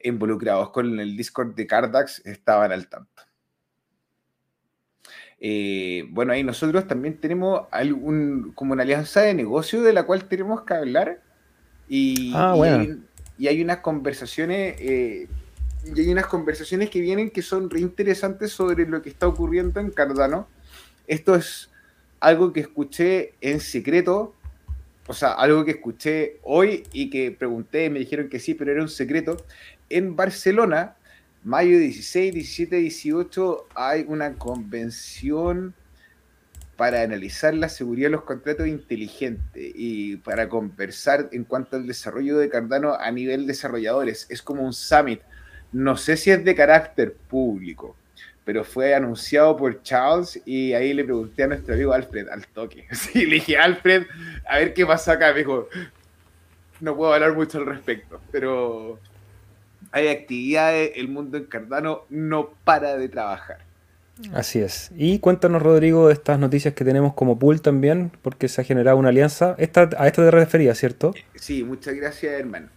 involucrados 0.00 0.70
con 0.70 0.98
el 0.98 1.14
Discord 1.14 1.54
de 1.54 1.66
Cardax 1.66 2.24
estaban 2.24 2.72
al 2.72 2.88
tanto. 2.88 3.22
Eh, 5.40 6.06
bueno, 6.10 6.32
ahí 6.32 6.42
nosotros 6.42 6.86
también 6.86 7.18
tenemos 7.18 7.62
algún, 7.70 8.52
como 8.54 8.72
una 8.72 8.82
alianza 8.82 9.20
de 9.22 9.34
negocio 9.34 9.82
de 9.82 9.92
la 9.92 10.04
cual 10.04 10.24
tenemos 10.24 10.62
que 10.62 10.74
hablar 10.74 11.20
y, 11.88 12.32
ah, 12.34 12.54
y, 13.38 13.46
hay, 13.48 13.62
unas 13.62 13.78
conversaciones 13.78 14.76
eh, 14.78 15.28
y 15.84 16.00
hay 16.00 16.08
unas 16.10 16.26
conversaciones 16.26 16.88
que 16.88 17.00
vienen 17.00 17.30
que 17.30 17.42
son 17.42 17.68
reinteresantes 17.68 18.52
sobre 18.52 18.86
lo 18.86 19.02
que 19.02 19.10
está 19.10 19.28
ocurriendo 19.28 19.80
en 19.80 19.90
Cardano. 19.90 20.48
Esto 21.06 21.34
es 21.34 21.70
algo 22.20 22.52
que 22.52 22.60
escuché 22.60 23.34
en 23.42 23.60
secreto, 23.60 24.34
o 25.06 25.12
sea, 25.12 25.32
algo 25.32 25.64
que 25.64 25.72
escuché 25.72 26.38
hoy 26.42 26.84
y 26.92 27.10
que 27.10 27.30
pregunté 27.32 27.84
y 27.84 27.90
me 27.90 27.98
dijeron 27.98 28.30
que 28.30 28.38
sí, 28.38 28.54
pero 28.54 28.72
era 28.72 28.80
un 28.80 28.88
secreto. 28.88 29.36
En 29.90 30.16
Barcelona, 30.16 30.96
mayo 31.44 31.78
16, 31.78 32.34
17, 32.34 32.76
18, 32.76 33.68
hay 33.74 34.04
una 34.08 34.34
convención 34.34 35.74
para 36.76 37.02
analizar 37.02 37.54
la 37.54 37.68
seguridad 37.68 38.06
de 38.06 38.12
los 38.12 38.24
contratos 38.24 38.66
inteligentes 38.66 39.72
y 39.76 40.16
para 40.16 40.48
conversar 40.48 41.28
en 41.30 41.44
cuanto 41.44 41.76
al 41.76 41.86
desarrollo 41.86 42.38
de 42.38 42.48
Cardano 42.48 42.94
a 42.94 43.10
nivel 43.12 43.46
desarrolladores. 43.46 44.26
Es 44.28 44.42
como 44.42 44.64
un 44.64 44.72
summit 44.72 45.20
no 45.74 45.96
sé 45.96 46.16
si 46.16 46.30
es 46.30 46.44
de 46.44 46.54
carácter 46.54 47.14
público, 47.14 47.96
pero 48.44 48.62
fue 48.62 48.94
anunciado 48.94 49.56
por 49.56 49.82
Charles 49.82 50.40
y 50.46 50.72
ahí 50.72 50.94
le 50.94 51.02
pregunté 51.02 51.42
a 51.42 51.46
nuestro 51.48 51.74
amigo 51.74 51.92
Alfred 51.92 52.28
al 52.28 52.46
toque. 52.46 52.86
Sí, 52.92 53.26
le 53.26 53.34
dije, 53.34 53.58
Alfred, 53.58 54.06
a 54.48 54.58
ver 54.58 54.72
qué 54.72 54.86
pasa 54.86 55.12
acá. 55.12 55.32
Me 55.32 55.40
dijo, 55.40 55.68
no 56.80 56.96
puedo 56.96 57.12
hablar 57.12 57.34
mucho 57.34 57.58
al 57.58 57.66
respecto, 57.66 58.20
pero 58.30 59.00
hay 59.94 60.08
actividades, 60.08 60.92
el 60.96 61.08
mundo 61.08 61.38
en 61.38 61.44
Cardano 61.44 62.02
no 62.10 62.50
para 62.64 62.96
de 62.96 63.08
trabajar. 63.08 63.58
Así 64.32 64.60
es. 64.60 64.90
Y 64.94 65.18
cuéntanos, 65.18 65.62
Rodrigo, 65.62 66.08
de 66.08 66.12
estas 66.12 66.38
noticias 66.38 66.74
que 66.74 66.84
tenemos 66.84 67.14
como 67.14 67.38
pool 67.38 67.60
también, 67.62 68.12
porque 68.22 68.48
se 68.48 68.60
ha 68.60 68.64
generado 68.64 68.96
una 68.96 69.08
alianza. 69.08 69.54
Esta, 69.58 69.88
a 69.98 70.06
esto 70.06 70.22
te 70.22 70.30
refería, 70.30 70.74
¿cierto? 70.74 71.14
Sí, 71.34 71.64
muchas 71.64 71.94
gracias, 71.94 72.32
hermano 72.38 72.68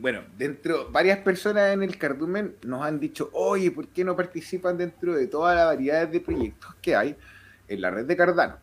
bueno, 0.00 0.22
dentro, 0.38 0.90
varias 0.90 1.18
personas 1.18 1.74
en 1.74 1.82
el 1.82 1.98
cardumen 1.98 2.56
nos 2.62 2.82
han 2.82 2.98
dicho, 2.98 3.28
oye, 3.32 3.70
¿por 3.70 3.88
qué 3.88 4.04
no 4.04 4.16
participan 4.16 4.78
dentro 4.78 5.14
de 5.14 5.26
todas 5.26 5.54
las 5.54 5.66
variedades 5.66 6.10
de 6.10 6.20
proyectos 6.20 6.74
que 6.80 6.96
hay 6.96 7.16
en 7.68 7.80
la 7.80 7.90
red 7.90 8.06
de 8.06 8.16
Cardano? 8.16 8.56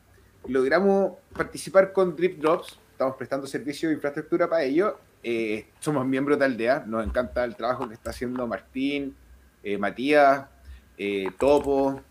Logramos 0.48 1.14
participar 1.36 1.94
con 1.94 2.16
Drip 2.16 2.40
Drops, 2.40 2.80
estamos 2.92 3.16
prestando 3.16 3.46
servicio 3.46 3.90
de 3.90 3.96
infraestructura 3.96 4.50
para 4.50 4.64
ello, 4.64 5.00
eh, 5.30 5.68
somos 5.82 6.06
miembros 6.06 6.40
de 6.40 6.46
Aldea, 6.46 6.86
nos 6.88 7.06
encanta 7.06 7.44
el 7.44 7.58
trabajo 7.58 7.86
que 7.86 7.96
está 7.96 8.12
haciendo 8.12 8.48
Martín, 8.48 9.14
eh, 9.62 9.78
Matías, 9.78 10.48
eh, 10.98 11.30
Topo, 11.38 12.02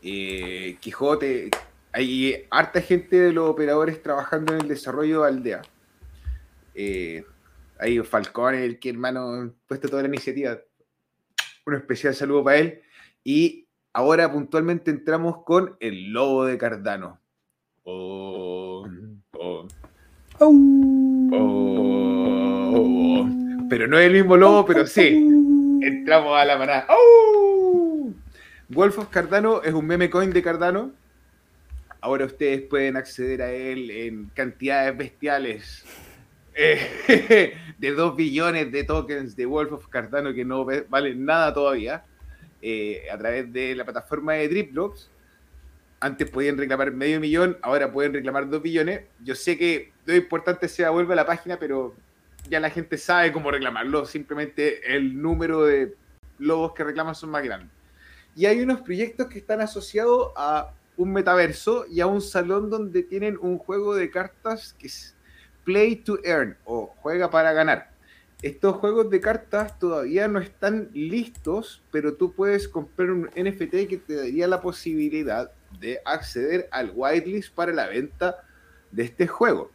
Quijote, 0.00 1.50
hay 1.90 2.46
harta 2.48 2.80
gente 2.80 3.18
de 3.18 3.32
los 3.32 3.50
operadores 3.50 4.00
trabajando 4.00 4.54
en 4.54 4.60
el 4.60 4.68
desarrollo 4.68 5.22
de 5.22 5.28
Aldea. 5.28 5.62
Ahí 7.80 7.98
Falcón, 8.04 8.54
el 8.54 8.78
que 8.78 8.90
hermano 8.90 9.52
puesto 9.66 9.88
toda 9.88 10.02
la 10.02 10.08
iniciativa. 10.08 10.56
Un 11.66 11.74
especial 11.74 12.14
saludo 12.14 12.44
para 12.44 12.58
él. 12.58 12.82
Y 13.24 13.66
ahora 13.92 14.30
puntualmente 14.30 14.92
entramos 14.92 15.42
con 15.42 15.76
el 15.80 16.12
lobo 16.12 16.44
de 16.44 16.56
Cardano. 16.56 17.18
Oh. 17.82 18.86
Oh, 20.38 21.09
pero 23.70 23.86
no 23.86 23.98
es 23.98 24.06
el 24.06 24.12
mismo 24.12 24.36
lobo, 24.36 24.66
pero 24.66 24.86
sí. 24.86 25.08
Entramos 25.82 26.36
a 26.38 26.44
la 26.44 26.58
manada. 26.58 26.86
Wolf 28.68 28.98
of 28.98 29.08
Cardano 29.08 29.62
es 29.62 29.72
un 29.72 29.86
meme 29.86 30.10
coin 30.10 30.32
de 30.32 30.42
Cardano. 30.42 30.92
Ahora 32.00 32.24
ustedes 32.24 32.62
pueden 32.62 32.96
acceder 32.96 33.42
a 33.42 33.52
él 33.52 33.90
en 33.90 34.30
cantidades 34.34 34.96
bestiales. 34.96 35.84
Eh, 36.54 37.54
de 37.78 37.92
2 37.92 38.16
billones 38.16 38.72
de 38.72 38.84
tokens 38.84 39.36
de 39.36 39.46
Wolf 39.46 39.72
of 39.72 39.88
Cardano 39.88 40.34
que 40.34 40.44
no 40.44 40.66
valen 40.88 41.24
nada 41.24 41.54
todavía, 41.54 42.04
eh, 42.60 43.06
a 43.12 43.16
través 43.16 43.52
de 43.52 43.74
la 43.74 43.84
plataforma 43.84 44.34
de 44.34 44.48
Driplox. 44.48 45.10
Antes 46.02 46.30
podían 46.30 46.56
reclamar 46.56 46.92
medio 46.92 47.20
millón, 47.20 47.58
ahora 47.60 47.92
pueden 47.92 48.14
reclamar 48.14 48.48
2 48.48 48.62
billones. 48.62 49.02
Yo 49.22 49.34
sé 49.34 49.58
que 49.58 49.92
lo 50.06 50.16
importante 50.16 50.66
sea 50.66 50.88
vuelve 50.90 51.12
a 51.12 51.16
la 51.16 51.26
página, 51.26 51.58
pero 51.58 51.94
ya 52.48 52.58
la 52.58 52.70
gente 52.70 52.96
sabe 52.96 53.32
cómo 53.32 53.50
reclamarlo. 53.50 54.06
Simplemente 54.06 54.96
el 54.96 55.20
número 55.20 55.66
de 55.66 55.94
lobos 56.38 56.72
que 56.72 56.84
reclaman 56.84 57.14
son 57.14 57.30
más 57.30 57.44
grandes. 57.44 57.70
Y 58.34 58.46
hay 58.46 58.60
unos 58.60 58.80
proyectos 58.80 59.26
que 59.26 59.38
están 59.38 59.60
asociados 59.60 60.32
a 60.36 60.72
un 60.96 61.12
metaverso 61.12 61.84
y 61.86 62.00
a 62.00 62.06
un 62.06 62.22
salón 62.22 62.70
donde 62.70 63.02
tienen 63.02 63.36
un 63.38 63.58
juego 63.58 63.94
de 63.94 64.10
cartas 64.10 64.74
que 64.78 64.86
es 64.86 65.14
Play 65.64 65.96
to 65.96 66.18
Earn 66.24 66.56
o 66.64 66.94
Juega 67.00 67.30
para 67.30 67.52
ganar. 67.52 67.90
Estos 68.40 68.76
juegos 68.76 69.10
de 69.10 69.20
cartas 69.20 69.78
todavía 69.78 70.26
no 70.28 70.40
están 70.40 70.88
listos, 70.94 71.82
pero 71.90 72.14
tú 72.14 72.32
puedes 72.32 72.68
comprar 72.68 73.10
un 73.10 73.30
NFT 73.36 73.86
que 73.86 74.00
te 74.06 74.14
daría 74.14 74.48
la 74.48 74.62
posibilidad 74.62 75.52
de 75.78 76.00
acceder 76.04 76.68
al 76.72 76.92
whitelist 76.94 77.54
para 77.54 77.72
la 77.72 77.86
venta 77.86 78.42
de 78.90 79.04
este 79.04 79.26
juego. 79.26 79.70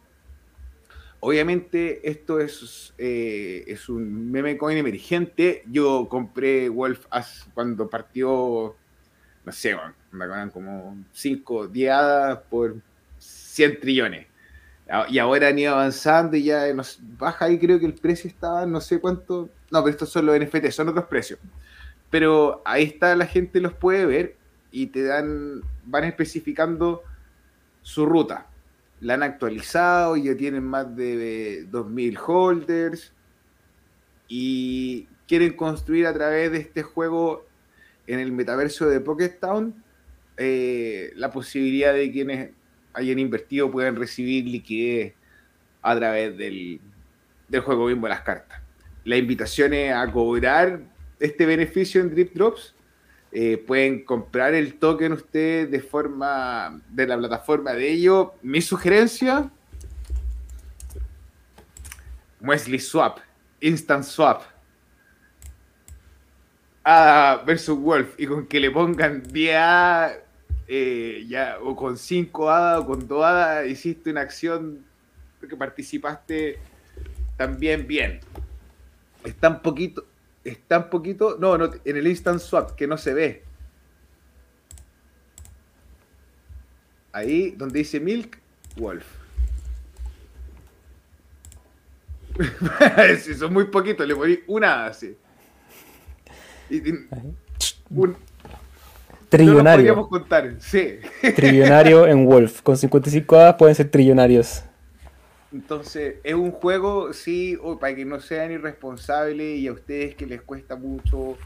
Obviamente 1.20 2.08
esto 2.08 2.40
es, 2.40 2.94
eh, 2.98 3.64
es 3.66 3.88
un 3.88 4.30
meme 4.30 4.56
coin 4.58 4.76
emergente. 4.76 5.62
Yo 5.66 6.08
compré 6.08 6.68
Wolf 6.68 7.06
As 7.10 7.48
cuando 7.54 7.88
partió, 7.88 8.76
no 9.44 9.52
sé, 9.52 9.76
como 10.52 10.96
5 11.12 11.68
diadas 11.68 12.38
por 12.50 12.76
100 13.18 13.80
trillones. 13.80 14.26
Y 15.08 15.18
ahora 15.18 15.48
han 15.48 15.58
ido 15.58 15.72
avanzando 15.74 16.36
y 16.36 16.44
ya 16.44 16.72
nos 16.72 17.00
baja 17.18 17.46
ahí 17.46 17.58
creo 17.58 17.80
que 17.80 17.86
el 17.86 17.94
precio 17.94 18.28
estaba 18.30 18.66
no 18.66 18.80
sé 18.80 19.00
cuánto. 19.00 19.48
No, 19.70 19.82
pero 19.82 19.90
estos 19.90 20.10
son 20.10 20.26
los 20.26 20.38
NFT, 20.38 20.70
son 20.70 20.90
otros 20.90 21.06
precios. 21.06 21.40
Pero 22.08 22.62
ahí 22.64 22.84
está, 22.84 23.16
la 23.16 23.26
gente 23.26 23.60
los 23.60 23.74
puede 23.74 24.06
ver 24.06 24.35
y 24.76 24.88
te 24.88 25.04
dan, 25.04 25.62
van 25.86 26.04
especificando 26.04 27.02
su 27.80 28.04
ruta 28.04 28.46
la 29.00 29.14
han 29.14 29.22
actualizado, 29.22 30.16
ya 30.16 30.36
tienen 30.36 30.64
más 30.64 30.94
de 30.96 31.66
2.000 31.70 32.18
holders 32.26 33.12
y 34.28 35.06
quieren 35.26 35.54
construir 35.54 36.06
a 36.06 36.12
través 36.12 36.52
de 36.52 36.58
este 36.58 36.82
juego 36.82 37.46
en 38.06 38.20
el 38.20 38.32
metaverso 38.32 38.86
de 38.86 39.00
Pocket 39.00 39.38
Town 39.40 39.82
eh, 40.36 41.12
la 41.16 41.30
posibilidad 41.30 41.94
de 41.94 42.12
quienes 42.12 42.50
hayan 42.92 43.18
invertido 43.18 43.70
puedan 43.70 43.96
recibir 43.96 44.44
liquidez 44.44 45.14
a 45.80 45.96
través 45.96 46.36
del, 46.36 46.80
del 47.48 47.60
juego 47.62 47.86
mismo 47.86 48.02
de 48.06 48.10
las 48.10 48.20
cartas. 48.20 48.60
La 49.04 49.16
invitación 49.16 49.72
es 49.72 49.94
a 49.94 50.10
cobrar 50.12 50.80
este 51.18 51.46
beneficio 51.46 52.02
en 52.02 52.10
Drip 52.10 52.34
Drops 52.34 52.75
eh, 53.32 53.58
pueden 53.58 54.04
comprar 54.04 54.54
el 54.54 54.74
token 54.78 55.12
ustedes 55.12 55.70
de 55.70 55.80
forma 55.80 56.80
de 56.88 57.06
la 57.06 57.18
plataforma 57.18 57.72
de 57.72 57.90
ellos. 57.90 58.28
Mi 58.42 58.62
sugerencia, 58.62 59.50
Wesley 62.40 62.78
Swap, 62.78 63.18
Instant 63.60 64.04
Swap. 64.04 64.42
Ada 66.84 67.42
versus 67.44 67.76
Wolf 67.76 68.14
y 68.16 68.26
con 68.26 68.46
que 68.46 68.60
le 68.60 68.70
pongan 68.70 69.20
10 69.20 69.56
eh, 70.68 71.24
ya, 71.28 71.58
o 71.62 71.74
con 71.74 71.96
5 71.96 72.50
hadas 72.50 72.80
o 72.80 72.86
con 72.86 73.06
2 73.06 73.24
hadas, 73.24 73.66
hiciste 73.66 74.10
una 74.10 74.20
acción 74.20 74.84
que 75.48 75.56
participaste 75.56 76.58
también 77.36 77.86
bien. 77.86 78.20
Está 79.24 79.48
un 79.48 79.60
poquito, 79.60 80.04
está 80.48 80.78
un 80.78 80.90
poquito. 80.90 81.36
No, 81.38 81.58
no, 81.58 81.70
en 81.84 81.96
el 81.96 82.06
instant 82.06 82.40
swap, 82.40 82.72
que 82.72 82.86
no 82.86 82.96
se 82.96 83.14
ve. 83.14 83.42
Ahí 87.12 87.52
donde 87.52 87.78
dice 87.78 87.98
Milk, 87.98 88.38
Wolf. 88.76 89.06
si 93.20 93.34
son 93.34 93.52
muy 93.52 93.64
poquitos, 93.64 94.06
le 94.06 94.14
poní 94.14 94.38
una 94.46 94.86
así. 94.86 95.16
un, 97.90 98.16
trillonario. 99.28 99.96
No 99.96 100.08
contar, 100.08 100.56
sí. 100.58 100.98
Trillonario 101.34 102.06
en 102.06 102.26
Wolf. 102.26 102.60
Con 102.62 102.76
55 102.76 103.36
hadas 103.36 103.54
pueden 103.56 103.74
ser 103.74 103.90
trillonarios. 103.90 104.62
Entonces, 105.56 106.16
es 106.22 106.34
un 106.34 106.50
juego, 106.50 107.14
sí, 107.14 107.58
para 107.80 107.96
que 107.96 108.04
no 108.04 108.20
sean 108.20 108.52
irresponsables 108.52 109.58
y 109.58 109.68
a 109.68 109.72
ustedes 109.72 110.14
que 110.14 110.26
les 110.26 110.42
cuesta 110.42 110.76
mucho 110.76 111.38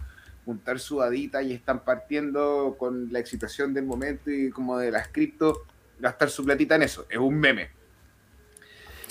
juntar 0.45 0.81
su 0.81 1.01
adita 1.01 1.45
y 1.45 1.53
están 1.53 1.85
partiendo 1.85 2.75
con 2.77 3.13
la 3.13 3.21
excitación 3.21 3.73
del 3.73 3.85
momento 3.85 4.29
y 4.33 4.51
como 4.51 4.79
de 4.79 4.91
las 4.91 5.07
cripto, 5.07 5.65
gastar 6.01 6.29
su 6.29 6.45
platita 6.45 6.75
en 6.75 6.83
eso. 6.83 7.07
Es 7.09 7.19
un 7.19 7.39
meme. 7.39 7.69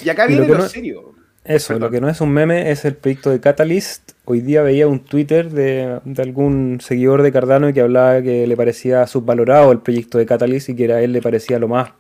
Y 0.04 0.10
acá 0.10 0.28
viene 0.28 0.46
lo, 0.46 0.68
serio. 0.68 1.16
Eso, 1.46 1.80
lo 1.80 1.90
que 1.90 2.02
no 2.02 2.10
es 2.10 2.20
un 2.20 2.34
meme 2.34 2.70
es 2.70 2.84
el 2.84 2.96
proyecto 2.96 3.30
de 3.30 3.40
Catalyst. 3.40 4.12
Hoy 4.26 4.42
día 4.42 4.64
veía 4.64 4.86
un 4.90 5.00
Twitter 5.00 5.50
de, 5.50 6.02
de, 6.04 6.22
algún 6.22 6.80
seguidor 6.82 7.22
de 7.22 7.32
Cardano 7.32 7.72
que 7.72 7.80
hablaba 7.80 8.22
que 8.22 8.46
le 8.46 8.58
parecía 8.58 9.08
subvalorado 9.08 9.72
el 9.72 9.80
proyecto 9.80 10.18
de 10.18 10.26
Catalyst 10.26 10.68
y 10.68 10.76
que 10.76 10.92
a 10.92 11.02
él 11.02 11.14
le 11.14 11.22
parecía 11.22 11.58
lo 11.58 11.70
más 11.70 11.94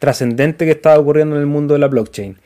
trascendente 0.00 0.64
que 0.64 0.72
estaba 0.72 0.98
ocurriendo 0.98 1.36
en 1.36 1.42
el 1.42 1.46
mundo 1.46 1.74
de 1.74 1.78
la 1.78 1.86
blockchain. 1.86 2.36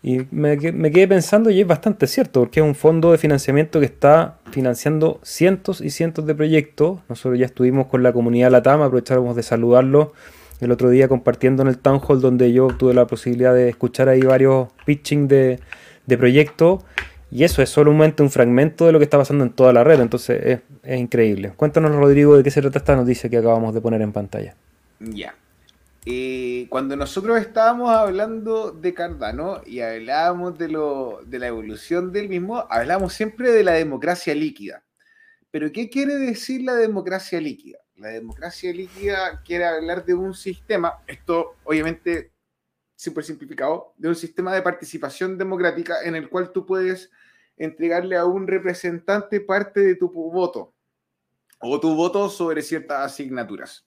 Y 0.00 0.20
me, 0.30 0.56
quedé 0.58 1.08
pensando 1.08 1.50
y 1.50 1.60
es 1.60 1.66
bastante 1.66 2.06
cierto, 2.06 2.40
porque 2.40 2.60
es 2.60 2.66
un 2.66 2.76
fondo 2.76 3.10
de 3.10 3.18
financiamiento 3.18 3.80
que 3.80 3.86
está 3.86 4.38
financiando 4.52 5.18
cientos 5.24 5.80
y 5.80 5.90
cientos 5.90 6.26
de 6.26 6.36
proyectos. 6.36 7.00
Nosotros 7.08 7.38
ya 7.38 7.46
estuvimos 7.46 7.88
con 7.88 8.04
la 8.04 8.12
comunidad 8.12 8.52
Latam, 8.52 8.82
aprovechamos 8.82 9.34
de 9.34 9.42
saludarlo 9.42 10.12
el 10.60 10.70
otro 10.70 10.90
día 10.90 11.08
compartiendo 11.08 11.62
en 11.62 11.68
el 11.68 11.78
town 11.78 12.00
hall 12.06 12.20
donde 12.20 12.52
yo 12.52 12.68
tuve 12.68 12.92
la 12.92 13.06
posibilidad 13.06 13.54
de 13.54 13.68
escuchar 13.68 14.08
ahí 14.08 14.20
varios 14.20 14.68
pitching 14.84 15.26
de, 15.26 15.58
de 16.06 16.18
proyectos. 16.18 16.84
Y 17.30 17.44
eso 17.44 17.62
es 17.62 17.68
solamente 17.68 18.22
un 18.22 18.30
fragmento 18.30 18.86
de 18.86 18.92
lo 18.92 18.98
que 18.98 19.04
está 19.04 19.18
pasando 19.18 19.44
en 19.44 19.50
toda 19.50 19.72
la 19.72 19.84
red, 19.84 20.00
entonces 20.00 20.40
es, 20.44 20.60
es 20.82 21.00
increíble. 21.00 21.52
Cuéntanos, 21.56 21.94
Rodrigo, 21.94 22.36
de 22.36 22.42
qué 22.42 22.50
se 22.50 22.60
trata 22.60 22.78
esta 22.78 22.96
noticia 22.96 23.28
que 23.28 23.36
acabamos 23.36 23.74
de 23.74 23.80
poner 23.80 24.00
en 24.02 24.12
pantalla. 24.12 24.54
Ya. 25.00 25.34
Eh, 26.06 26.66
cuando 26.70 26.96
nosotros 26.96 27.38
estábamos 27.38 27.90
hablando 27.90 28.70
de 28.72 28.94
Cardano 28.94 29.60
y 29.66 29.80
hablábamos 29.80 30.56
de, 30.56 30.68
lo, 30.68 31.20
de 31.26 31.38
la 31.38 31.48
evolución 31.48 32.12
del 32.12 32.28
mismo, 32.28 32.66
hablamos 32.70 33.12
siempre 33.12 33.50
de 33.50 33.64
la 33.64 33.72
democracia 33.72 34.34
líquida. 34.34 34.84
Pero 35.50 35.72
¿qué 35.72 35.90
quiere 35.90 36.14
decir 36.14 36.62
la 36.62 36.74
democracia 36.74 37.40
líquida? 37.40 37.78
La 37.96 38.08
democracia 38.08 38.72
líquida 38.72 39.42
quiere 39.42 39.64
hablar 39.64 40.04
de 40.04 40.14
un 40.14 40.34
sistema, 40.34 41.02
esto 41.06 41.56
obviamente 41.64 42.32
súper 42.94 43.24
simplificado, 43.24 43.94
de 43.96 44.08
un 44.08 44.14
sistema 44.14 44.54
de 44.54 44.62
participación 44.62 45.36
democrática 45.36 46.02
en 46.02 46.14
el 46.14 46.28
cual 46.28 46.52
tú 46.52 46.64
puedes 46.64 47.10
entregarle 47.56 48.16
a 48.16 48.24
un 48.24 48.46
representante 48.46 49.40
parte 49.40 49.80
de 49.80 49.94
tu 49.96 50.10
voto 50.10 50.74
o 51.60 51.80
tu 51.80 51.94
voto 51.94 52.28
sobre 52.28 52.62
ciertas 52.62 53.12
asignaturas. 53.12 53.86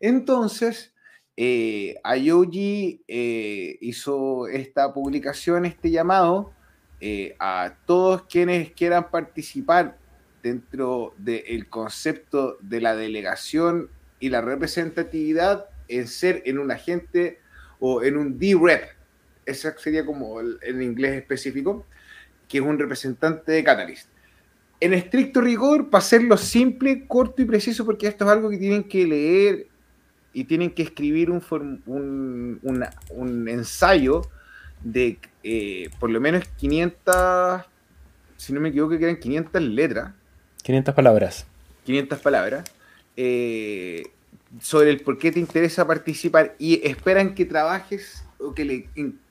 Entonces, 0.00 0.94
eh, 1.36 2.00
eh, 3.08 3.78
hizo 3.80 4.48
esta 4.48 4.92
publicación, 4.94 5.66
este 5.66 5.90
llamado 5.90 6.52
eh, 7.00 7.36
a 7.38 7.74
todos 7.84 8.22
quienes 8.22 8.72
quieran 8.72 9.10
participar 9.10 9.98
dentro 10.42 11.12
del 11.18 11.68
concepto 11.68 12.56
de 12.60 12.80
la 12.80 12.96
delegación 12.96 13.90
y 14.18 14.30
la 14.30 14.40
representatividad 14.40 15.66
en 15.88 16.08
ser 16.08 16.42
en 16.46 16.58
un 16.58 16.70
agente 16.70 17.38
o 17.80 18.02
en 18.02 18.16
un 18.16 18.38
D-Rep. 18.38 18.92
Ese 19.44 19.72
sería 19.78 20.06
como 20.06 20.40
en 20.40 20.82
inglés 20.82 21.16
específico, 21.16 21.84
que 22.48 22.58
es 22.58 22.64
un 22.64 22.78
representante 22.78 23.52
de 23.52 23.62
Catalyst. 23.62 24.08
En 24.80 24.94
estricto 24.94 25.40
rigor, 25.40 25.90
para 25.90 26.02
hacerlo 26.02 26.36
simple, 26.36 27.06
corto 27.06 27.42
y 27.42 27.44
preciso, 27.44 27.84
porque 27.84 28.08
esto 28.08 28.24
es 28.24 28.30
algo 28.30 28.50
que 28.50 28.58
tienen 28.58 28.84
que 28.84 29.06
leer 29.06 29.66
y 30.36 30.44
tienen 30.44 30.70
que 30.70 30.82
escribir 30.82 31.30
un, 31.30 32.60
un, 33.08 33.48
ensayo 33.48 34.20
de 34.84 35.18
eh, 35.42 35.88
por 35.98 36.10
lo 36.10 36.20
menos 36.20 36.44
500, 36.58 37.62
si 38.36 38.52
no 38.52 38.60
me 38.60 38.68
equivoco, 38.68 38.98
que 38.98 39.04
eran 39.04 39.16
500 39.16 39.62
letras. 39.62 40.12
500 40.62 40.94
palabras. 40.94 41.46
500 41.84 42.18
palabras. 42.18 42.70
Eh, 43.16 44.02
sobre 44.60 44.90
el 44.90 45.00
por 45.00 45.16
qué 45.16 45.32
te 45.32 45.40
interesa 45.40 45.86
participar 45.86 46.54
y 46.58 46.86
esperan 46.86 47.34
que 47.34 47.46
trabajes 47.46 48.22
o 48.38 48.52
que 48.52 48.66
le 48.66 48.90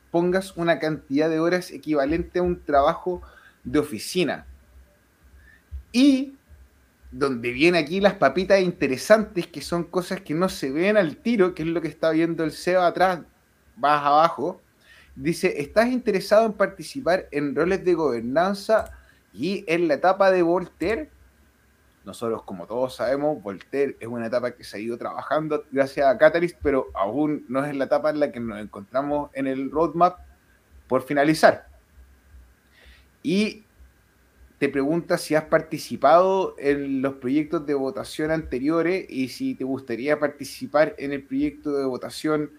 pongas 0.10 0.58
una 0.58 0.80
cantidad 0.80 1.30
de 1.30 1.40
horas 1.40 1.70
equivalente 1.70 2.40
a 2.40 2.42
un 2.42 2.60
trabajo 2.60 3.22
de 3.64 3.78
oficina. 3.78 4.48
Y 5.92 6.34
donde 7.18 7.52
vienen 7.52 7.82
aquí 7.82 8.02
las 8.02 8.16
papitas 8.16 8.60
interesantes, 8.60 9.48
que 9.48 9.62
son 9.62 9.86
cosas 9.86 10.20
que 10.20 10.34
no 10.34 10.50
se 10.50 10.70
ven 10.70 10.98
al 10.98 11.16
tiro, 11.16 11.56
que 11.56 11.64
es 11.64 11.70
lo 11.70 11.82
que 11.82 11.88
está 11.88 12.10
viendo 12.10 12.44
el 12.44 12.52
CEO 12.52 12.82
atrás, 12.82 13.22
más 13.78 14.04
abajo. 14.04 14.62
Dice, 15.16 15.62
¿estás 15.62 15.88
interesado 15.88 16.46
en 16.46 16.52
participar 16.52 17.30
en 17.32 17.56
roles 17.56 17.86
de 17.86 17.94
gobernanza 17.94 18.92
y 19.34 19.64
en 19.66 19.88
la 19.88 19.94
etapa 19.94 20.30
de 20.30 20.42
Voltaire? 20.42 21.10
Nosotros, 22.04 22.44
como 22.44 22.68
todos 22.68 22.98
sabemos, 22.98 23.42
Voltaire 23.42 23.96
es 24.02 24.10
una 24.10 24.28
etapa 24.28 24.52
que 24.52 24.66
se 24.66 24.76
ha 24.76 24.80
ido 24.82 24.98
trabajando 24.98 25.64
gracias 25.72 26.06
a 26.06 26.18
Catalyst, 26.18 26.58
pero 26.62 26.88
aún 26.94 27.46
no 27.48 27.64
es 27.64 27.74
la 27.78 27.86
etapa 27.86 28.10
en 28.10 28.20
la 28.20 28.30
que 28.34 28.42
nos 28.42 28.60
encontramos 28.60 29.30
en 29.34 29.48
el 29.48 29.72
roadmap 29.72 30.20
por 30.90 31.02
finalizar. 31.02 31.66
Y 33.24 33.65
te 34.60 34.70
pregunta 34.70 35.18
si 35.18 35.36
has 35.36 35.46
participado 35.46 36.56
en 36.58 37.02
los 37.02 37.16
proyectos 37.16 37.66
de 37.66 37.74
votación 37.74 38.32
anteriores 38.32 39.06
y 39.10 39.28
si 39.28 39.56
te 39.56 39.66
gustaría 39.66 40.20
participar 40.20 40.96
en 40.98 41.12
el 41.12 41.24
proyecto 41.24 41.76
de 41.76 41.86
votación 41.86 42.52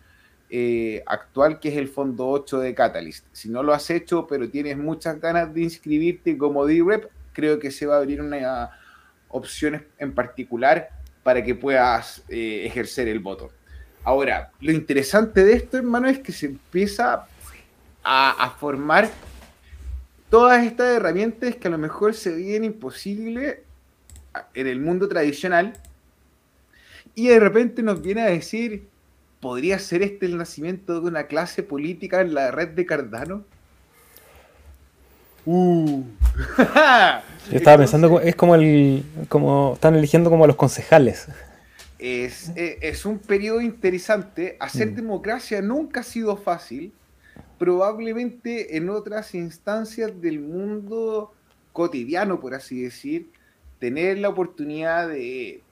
eh, 0.50 1.02
actual 1.06 1.58
que 1.58 1.70
es 1.70 1.76
el 1.76 1.88
Fondo 1.88 2.28
8 2.28 2.60
de 2.60 2.74
Catalyst. 2.74 3.26
Si 3.32 3.48
no 3.48 3.62
lo 3.62 3.72
has 3.72 3.88
hecho, 3.90 4.26
pero 4.26 4.48
tienes 4.50 4.76
muchas 4.76 5.20
ganas 5.20 5.52
de 5.54 5.62
inscribirte 5.62 6.36
como 6.36 6.66
D-Rep, 6.66 7.10
creo 7.32 7.58
que 7.58 7.70
se 7.70 7.86
va 7.86 7.94
a 7.94 7.98
abrir 7.98 8.20
una 8.20 8.70
opción 9.28 9.82
en 9.98 10.12
particular 10.12 10.90
para 11.22 11.42
que 11.42 11.54
puedas 11.54 12.22
eh, 12.28 12.64
ejercer 12.66 13.08
el 13.08 13.20
voto. 13.20 13.50
Ahora, 14.04 14.52
lo 14.60 14.70
interesante 14.70 15.44
de 15.44 15.54
esto, 15.54 15.78
hermano, 15.78 16.08
es 16.08 16.20
que 16.20 16.30
se 16.30 16.46
empieza 16.46 17.26
a, 18.04 18.44
a 18.44 18.50
formar 18.50 19.10
todas 20.36 20.66
estas 20.66 20.94
herramientas 20.94 21.56
que 21.56 21.66
a 21.66 21.70
lo 21.70 21.78
mejor 21.78 22.12
se 22.12 22.30
veían 22.30 22.62
imposibles 22.62 23.56
en 24.52 24.66
el 24.66 24.78
mundo 24.78 25.08
tradicional 25.08 25.72
y 27.14 27.28
de 27.28 27.40
repente 27.40 27.82
nos 27.82 28.02
viene 28.02 28.20
a 28.20 28.26
decir, 28.26 28.86
¿podría 29.40 29.78
ser 29.78 30.02
este 30.02 30.26
el 30.26 30.36
nacimiento 30.36 31.00
de 31.00 31.08
una 31.08 31.22
clase 31.22 31.62
política 31.62 32.20
en 32.20 32.34
la 32.34 32.50
red 32.50 32.68
de 32.68 32.84
Cardano? 32.84 33.44
Uh. 35.46 36.04
Yo 36.58 36.62
estaba 37.52 37.78
pensando, 37.78 38.20
es 38.20 38.36
como 38.36 38.56
el, 38.56 39.06
como 39.30 39.72
están 39.72 39.94
eligiendo 39.94 40.28
como 40.28 40.44
a 40.44 40.48
los 40.48 40.56
concejales. 40.56 41.28
Es, 41.98 42.52
es, 42.54 43.06
un 43.06 43.20
periodo 43.20 43.62
interesante. 43.62 44.58
Hacer 44.60 44.90
mm. 44.90 44.96
democracia 44.96 45.62
nunca 45.62 46.00
ha 46.00 46.02
sido 46.02 46.36
fácil 46.36 46.92
probablemente 47.58 48.76
en 48.76 48.88
otras 48.90 49.34
instancias 49.34 50.20
del 50.20 50.40
mundo 50.40 51.32
cotidiano, 51.72 52.40
por 52.40 52.54
así 52.54 52.82
decir, 52.82 53.30
tener 53.78 54.18
la 54.18 54.28
oportunidad 54.28 55.08
de 55.08 55.62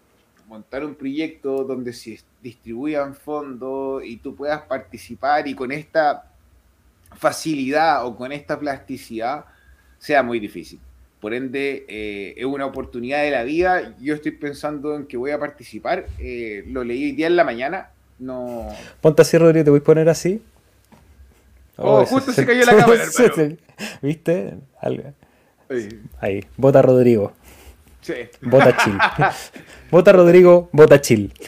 montar 0.46 0.84
un 0.84 0.94
proyecto 0.94 1.64
donde 1.64 1.92
se 1.92 2.20
distribuyan 2.42 3.14
fondos 3.14 4.04
y 4.04 4.18
tú 4.18 4.34
puedas 4.34 4.62
participar 4.62 5.48
y 5.48 5.54
con 5.54 5.72
esta 5.72 6.30
facilidad 7.16 8.06
o 8.06 8.16
con 8.16 8.32
esta 8.32 8.58
plasticidad 8.58 9.46
sea 9.98 10.22
muy 10.22 10.38
difícil. 10.38 10.80
Por 11.20 11.32
ende, 11.32 11.86
eh, 11.88 12.34
es 12.36 12.44
una 12.44 12.66
oportunidad 12.66 13.22
de 13.22 13.30
la 13.30 13.44
vida. 13.44 13.96
Yo 13.98 14.14
estoy 14.14 14.32
pensando 14.32 14.94
en 14.94 15.06
que 15.06 15.16
voy 15.16 15.30
a 15.30 15.38
participar. 15.38 16.06
Eh, 16.18 16.64
lo 16.66 16.84
leí 16.84 17.04
hoy 17.04 17.12
día 17.12 17.28
en 17.28 17.36
la 17.36 17.44
mañana. 17.44 17.88
No... 18.18 18.68
Ponte 19.00 19.22
así, 19.22 19.38
Rodrigo, 19.38 19.64
te 19.64 19.70
voy 19.70 19.80
a 19.80 19.84
poner 19.84 20.08
así. 20.10 20.42
Oh, 21.76 22.00
oh 22.00 22.06
justo 22.06 22.32
se, 22.32 22.46
cayó 22.46 22.64
la 22.64 22.76
cámara, 22.76 23.04
¿Viste? 24.02 24.58
Ahí, 26.20 26.44
vota 26.56 26.82
Rodrigo. 26.82 27.32
Sí. 28.00 28.14
Vota 28.42 28.76
chill. 28.76 28.98
vota 29.90 30.12
Rodrigo, 30.12 30.68
vota 30.72 31.00
chill. 31.00 31.32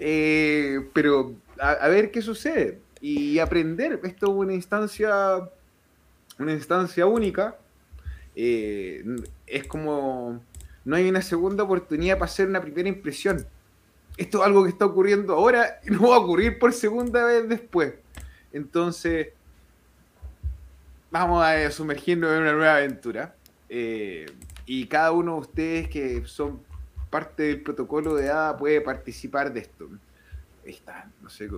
Eh, 0.00 0.78
pero 0.92 1.34
a, 1.58 1.88
ver 1.88 2.12
qué 2.12 2.22
sucede 2.22 2.78
y 3.00 3.40
aprender. 3.40 3.98
Esto 4.04 4.26
es 4.26 4.32
una 4.32 4.54
instancia, 4.54 5.40
una 6.38 6.52
instancia 6.52 7.04
única. 7.04 7.56
Eh, 8.36 9.02
es 9.44 9.66
como 9.66 10.40
no 10.88 10.96
hay 10.96 11.06
una 11.06 11.20
segunda 11.20 11.64
oportunidad 11.64 12.14
para 12.14 12.30
hacer 12.30 12.48
una 12.48 12.62
primera 12.62 12.88
impresión. 12.88 13.44
Esto 14.16 14.38
es 14.38 14.46
algo 14.46 14.64
que 14.64 14.70
está 14.70 14.86
ocurriendo 14.86 15.34
ahora 15.34 15.80
y 15.86 15.90
no 15.90 16.08
va 16.08 16.16
a 16.16 16.20
ocurrir 16.20 16.58
por 16.58 16.72
segunda 16.72 17.24
vez 17.24 17.46
después. 17.46 17.92
Entonces, 18.52 19.28
vamos 21.10 21.44
a 21.44 21.70
sumergirnos 21.70 22.32
en 22.32 22.42
una 22.42 22.52
nueva 22.52 22.76
aventura. 22.76 23.34
Eh, 23.68 24.26
y 24.66 24.86
cada 24.86 25.12
uno 25.12 25.34
de 25.34 25.40
ustedes 25.40 25.88
que 25.88 26.22
son 26.26 26.62
parte 27.10 27.44
del 27.44 27.62
protocolo 27.62 28.14
de 28.14 28.30
ADA 28.30 28.56
puede 28.56 28.80
participar 28.80 29.52
de 29.52 29.60
esto. 29.60 29.88
Ahí 30.64 30.72
está, 30.72 31.10
no 31.22 31.30
sé. 31.30 31.48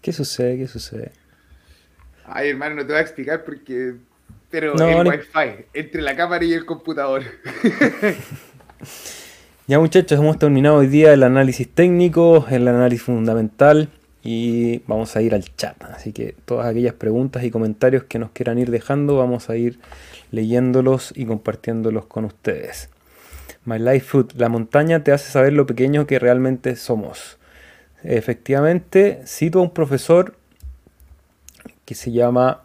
¿Qué, 0.00 0.12
sucede? 0.12 0.58
¿Qué 0.58 0.68
sucede? 0.68 1.12
Ay, 2.24 2.50
hermano, 2.50 2.76
no 2.76 2.82
te 2.82 2.92
voy 2.92 2.98
a 2.98 3.02
explicar 3.02 3.44
porque. 3.44 3.94
Pero 4.50 4.74
el 4.74 5.06
Wi-Fi, 5.06 5.66
entre 5.74 6.00
la 6.00 6.16
cámara 6.16 6.44
y 6.44 6.54
el 6.54 6.64
computador. 6.64 7.22
ya, 9.66 9.78
muchachos, 9.78 10.18
hemos 10.18 10.38
terminado 10.38 10.76
hoy 10.76 10.86
día 10.86 11.12
el 11.12 11.22
análisis 11.22 11.68
técnico, 11.68 12.46
el 12.48 12.66
análisis 12.66 13.04
fundamental 13.04 13.90
y 14.22 14.78
vamos 14.86 15.16
a 15.16 15.22
ir 15.22 15.34
al 15.34 15.44
chat. 15.56 15.82
Así 15.84 16.12
que 16.12 16.34
todas 16.44 16.66
aquellas 16.66 16.94
preguntas 16.94 17.44
y 17.44 17.50
comentarios 17.50 18.04
que 18.04 18.18
nos 18.18 18.30
quieran 18.30 18.58
ir 18.58 18.70
dejando, 18.70 19.16
vamos 19.16 19.50
a 19.50 19.56
ir 19.56 19.78
leyéndolos 20.30 21.12
y 21.16 21.24
compartiéndolos 21.26 22.06
con 22.06 22.24
ustedes. 22.24 22.90
My 23.64 23.78
Life 23.78 24.00
Food, 24.00 24.32
la 24.36 24.48
montaña 24.48 25.04
te 25.04 25.12
hace 25.12 25.30
saber 25.30 25.52
lo 25.52 25.66
pequeño 25.66 26.06
que 26.06 26.18
realmente 26.18 26.74
somos. 26.76 27.38
Efectivamente, 28.02 29.22
cito 29.26 29.58
a 29.58 29.62
un 29.62 29.70
profesor 29.70 30.34
que 31.84 31.94
se 31.94 32.12
llama 32.12 32.62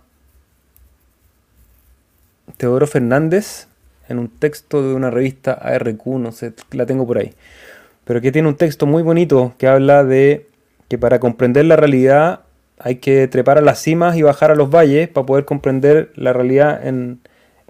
Teodoro 2.57 2.87
Fernández 2.87 3.67
en 4.09 4.19
un 4.19 4.29
texto 4.29 4.87
de 4.87 4.93
una 4.93 5.09
revista 5.09 5.53
ARQ, 5.53 6.05
no 6.05 6.31
sé, 6.31 6.53
la 6.71 6.85
tengo 6.85 7.07
por 7.07 7.17
ahí, 7.17 7.33
pero 8.05 8.21
que 8.21 8.31
tiene 8.31 8.47
un 8.47 8.55
texto 8.55 8.85
muy 8.85 9.01
bonito 9.01 9.55
que 9.57 9.67
habla 9.67 10.03
de 10.03 10.47
que 10.87 10.97
para 10.97 11.19
comprender 11.19 11.65
la 11.65 11.75
realidad 11.75 12.41
hay 12.79 12.95
que 12.95 13.27
trepar 13.27 13.57
a 13.57 13.61
las 13.61 13.79
cimas 13.79 14.17
y 14.17 14.21
bajar 14.21 14.51
a 14.51 14.55
los 14.55 14.69
valles 14.69 15.07
para 15.07 15.25
poder 15.25 15.45
comprender 15.45 16.11
la 16.15 16.33
realidad 16.33 16.85
en, 16.85 17.21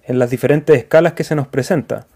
las 0.07 0.29
diferentes 0.29 0.75
escalas 0.77 1.13
que 1.13 1.23
se 1.23 1.35
nos 1.35 1.47
presenta. 1.47 2.07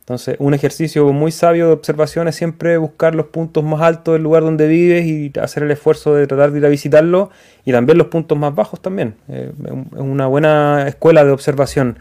Entonces, 0.00 0.36
un 0.40 0.52
ejercicio 0.52 1.10
muy 1.12 1.30
sabio 1.30 1.68
de 1.68 1.72
observación 1.72 2.26
es 2.26 2.34
siempre 2.34 2.76
buscar 2.76 3.14
los 3.14 3.26
puntos 3.26 3.62
más 3.62 3.80
altos 3.80 4.14
del 4.14 4.22
lugar 4.22 4.42
donde 4.42 4.66
vives 4.66 5.06
y 5.06 5.32
hacer 5.40 5.62
el 5.62 5.70
esfuerzo 5.70 6.14
de 6.14 6.26
tratar 6.26 6.50
de 6.50 6.58
ir 6.58 6.66
a 6.66 6.68
visitarlo 6.68 7.30
y 7.64 7.72
también 7.72 7.96
los 7.96 8.08
puntos 8.08 8.36
más 8.36 8.54
bajos 8.54 8.80
también. 8.82 9.14
Eh, 9.28 9.52
es 9.64 10.00
una 10.00 10.26
buena 10.26 10.88
escuela 10.88 11.24
de 11.24 11.30
observación. 11.30 11.98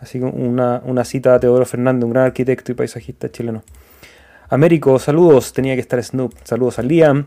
Así 0.00 0.20
que 0.20 0.24
una, 0.24 0.80
una 0.84 1.04
cita 1.04 1.32
de 1.32 1.40
Teodoro 1.40 1.66
Fernández, 1.66 2.04
un 2.04 2.12
gran 2.12 2.26
arquitecto 2.26 2.70
y 2.70 2.76
paisajista 2.76 3.28
chileno. 3.30 3.64
Américo, 4.48 4.98
saludos. 4.98 5.52
Tenía 5.52 5.74
que 5.74 5.80
estar 5.80 6.02
Snoop. 6.02 6.32
Saludos 6.44 6.78
a 6.78 6.82
Liam. 6.82 7.26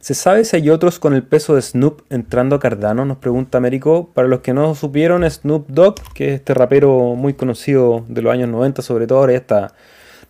¿Se 0.00 0.14
sabe 0.14 0.44
si 0.44 0.56
hay 0.56 0.70
otros 0.70 0.98
con 0.98 1.14
el 1.14 1.22
peso 1.22 1.54
de 1.54 1.62
Snoop 1.62 2.02
entrando 2.10 2.56
a 2.56 2.60
Cardano? 2.60 3.04
Nos 3.04 3.18
pregunta 3.18 3.58
Américo. 3.58 4.10
Para 4.12 4.28
los 4.28 4.40
que 4.40 4.52
no 4.52 4.74
supieron, 4.74 5.28
Snoop 5.28 5.68
Dogg, 5.68 5.94
que 6.14 6.28
es 6.28 6.34
este 6.34 6.54
rapero 6.54 7.14
muy 7.14 7.34
conocido 7.34 8.04
de 8.08 8.20
los 8.22 8.32
años 8.32 8.48
90, 8.48 8.82
sobre 8.82 9.06
todo 9.06 9.18
ahora 9.18 9.32
ya 9.32 9.38
está. 9.38 9.74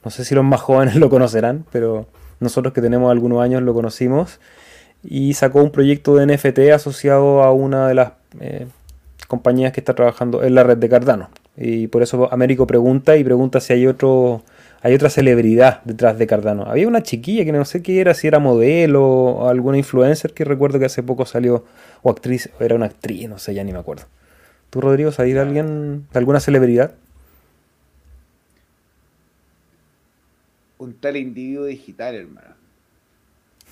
No 0.04 0.10
sé 0.10 0.24
si 0.24 0.34
los 0.34 0.44
más 0.44 0.60
jóvenes 0.62 0.96
lo 0.96 1.10
conocerán, 1.10 1.64
pero 1.72 2.06
nosotros 2.40 2.72
que 2.74 2.80
tenemos 2.80 3.10
algunos 3.10 3.42
años 3.42 3.62
lo 3.62 3.74
conocimos. 3.74 4.40
Y 5.02 5.34
sacó 5.34 5.62
un 5.62 5.72
proyecto 5.72 6.14
de 6.16 6.26
NFT 6.26 6.70
asociado 6.72 7.42
a 7.42 7.52
una 7.52 7.88
de 7.88 7.94
las 7.94 8.12
eh, 8.40 8.66
compañías 9.26 9.72
que 9.72 9.80
está 9.80 9.94
trabajando 9.94 10.44
en 10.44 10.54
la 10.54 10.62
red 10.62 10.76
de 10.76 10.88
Cardano. 10.88 11.30
Y 11.56 11.88
por 11.88 12.02
eso 12.02 12.32
Américo 12.32 12.66
pregunta 12.66 13.16
y 13.16 13.24
pregunta 13.24 13.60
si 13.60 13.72
hay 13.72 13.86
otro 13.86 14.42
hay 14.82 14.94
otra 14.94 15.10
celebridad 15.10 15.80
detrás 15.84 16.18
de 16.18 16.26
Cardano. 16.26 16.64
Había 16.64 16.88
una 16.88 17.04
chiquilla 17.04 17.44
que 17.44 17.52
no 17.52 17.64
sé 17.64 17.82
qué 17.82 18.00
era, 18.00 18.14
si 18.14 18.26
era 18.26 18.40
modelo 18.40 19.04
o 19.04 19.48
alguna 19.48 19.78
influencer 19.78 20.34
que 20.34 20.44
recuerdo 20.44 20.80
que 20.80 20.86
hace 20.86 21.04
poco 21.04 21.24
salió, 21.24 21.64
o 22.02 22.10
actriz, 22.10 22.50
o 22.58 22.64
era 22.64 22.74
una 22.74 22.86
actriz, 22.86 23.28
no 23.28 23.38
sé, 23.38 23.54
ya 23.54 23.62
ni 23.62 23.72
me 23.72 23.78
acuerdo. 23.78 24.06
¿Tú, 24.70 24.80
Rodrigo, 24.80 25.12
sabes 25.12 25.34
de 25.34 25.40
alguien, 25.40 26.08
de 26.12 26.18
alguna 26.18 26.40
celebridad? 26.40 26.96
Un 30.78 30.94
tal 30.94 31.16
individuo 31.16 31.66
digital, 31.66 32.16
hermano. 32.16 32.56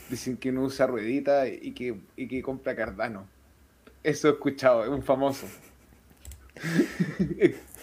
Dicen 0.08 0.36
que 0.36 0.52
no 0.52 0.62
usa 0.62 0.86
ruedita 0.86 1.48
y 1.48 1.72
que, 1.72 1.96
y 2.16 2.28
que 2.28 2.40
compra 2.40 2.76
Cardano. 2.76 3.26
Eso 4.04 4.28
he 4.28 4.30
escuchado, 4.30 4.84
es 4.84 4.90
un 4.90 5.02
famoso. 5.02 5.48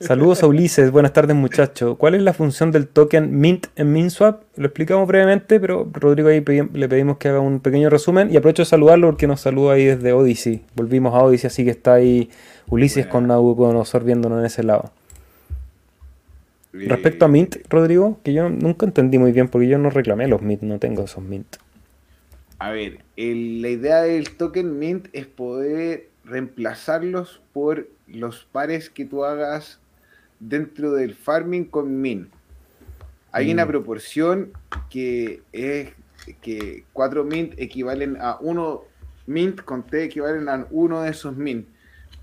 Saludos 0.00 0.44
a 0.44 0.46
Ulises, 0.46 0.92
buenas 0.92 1.12
tardes 1.12 1.34
muchachos. 1.34 1.96
¿Cuál 1.98 2.14
es 2.14 2.22
la 2.22 2.32
función 2.32 2.70
del 2.70 2.86
token 2.86 3.36
Mint 3.36 3.66
en 3.74 3.92
MintSwap? 3.92 4.44
Lo 4.54 4.66
explicamos 4.66 5.08
brevemente, 5.08 5.58
pero 5.58 5.90
Rodrigo 5.92 6.28
ahí 6.28 6.44
le 6.72 6.88
pedimos 6.88 7.18
que 7.18 7.28
haga 7.28 7.40
un 7.40 7.58
pequeño 7.58 7.90
resumen 7.90 8.32
y 8.32 8.36
aprovecho 8.36 8.62
de 8.62 8.66
saludarlo 8.66 9.08
porque 9.08 9.26
nos 9.26 9.40
saluda 9.40 9.72
ahí 9.74 9.86
desde 9.86 10.12
Odyssey. 10.12 10.62
Volvimos 10.76 11.14
a 11.14 11.18
Odyssey, 11.18 11.48
así 11.48 11.64
que 11.64 11.70
está 11.70 11.94
ahí 11.94 12.30
Ulises 12.68 13.06
con 13.06 13.26
Nabucodonosor 13.26 14.04
viéndonos 14.04 14.38
en 14.38 14.46
ese 14.46 14.62
lado. 14.62 14.92
Respecto 16.72 17.24
a 17.24 17.28
Mint, 17.28 17.56
Rodrigo, 17.68 18.20
que 18.22 18.32
yo 18.32 18.48
nunca 18.50 18.86
entendí 18.86 19.18
muy 19.18 19.32
bien 19.32 19.48
porque 19.48 19.66
yo 19.66 19.78
no 19.78 19.90
reclamé 19.90 20.28
los 20.28 20.42
Mint, 20.42 20.62
no 20.62 20.78
tengo 20.78 21.02
esos 21.02 21.24
Mint. 21.24 21.56
A 22.60 22.70
ver, 22.70 22.98
la 23.16 23.68
idea 23.68 24.02
del 24.02 24.30
token 24.36 24.78
Mint 24.78 25.08
es 25.12 25.26
poder 25.26 26.08
reemplazarlos 26.24 27.40
por 27.52 27.88
los 28.06 28.46
pares 28.52 28.90
que 28.90 29.04
tú 29.04 29.24
hagas 29.24 29.80
dentro 30.40 30.92
del 30.92 31.14
farming 31.14 31.64
con 31.64 32.00
min. 32.00 32.30
Hay 33.32 33.52
una 33.52 33.64
mm. 33.64 33.68
proporción 33.68 34.52
que 34.90 35.42
es 35.52 35.90
que 36.42 36.84
4 36.92 37.24
mint 37.24 37.54
equivalen 37.58 38.16
a 38.20 38.38
1 38.40 38.84
mint 39.26 39.60
con 39.62 39.86
T 39.86 40.04
equivalen 40.04 40.48
a 40.48 40.66
uno 40.70 41.02
de 41.02 41.10
esos 41.10 41.36
mint. 41.36 41.68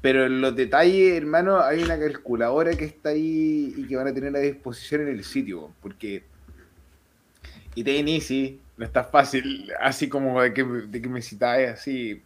Pero 0.02 0.26
en 0.26 0.42
los 0.42 0.56
detalles, 0.56 1.16
hermano, 1.16 1.62
hay 1.62 1.84
una 1.84 1.98
calculadora 1.98 2.76
que 2.76 2.86
está 2.86 3.10
ahí 3.10 3.74
y 3.76 3.88
que 3.88 3.96
van 3.96 4.08
a 4.08 4.14
tener 4.14 4.36
a 4.36 4.40
disposición 4.40 5.02
en 5.02 5.08
el 5.08 5.24
sitio, 5.24 5.72
porque 5.82 6.24
y 7.76 8.16
Easy 8.16 8.60
no 8.78 8.86
está 8.86 9.04
fácil, 9.04 9.72
así 9.82 10.08
como 10.08 10.42
de 10.42 10.54
que, 10.54 10.64
de 10.64 11.02
que 11.02 11.10
me 11.10 11.22
citáis, 11.22 11.70
así, 11.70 12.22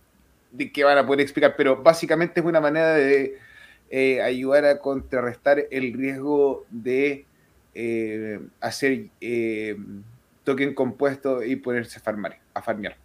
de 0.52 0.72
que 0.72 0.84
van 0.84 0.98
a 0.98 1.06
poder 1.06 1.22
explicar, 1.22 1.56
pero 1.58 1.82
básicamente 1.82 2.40
es 2.40 2.46
una 2.46 2.62
manera 2.62 2.94
de 2.94 3.38
eh, 3.90 4.22
ayudar 4.22 4.66
a 4.66 4.80
contrarrestar 4.80 5.66
el 5.72 5.94
riesgo 5.94 6.66
de 6.70 7.26
eh, 7.74 8.40
hacer 8.62 9.06
eh, 9.22 9.78
token 10.44 10.74
compuesto 10.74 11.44
y 11.44 11.56
ponerse 11.56 12.00
a 12.00 12.02
farmar, 12.02 12.38
a 12.54 12.62
farmear. 12.62 12.96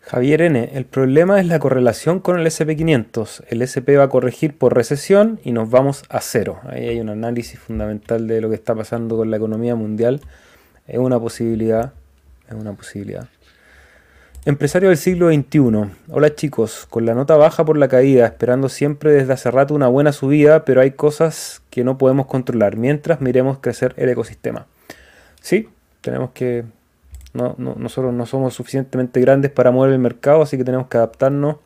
Javier 0.00 0.42
N., 0.42 0.70
el 0.72 0.84
problema 0.84 1.40
es 1.40 1.46
la 1.46 1.58
correlación 1.58 2.20
con 2.20 2.38
el 2.38 2.46
SP500. 2.46 3.44
El 3.48 3.62
SP 3.66 3.98
va 3.98 4.04
a 4.04 4.08
corregir 4.08 4.56
por 4.56 4.72
recesión 4.72 5.40
y 5.42 5.50
nos 5.50 5.68
vamos 5.68 6.04
a 6.08 6.20
cero. 6.20 6.60
Ahí 6.68 6.88
hay 6.88 7.00
un 7.00 7.08
análisis 7.08 7.58
fundamental 7.58 8.28
de 8.28 8.40
lo 8.40 8.48
que 8.48 8.54
está 8.54 8.72
pasando 8.74 9.16
con 9.16 9.32
la 9.32 9.36
economía 9.36 9.74
mundial. 9.74 10.20
Es 10.86 10.98
una 10.98 11.18
posibilidad, 11.18 11.92
es 12.48 12.54
una 12.54 12.72
posibilidad. 12.72 13.28
Empresario 14.46 14.90
del 14.90 14.96
siglo 14.96 15.26
XXI. 15.26 15.90
Hola 16.08 16.36
chicos, 16.36 16.86
con 16.88 17.04
la 17.04 17.14
nota 17.14 17.36
baja 17.36 17.64
por 17.64 17.76
la 17.76 17.88
caída, 17.88 18.26
esperando 18.26 18.68
siempre 18.68 19.10
desde 19.10 19.32
hace 19.32 19.50
rato 19.50 19.74
una 19.74 19.88
buena 19.88 20.12
subida, 20.12 20.64
pero 20.64 20.80
hay 20.80 20.92
cosas 20.92 21.62
que 21.68 21.82
no 21.82 21.98
podemos 21.98 22.26
controlar 22.26 22.76
mientras 22.76 23.20
miremos 23.20 23.58
crecer 23.58 23.92
el 23.96 24.08
ecosistema. 24.08 24.66
Sí, 25.40 25.68
tenemos 26.00 26.30
que 26.30 26.64
no, 27.34 27.56
nosotros 27.58 28.14
no 28.14 28.24
somos 28.24 28.54
suficientemente 28.54 29.20
grandes 29.20 29.50
para 29.50 29.72
mover 29.72 29.92
el 29.92 29.98
mercado, 29.98 30.42
así 30.42 30.56
que 30.56 30.62
tenemos 30.62 30.86
que 30.86 30.96
adaptarnos 30.96 31.56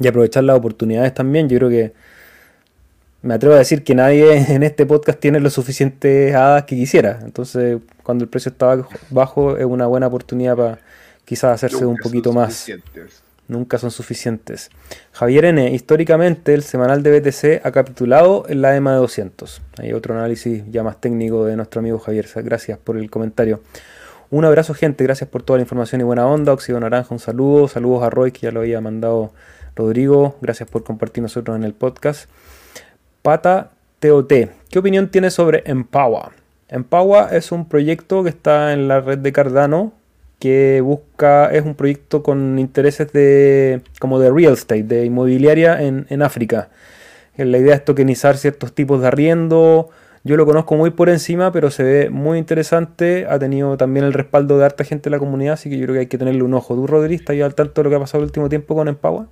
y 0.00 0.08
aprovechar 0.08 0.42
las 0.42 0.56
oportunidades 0.56 1.14
también. 1.14 1.48
Yo 1.48 1.58
creo 1.58 1.70
que 1.70 1.92
me 3.22 3.34
atrevo 3.34 3.54
a 3.54 3.58
decir 3.58 3.84
que 3.84 3.94
nadie 3.94 4.36
en 4.52 4.64
este 4.64 4.84
podcast 4.84 5.20
tiene 5.20 5.38
lo 5.38 5.48
suficientes 5.48 6.34
hadas 6.34 6.64
que 6.64 6.74
quisiera. 6.74 7.20
Entonces, 7.22 7.78
cuando 8.02 8.24
el 8.24 8.30
precio 8.30 8.50
está 8.50 8.84
bajo, 9.10 9.56
es 9.56 9.64
una 9.64 9.86
buena 9.86 10.08
oportunidad 10.08 10.56
para 10.56 10.78
quizás 11.24 11.54
hacerse 11.54 11.84
un 11.84 11.96
poquito 11.96 12.32
más. 12.32 12.66
Nunca 13.46 13.76
son 13.78 13.90
suficientes. 13.90 14.70
Javier 15.12 15.44
N., 15.46 15.70
históricamente 15.70 16.54
el 16.54 16.62
semanal 16.62 17.02
de 17.02 17.20
BTC 17.20 17.66
ha 17.66 17.72
capitulado 17.72 18.46
en 18.48 18.62
la 18.62 18.74
EMA 18.74 18.92
de 18.92 18.98
200. 18.98 19.60
Hay 19.78 19.92
otro 19.92 20.14
análisis 20.14 20.62
ya 20.70 20.82
más 20.82 20.98
técnico 21.00 21.44
de 21.44 21.56
nuestro 21.56 21.80
amigo 21.80 21.98
Javier. 21.98 22.26
Gracias 22.36 22.78
por 22.78 22.96
el 22.96 23.10
comentario. 23.10 23.60
Un 24.30 24.46
abrazo, 24.46 24.72
gente. 24.72 25.04
Gracias 25.04 25.28
por 25.28 25.42
toda 25.42 25.58
la 25.58 25.62
información 25.62 26.00
y 26.00 26.04
buena 26.04 26.26
onda. 26.26 26.54
Oxido 26.54 26.80
Naranja, 26.80 27.12
un 27.12 27.20
saludo. 27.20 27.68
Saludos 27.68 28.02
a 28.02 28.10
Roy, 28.10 28.32
que 28.32 28.40
ya 28.40 28.50
lo 28.50 28.60
había 28.60 28.80
mandado 28.80 29.32
Rodrigo. 29.76 30.36
Gracias 30.40 30.68
por 30.68 30.82
compartir 30.82 31.22
nosotros 31.22 31.54
en 31.54 31.64
el 31.64 31.74
podcast. 31.74 32.30
Pata 33.20 33.72
TOT. 34.00 34.32
¿Qué 34.70 34.78
opinión 34.78 35.10
tienes 35.10 35.34
sobre 35.34 35.62
Empower? 35.66 36.32
Empower 36.68 37.34
es 37.34 37.52
un 37.52 37.68
proyecto 37.68 38.24
que 38.24 38.30
está 38.30 38.72
en 38.72 38.88
la 38.88 39.00
red 39.00 39.18
de 39.18 39.32
Cardano 39.32 39.92
que 40.44 40.82
busca, 40.82 41.46
es 41.46 41.64
un 41.64 41.74
proyecto 41.74 42.22
con 42.22 42.58
intereses 42.58 43.10
de 43.14 43.80
como 43.98 44.18
de 44.20 44.30
real 44.30 44.52
estate, 44.52 44.82
de 44.82 45.06
inmobiliaria 45.06 45.80
en, 45.80 46.06
en 46.10 46.20
África. 46.20 46.68
La 47.38 47.56
idea 47.56 47.76
es 47.76 47.82
tokenizar 47.82 48.36
ciertos 48.36 48.74
tipos 48.74 49.00
de 49.00 49.06
arriendo, 49.08 49.88
yo 50.22 50.36
lo 50.36 50.44
conozco 50.44 50.74
muy 50.74 50.90
por 50.90 51.08
encima, 51.08 51.50
pero 51.50 51.70
se 51.70 51.82
ve 51.82 52.10
muy 52.10 52.36
interesante. 52.36 53.26
Ha 53.26 53.38
tenido 53.38 53.78
también 53.78 54.04
el 54.04 54.12
respaldo 54.12 54.58
de 54.58 54.66
harta 54.66 54.84
gente 54.84 55.04
de 55.04 55.12
la 55.12 55.18
comunidad, 55.18 55.54
así 55.54 55.70
que 55.70 55.78
yo 55.78 55.84
creo 55.84 55.94
que 55.94 56.00
hay 56.00 56.06
que 56.08 56.18
tenerle 56.18 56.42
un 56.42 56.52
ojo. 56.52 56.74
¿Tú, 56.74 56.86
Rodríguez, 56.86 57.22
estás 57.22 57.40
al 57.40 57.54
tanto 57.54 57.80
de 57.80 57.84
lo 57.84 57.90
que 57.90 57.96
ha 57.96 58.00
pasado 58.00 58.22
el 58.22 58.26
último 58.26 58.50
tiempo 58.50 58.74
con 58.74 58.86
Empower? 58.86 59.28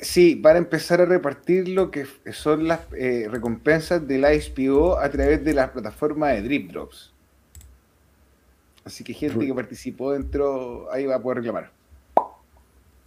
Sí, 0.00 0.34
van 0.34 0.56
a 0.56 0.58
empezar 0.58 1.00
a 1.00 1.06
repartir 1.06 1.68
lo 1.68 1.90
que 1.90 2.04
son 2.30 2.68
las 2.68 2.80
eh, 2.94 3.26
recompensas 3.30 4.06
del 4.06 4.26
ISPO 4.30 4.98
a 4.98 5.08
través 5.08 5.44
de 5.44 5.54
la 5.54 5.72
plataforma 5.72 6.28
de 6.28 6.42
Drip 6.42 6.70
Drops. 6.70 7.11
Así 8.84 9.04
que 9.04 9.14
gente 9.14 9.46
que 9.46 9.54
participó 9.54 10.12
dentro, 10.12 10.90
ahí 10.92 11.06
va 11.06 11.16
a 11.16 11.22
poder 11.22 11.38
reclamar. 11.38 11.70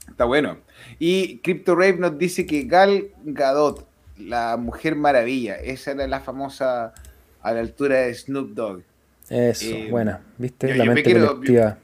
Está 0.09 0.25
bueno. 0.25 0.57
Y 0.99 1.39
CryptoRave 1.39 1.97
nos 1.97 2.17
dice 2.17 2.45
que 2.45 2.63
Gal 2.63 3.09
Gadot, 3.23 3.85
la 4.17 4.55
Mujer 4.57 4.95
Maravilla, 4.95 5.55
esa 5.55 5.91
era 5.91 6.07
la 6.07 6.21
famosa 6.21 6.93
a 7.41 7.51
la 7.51 7.59
altura 7.59 7.99
de 8.01 8.13
Snoop 8.13 8.53
Dogg. 8.53 8.83
Eso, 9.29 9.65
eh, 9.65 9.87
buena, 9.89 10.21
¿viste? 10.37 10.73
la 10.75 10.85
mente 10.85 11.13
colectiva. 11.13 11.77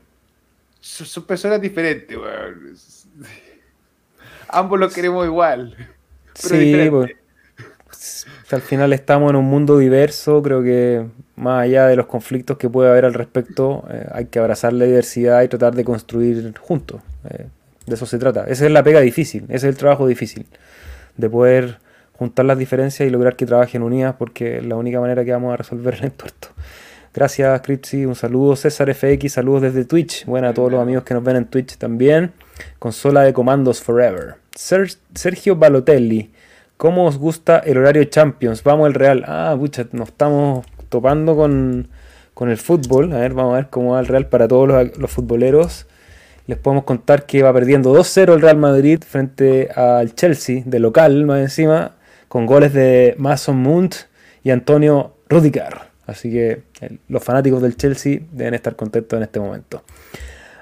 Son, 0.80 1.26
personas 1.26 1.60
diferentes, 1.60 2.16
weón. 2.18 2.76
Ambos 4.48 4.80
lo 4.80 4.89
queremos 4.89 5.26
igual. 5.26 5.76
sí, 6.34 6.89
pues, 6.89 8.26
al 8.52 8.62
final 8.62 8.94
estamos 8.94 9.30
en 9.32 9.36
un 9.36 9.46
mundo 9.46 9.78
diverso, 9.78 10.42
creo 10.42 10.64
que 10.64 11.06
más 11.36 11.63
allá 11.63 11.88
de 11.88 11.95
los 11.95 12.05
conflictos 12.05 12.57
que 12.57 12.69
puede 12.69 12.89
haber 12.89 13.05
al 13.05 13.13
respecto, 13.13 13.86
eh, 13.91 14.07
hay 14.11 14.25
que 14.25 14.39
abrazar 14.39 14.73
la 14.73 14.86
diversidad 14.86 15.41
y 15.43 15.47
tratar 15.47 15.75
de 15.75 15.84
construir 15.84 16.53
juntos. 16.57 17.01
Eh, 17.29 17.47
de 17.86 17.95
eso 17.95 18.05
se 18.05 18.17
trata. 18.17 18.45
Esa 18.47 18.65
es 18.65 18.71
la 18.71 18.84
pega 18.84 18.99
difícil, 18.99 19.43
ese 19.45 19.55
es 19.55 19.63
el 19.63 19.77
trabajo 19.77 20.07
difícil, 20.07 20.45
de 21.17 21.29
poder 21.29 21.79
juntar 22.13 22.45
las 22.45 22.57
diferencias 22.57 23.07
y 23.07 23.09
lograr 23.09 23.36
que 23.36 23.45
trabajen 23.45 23.82
unidas, 23.82 24.15
porque 24.17 24.57
es 24.57 24.65
la 24.65 24.75
única 24.75 24.99
manera 24.99 25.25
que 25.25 25.32
vamos 25.32 25.53
a 25.53 25.57
resolver 25.57 25.95
el 25.95 26.05
entuerto. 26.05 26.49
Gracias, 27.13 27.59
Cripsy. 27.61 28.05
Un 28.05 28.15
saludo. 28.15 28.55
César 28.55 28.93
FX, 28.93 29.34
saludos 29.34 29.63
desde 29.63 29.84
Twitch. 29.84 30.25
Bueno, 30.25 30.47
a 30.47 30.53
todos 30.53 30.71
los 30.71 30.82
amigos 30.82 31.03
que 31.03 31.13
nos 31.13 31.23
ven 31.23 31.36
en 31.36 31.45
Twitch 31.45 31.77
también. 31.77 32.32
Consola 32.79 33.23
de 33.23 33.34
comandos 33.34 33.82
Forever. 33.82 34.36
Sergio 34.55 35.57
Balotelli. 35.57 36.32
¿Cómo 36.77 37.05
os 37.05 37.17
gusta 37.17 37.59
el 37.59 37.77
horario 37.77 38.03
Champions? 38.05 38.63
Vamos 38.63 38.88
el 38.88 38.93
Real. 38.93 39.23
Ah, 39.27 39.55
pucha, 39.59 39.86
nos 39.91 40.09
estamos 40.09 40.65
topando 40.92 41.36
con, 41.36 41.88
el 42.42 42.58
fútbol. 42.58 43.14
A 43.14 43.20
ver, 43.20 43.34
vamos 43.34 43.54
a 43.54 43.56
ver 43.58 43.70
cómo 43.70 43.94
va 43.94 44.00
el 44.00 44.08
Real 44.08 44.28
para 44.28 44.48
todos 44.48 44.68
los, 44.98 45.12
futboleros. 45.12 45.88
Les 46.48 46.58
podemos 46.58 46.84
contar 46.84 47.26
que 47.26 47.42
va 47.42 47.54
perdiendo 47.54 47.96
2-0 47.96 48.34
el 48.34 48.42
Real 48.42 48.58
Madrid 48.58 49.02
frente 49.08 49.70
al 49.76 50.14
Chelsea, 50.16 50.64
de 50.66 50.80
local 50.80 51.26
más 51.26 51.39
encima 51.39 51.96
con 52.28 52.46
goles 52.46 52.74
de 52.74 53.16
Mason 53.18 53.58
Mount 53.58 53.96
y 54.44 54.50
Antonio 54.52 55.16
Rudiger. 55.30 55.92
Así 56.08 56.32
que 56.32 56.64
los 57.08 57.24
fanáticos 57.24 57.62
del 57.62 57.78
Chelsea 57.78 58.22
deben 58.32 58.54
estar 58.54 58.76
contentos 58.76 59.18
en 59.18 59.24
este 59.24 59.39
momento. 59.39 59.84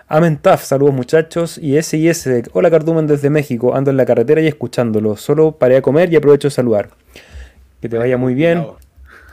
Amentaf, 0.08 0.64
saludos 0.64 0.94
muchachos. 0.94 1.58
Y 1.58 1.78
S&S, 1.78 2.44
hola 2.54 2.70
Cardumen 2.70 3.08
desde 3.08 3.30
México, 3.30 3.76
ando 3.76 3.90
en 3.90 3.98
la 3.98 4.06
carretera 4.06 4.42
y 4.42 4.48
escuchándolo. 4.48 5.16
Solo 5.16 5.54
paré 5.54 5.78
a 5.78 5.82
comer 5.82 6.12
y 6.12 6.18
aprovecho 6.18 6.48
de 6.48 6.52
saludar. 6.52 6.90
Que 7.82 7.88
te 7.88 7.98
vaya 7.98 8.18
muy 8.18 8.34
bien, 8.34 8.66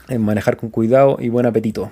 en 0.09 0.23
manejar 0.23 0.57
con 0.57 0.71
cuidado 0.71 1.17
y 1.21 1.29
buen 1.29 1.47
apetito. 1.47 1.91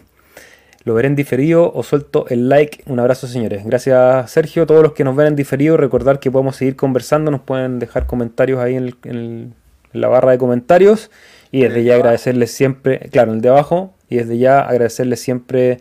Lo 0.85 0.95
veré 0.95 1.09
en 1.09 1.17
diferido 1.17 1.73
o 1.73 1.83
suelto 1.83 2.27
el 2.29 2.49
like. 2.49 2.83
Un 2.87 3.01
abrazo 3.01 3.27
señores. 3.27 3.65
Gracias 3.65 4.31
Sergio, 4.31 4.67
todos 4.67 4.83
los 4.83 4.93
que 4.93 5.05
nos 5.05 5.17
ven 5.17 5.29
en 5.29 5.37
diferido. 5.37 5.77
Recordar 5.77 6.21
que 6.21 6.31
podemos 6.31 6.57
seguir 6.57 6.77
conversando, 6.77 7.31
nos 7.31 7.41
pueden 7.41 7.79
dejar 7.79 8.07
comentarios 8.07 8.61
ahí 8.61 8.77
en 8.77 9.55
la 9.93 10.09
barra 10.09 10.33
de 10.33 10.39
comentarios. 10.39 11.11
Y 11.51 11.62
desde 11.62 11.85
ya 11.85 11.95
agradecerles 11.95 12.51
siempre, 12.51 12.99
claro, 13.11 13.33
el 13.33 13.41
de 13.41 13.49
abajo. 13.49 13.95
Y 14.11 14.17
desde 14.17 14.37
ya 14.39 14.61
agradecerles 14.61 15.21
siempre 15.21 15.79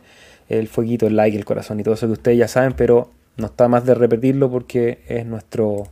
el 0.47 0.67
fueguito, 0.67 1.07
el 1.07 1.15
like, 1.15 1.35
el 1.35 1.45
corazón 1.45 1.79
y 1.79 1.83
todo 1.83 1.95
eso 1.95 2.07
que 2.07 2.13
ustedes 2.13 2.37
ya 2.37 2.47
saben, 2.47 2.73
pero 2.73 3.09
no 3.37 3.47
está 3.47 3.67
más 3.67 3.85
de 3.85 3.95
repetirlo 3.95 4.49
porque 4.49 4.99
es 5.07 5.25
nuestro. 5.25 5.87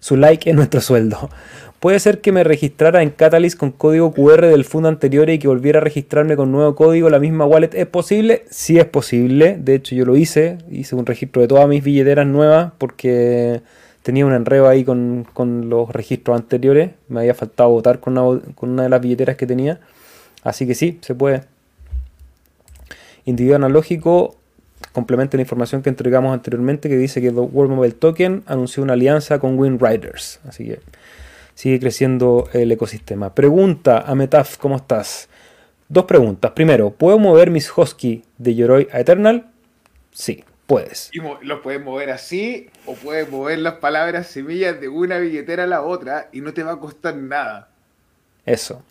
Su 0.00 0.16
like 0.16 0.48
es 0.50 0.56
nuestro 0.56 0.80
sueldo. 0.80 1.30
Puede 1.80 2.00
ser 2.00 2.20
que 2.20 2.32
me 2.32 2.42
registrara 2.42 3.02
en 3.02 3.10
Catalyst 3.10 3.56
con 3.56 3.70
código 3.70 4.12
QR 4.12 4.46
del 4.46 4.64
fund 4.64 4.86
anterior 4.86 5.30
y 5.30 5.38
que 5.38 5.46
volviera 5.46 5.78
a 5.78 5.82
registrarme 5.82 6.34
con 6.34 6.50
nuevo 6.50 6.74
código, 6.74 7.08
la 7.08 7.20
misma 7.20 7.46
wallet. 7.46 7.70
¿Es 7.74 7.86
posible? 7.86 8.44
Sí 8.50 8.78
es 8.78 8.84
posible. 8.84 9.56
De 9.60 9.76
hecho, 9.76 9.94
yo 9.94 10.04
lo 10.04 10.16
hice. 10.16 10.58
Hice 10.70 10.96
un 10.96 11.06
registro 11.06 11.40
de 11.40 11.46
todas 11.46 11.68
mis 11.68 11.84
billeteras 11.84 12.26
nuevas 12.26 12.72
porque 12.78 13.60
tenía 14.02 14.26
un 14.26 14.32
enredo 14.32 14.66
ahí 14.68 14.84
con, 14.84 15.26
los 15.68 15.90
registros 15.90 16.36
anteriores. 16.36 16.90
Me 17.06 17.20
había 17.20 17.34
faltado 17.34 17.70
votar 17.70 18.00
con 18.00 18.18
una, 18.18 18.82
de 18.82 18.88
las 18.88 19.00
billeteras 19.00 19.36
que 19.36 19.46
tenía. 19.46 19.78
Así 20.42 20.66
que 20.66 20.74
sí, 20.74 20.98
se 21.00 21.14
puede. 21.14 21.42
Individuo 23.24 23.54
analógico 23.54 24.37
complementa 24.98 25.36
la 25.36 25.42
información 25.42 25.80
que 25.80 25.90
entregamos 25.90 26.34
anteriormente 26.34 26.88
que 26.88 26.96
dice 26.96 27.20
que 27.20 27.30
World 27.30 27.72
Mobile 27.72 27.94
Token 27.94 28.42
anunció 28.46 28.82
una 28.82 28.94
alianza 28.94 29.38
con 29.38 29.56
Riders. 29.78 30.40
Así 30.44 30.64
que 30.64 30.80
sigue 31.54 31.78
creciendo 31.78 32.48
el 32.52 32.72
ecosistema. 32.72 33.32
Pregunta 33.32 34.00
a 34.00 34.16
Metaf, 34.16 34.56
¿cómo 34.56 34.74
estás? 34.74 35.28
Dos 35.88 36.04
preguntas. 36.06 36.50
Primero, 36.50 36.90
¿puedo 36.90 37.16
mover 37.16 37.52
mis 37.52 37.70
Husky 37.70 38.24
de 38.38 38.56
Yoroi 38.56 38.88
a 38.92 38.98
Eternal? 38.98 39.46
Sí. 40.10 40.42
Puedes. 40.66 41.10
Y 41.12 41.20
los 41.46 41.60
puedes 41.60 41.80
mover 41.80 42.10
así 42.10 42.68
o 42.84 42.94
puedes 42.94 43.30
mover 43.30 43.60
las 43.60 43.74
palabras 43.74 44.26
semillas 44.26 44.80
de 44.80 44.88
una 44.88 45.18
billetera 45.18 45.64
a 45.64 45.66
la 45.68 45.82
otra 45.82 46.28
y 46.32 46.40
no 46.40 46.52
te 46.52 46.64
va 46.64 46.72
a 46.72 46.76
costar 46.80 47.16
nada. 47.16 47.68
Eso. 48.44 48.82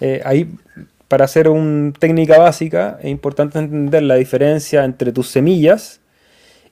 Eh, 0.00 0.20
ahí, 0.24 0.48
para 1.12 1.26
hacer 1.26 1.46
una 1.46 1.92
técnica 1.92 2.38
básica, 2.38 2.98
es 3.02 3.10
importante 3.10 3.58
entender 3.58 4.02
la 4.02 4.14
diferencia 4.14 4.82
entre 4.82 5.12
tus 5.12 5.28
semillas 5.28 6.00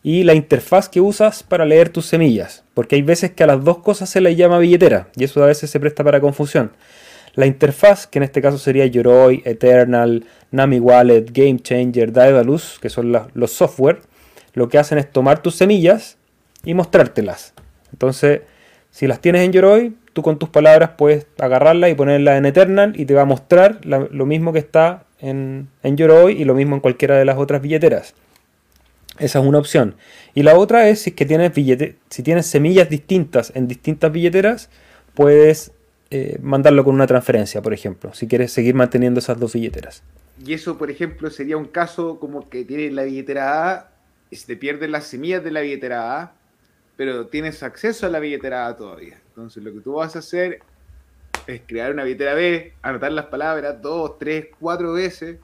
y 0.02 0.24
la 0.24 0.32
interfaz 0.32 0.88
que 0.88 1.02
usas 1.02 1.42
para 1.42 1.66
leer 1.66 1.90
tus 1.90 2.06
semillas, 2.06 2.64
porque 2.72 2.96
hay 2.96 3.02
veces 3.02 3.32
que 3.32 3.44
a 3.44 3.46
las 3.46 3.62
dos 3.62 3.80
cosas 3.80 4.08
se 4.08 4.22
les 4.22 4.38
llama 4.38 4.58
billetera 4.58 5.08
y 5.14 5.24
eso 5.24 5.42
a 5.42 5.46
veces 5.46 5.68
se 5.68 5.78
presta 5.78 6.02
para 6.04 6.22
confusión. 6.22 6.72
La 7.34 7.44
interfaz, 7.44 8.06
que 8.06 8.18
en 8.18 8.22
este 8.22 8.40
caso 8.40 8.56
sería 8.56 8.86
Yoroi, 8.86 9.42
Eternal, 9.44 10.24
Nami 10.50 10.80
Wallet, 10.80 11.26
Game 11.30 11.60
Changer, 11.60 12.10
Daedalus, 12.10 12.78
que 12.80 12.88
son 12.88 13.12
los 13.34 13.52
software, 13.52 14.00
lo 14.54 14.70
que 14.70 14.78
hacen 14.78 14.96
es 14.96 15.12
tomar 15.12 15.42
tus 15.42 15.56
semillas 15.56 16.16
y 16.64 16.72
mostrártelas. 16.72 17.52
Entonces, 17.92 18.40
si 18.90 19.06
las 19.06 19.20
tienes 19.20 19.42
en 19.42 19.52
Yoroi, 19.52 19.92
tú 20.12 20.22
con 20.22 20.38
tus 20.38 20.48
palabras 20.48 20.90
puedes 20.96 21.26
agarrarla 21.38 21.88
y 21.88 21.94
ponerla 21.94 22.36
en 22.36 22.46
Eternal 22.46 22.92
y 22.96 23.04
te 23.06 23.14
va 23.14 23.22
a 23.22 23.26
mostrar 23.26 23.80
lo 23.84 24.26
mismo 24.26 24.52
que 24.52 24.58
está 24.58 25.04
en, 25.20 25.68
en 25.82 25.96
Yoroi 25.96 26.40
y 26.40 26.44
lo 26.44 26.54
mismo 26.54 26.74
en 26.76 26.80
cualquiera 26.80 27.16
de 27.16 27.24
las 27.24 27.38
otras 27.38 27.62
billeteras. 27.62 28.14
Esa 29.18 29.38
es 29.40 29.46
una 29.46 29.58
opción. 29.58 29.96
Y 30.34 30.42
la 30.42 30.56
otra 30.56 30.88
es 30.88 31.02
si, 31.02 31.12
que 31.12 31.26
tienes, 31.26 31.52
si 32.08 32.22
tienes 32.22 32.46
semillas 32.46 32.88
distintas 32.88 33.52
en 33.54 33.68
distintas 33.68 34.10
billeteras, 34.10 34.70
puedes 35.14 35.72
eh, 36.10 36.38
mandarlo 36.42 36.84
con 36.84 36.94
una 36.94 37.06
transferencia, 37.06 37.60
por 37.60 37.74
ejemplo, 37.74 38.14
si 38.14 38.26
quieres 38.26 38.52
seguir 38.52 38.74
manteniendo 38.74 39.20
esas 39.20 39.38
dos 39.38 39.52
billeteras. 39.52 40.02
Y 40.44 40.54
eso, 40.54 40.78
por 40.78 40.90
ejemplo, 40.90 41.30
sería 41.30 41.58
un 41.58 41.66
caso 41.66 42.18
como 42.18 42.48
que 42.48 42.64
tienes 42.64 42.92
la 42.94 43.02
billetera 43.02 43.70
A 43.70 43.90
y 44.30 44.36
te 44.36 44.56
pierden 44.56 44.92
las 44.92 45.04
semillas 45.06 45.44
de 45.44 45.50
la 45.50 45.60
billetera 45.60 46.22
A, 46.22 46.32
pero 47.00 47.28
tienes 47.28 47.62
acceso 47.62 48.04
a 48.04 48.10
la 48.10 48.20
billetera 48.20 48.66
A 48.66 48.76
todavía. 48.76 49.18
Entonces, 49.28 49.64
lo 49.64 49.72
que 49.72 49.80
tú 49.80 49.94
vas 49.94 50.16
a 50.16 50.18
hacer 50.18 50.60
es 51.46 51.62
crear 51.66 51.92
una 51.92 52.04
billetera 52.04 52.34
B, 52.34 52.74
anotar 52.82 53.10
las 53.12 53.24
palabras 53.24 53.80
dos, 53.80 54.18
tres, 54.18 54.48
cuatro 54.60 54.92
veces. 54.92 55.38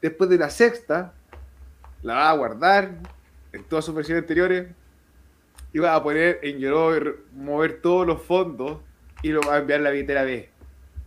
Después 0.00 0.28
de 0.28 0.38
la 0.38 0.50
sexta, 0.50 1.12
la 2.02 2.14
vas 2.14 2.26
a 2.30 2.36
guardar 2.36 2.96
en 3.52 3.62
todas 3.62 3.84
sus 3.84 3.94
versiones 3.94 4.22
anteriores 4.22 4.70
y 5.72 5.78
vas 5.78 5.96
a 5.96 6.02
poner 6.02 6.40
en 6.42 6.58
Yoroi 6.58 7.14
mover 7.32 7.80
todos 7.80 8.04
los 8.04 8.20
fondos 8.20 8.80
y 9.22 9.28
lo 9.28 9.38
vas 9.38 9.50
a 9.50 9.58
enviar 9.58 9.78
a 9.78 9.82
la 9.84 9.90
billetera 9.90 10.24
B. 10.24 10.50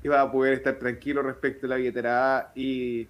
Y 0.03 0.07
vas 0.07 0.26
a 0.26 0.32
poder 0.32 0.53
estar 0.53 0.76
tranquilo 0.76 1.21
respecto 1.21 1.65
a 1.65 1.69
la 1.71 1.76
billetera 1.76 2.38
A 2.38 2.51
y 2.55 3.09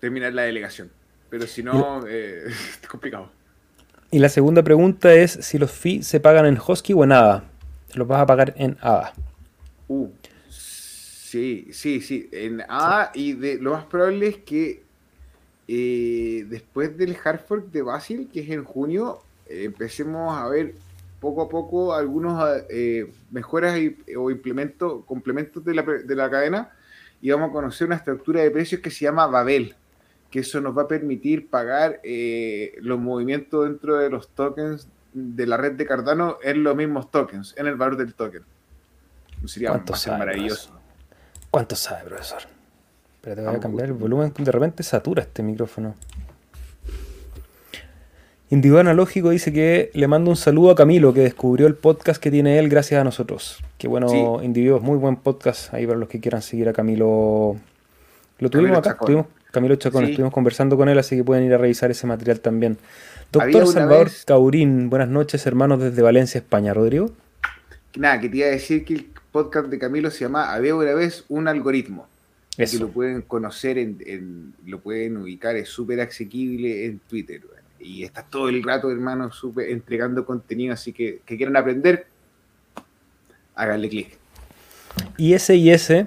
terminar 0.00 0.34
la 0.34 0.42
delegación. 0.42 0.90
Pero 1.30 1.46
si 1.46 1.62
no, 1.62 2.04
eh, 2.08 2.46
es 2.48 2.88
complicado. 2.88 3.30
Y 4.16 4.18
la 4.18 4.30
segunda 4.30 4.62
pregunta 4.62 5.12
es 5.12 5.32
si 5.32 5.58
los 5.58 5.70
fees 5.70 6.06
se 6.06 6.20
pagan 6.20 6.46
en 6.46 6.56
Hosky 6.56 6.94
o 6.94 7.04
en 7.04 7.12
ADA. 7.12 7.44
Los 7.92 8.08
vas 8.08 8.22
a 8.22 8.24
pagar 8.24 8.54
en 8.56 8.78
ADA. 8.80 9.12
Uh, 9.88 10.08
sí, 10.48 11.68
sí, 11.70 12.00
sí. 12.00 12.26
En 12.32 12.62
ADA 12.62 13.10
y 13.12 13.34
de, 13.34 13.58
lo 13.58 13.72
más 13.72 13.84
probable 13.84 14.28
es 14.28 14.38
que 14.38 14.82
eh, 15.68 16.46
después 16.48 16.96
del 16.96 17.14
hard 17.22 17.40
fork 17.40 17.70
de 17.70 17.82
Basil, 17.82 18.30
que 18.32 18.40
es 18.40 18.48
en 18.48 18.64
junio, 18.64 19.18
eh, 19.50 19.64
empecemos 19.64 20.34
a 20.34 20.48
ver 20.48 20.72
poco 21.20 21.42
a 21.42 21.50
poco 21.50 21.92
algunos 21.94 22.42
eh, 22.70 23.12
mejoras 23.30 23.78
o 24.16 24.30
implementos, 24.30 25.04
complementos 25.04 25.62
de 25.62 25.74
la, 25.74 25.82
de 25.82 26.16
la 26.16 26.30
cadena 26.30 26.70
y 27.20 27.32
vamos 27.32 27.50
a 27.50 27.52
conocer 27.52 27.86
una 27.86 27.96
estructura 27.96 28.40
de 28.40 28.50
precios 28.50 28.80
que 28.80 28.90
se 28.90 29.04
llama 29.04 29.26
Babel, 29.26 29.74
que 30.36 30.40
eso 30.42 30.60
nos 30.60 30.76
va 30.76 30.82
a 30.82 30.86
permitir 30.88 31.48
pagar 31.48 32.02
los 32.02 32.98
movimientos 32.98 33.64
dentro 33.64 33.96
de 33.96 34.10
los 34.10 34.28
tokens 34.28 34.86
de 35.14 35.46
la 35.46 35.56
red 35.56 35.72
de 35.72 35.86
Cardano 35.86 36.36
en 36.42 36.62
los 36.62 36.76
mismos 36.76 37.10
tokens, 37.10 37.54
en 37.56 37.66
el 37.66 37.76
valor 37.76 37.96
del 37.96 38.12
token. 38.12 38.42
Sería 39.46 39.82
maravilloso. 40.18 40.78
¿Cuánto 41.50 41.74
sabe, 41.74 42.04
profesor? 42.04 42.42
te 43.22 43.34
voy 43.34 43.54
a 43.54 43.60
cambiar 43.60 43.88
el 43.88 43.94
volumen. 43.94 44.30
De 44.36 44.52
repente 44.52 44.82
satura 44.82 45.22
este 45.22 45.42
micrófono. 45.42 45.94
Individuo 48.50 48.80
Analógico 48.80 49.30
dice 49.30 49.54
que 49.54 49.90
le 49.94 50.06
mando 50.06 50.28
un 50.28 50.36
saludo 50.36 50.70
a 50.70 50.74
Camilo, 50.74 51.14
que 51.14 51.20
descubrió 51.20 51.66
el 51.66 51.76
podcast 51.76 52.22
que 52.22 52.30
tiene 52.30 52.58
él 52.58 52.68
gracias 52.68 53.00
a 53.00 53.04
nosotros. 53.04 53.64
Qué 53.78 53.88
bueno, 53.88 54.10
sí. 54.10 54.22
Individuos, 54.44 54.82
muy 54.82 54.98
buen 54.98 55.16
podcast 55.16 55.72
ahí 55.72 55.86
para 55.86 55.98
los 55.98 56.10
que 56.10 56.20
quieran 56.20 56.42
seguir 56.42 56.68
a 56.68 56.74
Camilo. 56.74 57.56
Lo 58.38 58.50
tuvimos 58.50 58.76
acá, 58.76 58.98
Camilo 59.50 59.76
Chacón, 59.76 60.04
estuvimos 60.04 60.32
conversando 60.32 60.76
con 60.76 60.88
él, 60.88 60.98
así 60.98 61.16
que 61.16 61.24
pueden 61.24 61.44
ir 61.44 61.54
a 61.54 61.58
revisar 61.58 61.90
ese 61.90 62.06
material 62.06 62.40
también. 62.40 62.78
Doctor 63.32 63.66
Salvador 63.66 64.10
Caurín, 64.24 64.90
buenas 64.90 65.08
noches, 65.08 65.46
hermanos, 65.46 65.80
desde 65.80 66.02
Valencia, 66.02 66.38
España. 66.38 66.74
¿Rodrigo? 66.74 67.10
Nada, 67.96 68.20
que 68.20 68.28
te 68.28 68.36
iba 68.38 68.46
a 68.46 68.50
decir 68.50 68.84
que 68.84 68.94
el 68.94 69.06
podcast 69.32 69.68
de 69.68 69.78
Camilo 69.78 70.10
se 70.10 70.20
llama 70.20 70.52
Había 70.52 70.74
una 70.74 70.94
vez 70.94 71.24
un 71.28 71.48
algoritmo 71.48 72.06
que 72.56 72.78
lo 72.78 72.88
pueden 72.88 73.22
conocer, 73.22 73.76
en, 73.78 74.54
lo 74.64 74.80
pueden 74.80 75.18
ubicar, 75.18 75.56
es 75.56 75.68
súper 75.68 76.00
asequible 76.00 76.86
en 76.86 76.98
Twitter. 77.00 77.42
Y 77.78 78.04
está 78.04 78.22
todo 78.22 78.48
el 78.48 78.62
rato, 78.62 78.90
hermano, 78.90 79.30
super, 79.30 79.68
entregando 79.68 80.24
contenido, 80.24 80.72
así 80.72 80.92
que 80.92 81.20
que 81.26 81.36
quieran 81.36 81.56
aprender, 81.56 82.06
háganle 83.54 83.88
clic. 83.88 84.18
Y 85.18 85.34
ese 85.34 85.56
y 85.56 85.70
ese 85.70 86.06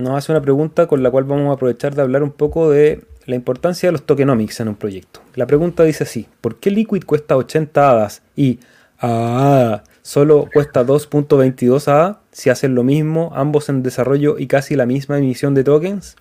nos 0.00 0.16
hace 0.16 0.32
una 0.32 0.42
pregunta 0.42 0.86
con 0.86 1.02
la 1.02 1.10
cual 1.10 1.24
vamos 1.24 1.50
a 1.50 1.54
aprovechar 1.54 1.94
de 1.94 2.02
hablar 2.02 2.22
un 2.22 2.32
poco 2.32 2.70
de 2.70 3.04
la 3.26 3.36
importancia 3.36 3.88
de 3.88 3.92
los 3.92 4.02
tokenomics 4.04 4.60
en 4.60 4.68
un 4.68 4.74
proyecto. 4.74 5.20
La 5.34 5.46
pregunta 5.46 5.84
dice 5.84 6.04
así, 6.04 6.26
¿por 6.40 6.56
qué 6.56 6.70
Liquid 6.70 7.04
cuesta 7.04 7.36
80 7.36 7.90
hadas 7.90 8.22
y 8.34 8.60
ah, 9.00 9.82
solo 10.02 10.46
cuesta 10.52 10.84
2.22 10.84 11.88
ADA? 11.88 12.20
si 12.32 12.50
hacen 12.50 12.74
lo 12.74 12.82
mismo, 12.82 13.32
ambos 13.34 13.68
en 13.68 13.82
desarrollo 13.82 14.38
y 14.38 14.46
casi 14.46 14.76
la 14.76 14.86
misma 14.86 15.18
emisión 15.18 15.54
de 15.54 15.64
tokens. 15.64 16.16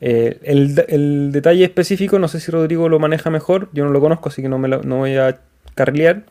Eh, 0.00 0.38
el, 0.42 1.30
detalle 1.30 1.64
específico, 1.64 2.18
no 2.18 2.28
sé 2.28 2.40
si 2.40 2.50
Rodrigo 2.50 2.88
lo 2.88 2.98
maneja 2.98 3.30
mejor, 3.30 3.68
yo 3.72 3.84
no 3.84 3.90
lo 3.90 4.00
conozco, 4.00 4.30
así 4.30 4.42
que 4.42 4.48
no, 4.48 4.58
me 4.58 4.68
no 4.68 4.96
voy 4.98 5.16
a 5.16 5.38
carlear, 5.74 6.24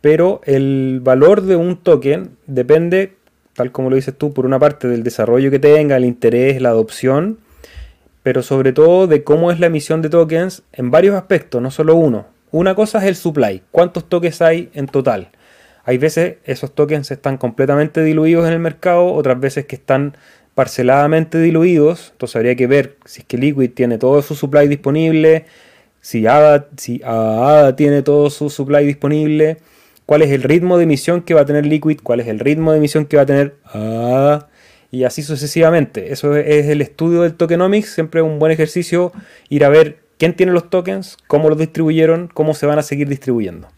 pero 0.00 0.40
el 0.44 1.00
valor 1.02 1.42
de 1.42 1.56
un 1.56 1.78
token 1.78 2.36
depende, 2.46 3.14
tal 3.58 3.72
como 3.72 3.90
lo 3.90 3.96
dices 3.96 4.16
tú, 4.16 4.32
por 4.32 4.46
una 4.46 4.60
parte 4.60 4.86
del 4.86 5.02
desarrollo 5.02 5.50
que 5.50 5.58
tenga, 5.58 5.96
el 5.96 6.04
interés, 6.04 6.62
la 6.62 6.68
adopción, 6.68 7.38
pero 8.22 8.44
sobre 8.44 8.72
todo 8.72 9.08
de 9.08 9.24
cómo 9.24 9.50
es 9.50 9.58
la 9.58 9.66
emisión 9.66 10.00
de 10.00 10.08
tokens 10.08 10.62
en 10.72 10.92
varios 10.92 11.16
aspectos, 11.16 11.60
no 11.60 11.72
solo 11.72 11.96
uno. 11.96 12.26
Una 12.52 12.76
cosa 12.76 12.98
es 12.98 13.04
el 13.06 13.16
supply, 13.16 13.62
cuántos 13.72 14.08
tokens 14.08 14.40
hay 14.42 14.70
en 14.74 14.86
total. 14.86 15.30
Hay 15.84 15.98
veces 15.98 16.36
esos 16.44 16.72
tokens 16.72 17.10
están 17.10 17.36
completamente 17.36 18.04
diluidos 18.04 18.46
en 18.46 18.52
el 18.52 18.60
mercado, 18.60 19.12
otras 19.12 19.40
veces 19.40 19.66
que 19.66 19.74
están 19.74 20.16
parceladamente 20.54 21.40
diluidos. 21.40 22.10
Entonces 22.12 22.36
habría 22.36 22.54
que 22.54 22.68
ver 22.68 22.96
si 23.06 23.22
es 23.22 23.26
que 23.26 23.38
Liquid 23.38 23.72
tiene 23.72 23.98
todo 23.98 24.22
su 24.22 24.36
supply 24.36 24.68
disponible, 24.68 25.46
si 26.00 26.28
ADA, 26.28 26.68
si 26.76 27.02
ADA 27.02 27.74
tiene 27.74 28.02
todo 28.02 28.30
su 28.30 28.50
supply 28.50 28.86
disponible, 28.86 29.56
cuál 30.08 30.22
es 30.22 30.30
el 30.30 30.42
ritmo 30.42 30.78
de 30.78 30.84
emisión 30.84 31.20
que 31.20 31.34
va 31.34 31.42
a 31.42 31.44
tener 31.44 31.66
Liquid, 31.66 32.00
cuál 32.02 32.20
es 32.20 32.28
el 32.28 32.38
ritmo 32.38 32.72
de 32.72 32.78
emisión 32.78 33.04
que 33.04 33.18
va 33.18 33.24
a 33.24 33.26
tener 33.26 33.58
ADA, 33.64 34.48
y 34.90 35.04
así 35.04 35.22
sucesivamente. 35.22 36.14
Eso 36.14 36.34
es 36.34 36.64
el 36.68 36.80
estudio 36.80 37.20
del 37.20 37.34
tokenomics, 37.34 37.90
siempre 37.90 38.22
un 38.22 38.38
buen 38.38 38.50
ejercicio 38.50 39.12
ir 39.50 39.66
a 39.66 39.68
ver 39.68 39.98
quién 40.16 40.34
tiene 40.34 40.52
los 40.52 40.70
tokens, 40.70 41.18
cómo 41.26 41.50
los 41.50 41.58
distribuyeron, 41.58 42.30
cómo 42.32 42.54
se 42.54 42.64
van 42.64 42.78
a 42.78 42.82
seguir 42.82 43.06
distribuyendo. 43.06 43.68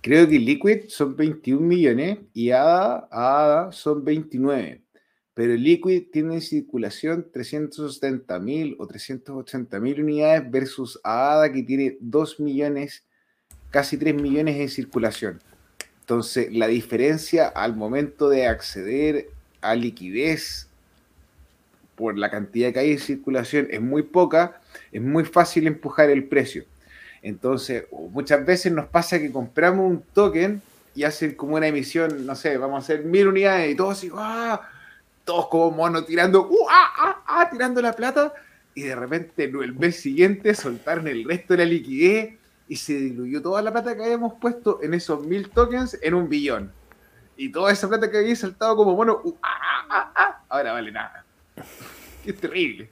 Creo 0.00 0.28
que 0.28 0.40
Liquid 0.40 0.88
son 0.88 1.14
21 1.14 1.64
millones 1.64 2.18
y 2.34 2.50
ADA, 2.50 3.06
ADA 3.12 3.70
son 3.70 4.04
29. 4.04 4.82
Pero 5.34 5.54
Liquid 5.54 6.06
tiene 6.12 6.34
en 6.34 6.40
circulación 6.40 7.28
370 7.32 8.40
mil 8.40 8.74
o 8.80 8.86
380 8.88 9.78
mil 9.78 10.02
unidades 10.02 10.50
versus 10.50 10.98
ADA 11.04 11.52
que 11.52 11.62
tiene 11.62 11.98
2 12.00 12.40
millones, 12.40 13.04
casi 13.70 13.96
3 13.96 14.14
millones 14.14 14.56
en 14.56 14.68
circulación. 14.68 15.40
Entonces, 16.00 16.52
la 16.52 16.66
diferencia 16.66 17.46
al 17.46 17.76
momento 17.76 18.28
de 18.28 18.46
acceder 18.46 19.30
a 19.60 19.74
liquidez 19.74 20.68
por 21.94 22.18
la 22.18 22.30
cantidad 22.30 22.72
que 22.72 22.80
hay 22.80 22.92
en 22.92 22.98
circulación 22.98 23.68
es 23.70 23.80
muy 23.80 24.02
poca, 24.02 24.60
es 24.90 25.02
muy 25.02 25.24
fácil 25.24 25.66
empujar 25.66 26.10
el 26.10 26.24
precio. 26.24 26.64
Entonces, 27.22 27.84
muchas 28.10 28.44
veces 28.44 28.72
nos 28.72 28.86
pasa 28.86 29.18
que 29.18 29.30
compramos 29.30 29.88
un 29.88 30.02
token 30.14 30.62
y 30.94 31.04
hacen 31.04 31.34
como 31.34 31.56
una 31.56 31.68
emisión, 31.68 32.26
no 32.26 32.34
sé, 32.34 32.56
vamos 32.56 32.76
a 32.76 32.78
hacer 32.78 33.04
mil 33.04 33.28
unidades 33.28 33.70
y 33.70 33.76
todos 33.76 33.98
así, 33.98 34.10
¡ah! 34.14 34.60
todos 35.24 35.48
como 35.48 35.70
monos 35.70 36.06
tirando, 36.06 36.48
¡uh! 36.48 36.66
¡ah! 36.70 37.22
¡ah! 37.26 37.48
tirando 37.50 37.80
la 37.82 37.92
plata 37.92 38.32
y 38.74 38.82
de 38.82 38.96
repente 38.96 39.44
el 39.44 39.74
mes 39.74 39.96
siguiente 39.96 40.54
soltaron 40.54 41.06
el 41.06 41.24
resto 41.24 41.54
de 41.54 41.64
la 41.64 41.70
liquidez 41.70 42.39
y 42.70 42.76
se 42.76 42.94
diluyó 42.94 43.42
toda 43.42 43.60
la 43.62 43.72
plata 43.72 43.96
que 43.96 44.04
habíamos 44.04 44.34
puesto 44.34 44.78
en 44.80 44.94
esos 44.94 45.26
mil 45.26 45.50
tokens 45.50 45.98
en 46.00 46.14
un 46.14 46.28
billón. 46.28 46.70
Y 47.36 47.50
toda 47.50 47.72
esa 47.72 47.88
plata 47.88 48.08
que 48.08 48.18
había 48.18 48.36
saltado 48.36 48.76
como 48.76 48.94
mono, 48.94 49.20
uh, 49.24 49.34
ah, 49.42 49.86
ah, 49.90 50.12
ah, 50.14 50.44
ahora 50.48 50.72
vale 50.72 50.92
nada. 50.92 51.24
Es 52.24 52.36
terrible. 52.36 52.88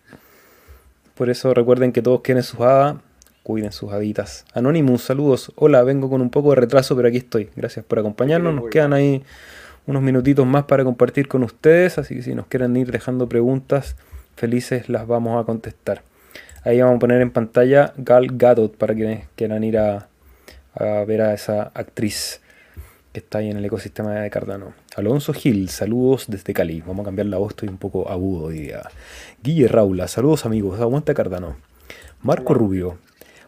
Por 1.15 1.31
eso 1.31 1.55
recuerden 1.55 1.93
que 1.93 2.03
todos 2.03 2.23
quieren 2.23 2.43
su 2.43 2.65
hada 2.65 3.01
cuiden 3.45 3.71
sus 3.71 3.93
haditas. 3.93 4.47
Anonymous, 4.53 5.03
saludos. 5.03 5.53
Hola, 5.55 5.85
vengo 5.85 6.11
con 6.11 6.23
un 6.23 6.31
poco 6.31 6.51
de 6.51 6.57
retraso, 6.57 6.97
pero 6.97 7.07
aquí 7.07 7.19
estoy. 7.19 7.51
Gracias 7.55 7.85
por 7.85 8.01
acompañarnos. 8.01 8.55
Nos 8.55 8.71
quedan 8.71 8.93
ahí 8.93 9.23
unos 9.87 10.03
minutitos 10.03 10.45
más 10.45 10.65
para 10.65 10.83
compartir 10.83 11.29
con 11.29 11.45
ustedes, 11.45 11.99
así 11.99 12.17
que 12.17 12.23
si 12.23 12.35
nos 12.35 12.47
quieren 12.47 12.77
ir 12.77 12.91
dejando 12.91 13.29
preguntas, 13.29 13.97
felices 14.35 14.89
las 14.89 15.07
vamos 15.07 15.41
a 15.41 15.47
contestar. 15.47 16.03
Ahí 16.69 16.83
vamos 16.83 16.97
a 16.97 16.99
poner 16.99 17.23
en 17.23 17.31
pantalla 17.31 17.95
Gal 17.97 18.27
Gadot 18.31 18.77
para 18.77 18.95
quienes 18.95 19.27
quieran 19.37 19.65
ir 19.65 19.79
a, 19.79 20.11
a 20.75 21.03
ver 21.07 21.23
a 21.23 21.33
esa 21.33 21.63
actriz 21.73 22.43
que 23.11 23.21
está 23.21 23.39
ahí 23.39 23.49
en 23.49 23.57
el 23.57 23.65
ecosistema 23.65 24.13
de 24.13 24.29
Cardano. 24.29 24.75
Alonso 24.95 25.33
Gil, 25.33 25.71
saludos 25.71 26.27
desde 26.29 26.53
Cali. 26.53 26.83
Vamos 26.83 27.05
a 27.05 27.07
cambiar 27.07 27.29
la 27.29 27.39
voz, 27.39 27.53
estoy 27.53 27.71
un 27.71 27.79
poco 27.79 28.11
agudo 28.11 28.49
hoy 28.49 28.59
día. 28.59 28.83
Guille 29.43 29.67
Raula, 29.67 30.09
saludos 30.09 30.45
amigos, 30.45 30.79
aguanta 30.79 31.15
Cardano. 31.15 31.57
Marco 32.21 32.53
Rubio, 32.53 32.99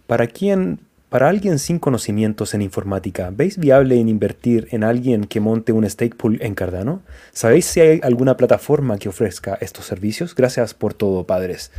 ¿para 0.07 0.27
quién, 0.27 0.81
para 1.11 1.29
alguien 1.29 1.59
sin 1.59 1.79
conocimientos 1.79 2.55
en 2.55 2.63
informática, 2.63 3.31
¿veis 3.31 3.59
viable 3.59 4.01
en 4.01 4.09
invertir 4.09 4.67
en 4.71 4.83
alguien 4.83 5.27
que 5.27 5.41
monte 5.41 5.73
un 5.73 5.85
stake 5.87 6.17
pool 6.17 6.39
en 6.41 6.55
Cardano? 6.55 7.03
¿Sabéis 7.33 7.67
si 7.67 7.81
hay 7.81 8.01
alguna 8.03 8.39
plataforma 8.39 8.97
que 8.97 9.11
ofrezca 9.11 9.59
estos 9.61 9.85
servicios? 9.85 10.35
Gracias 10.35 10.73
por 10.73 10.95
todo, 10.95 11.27
padres. 11.27 11.71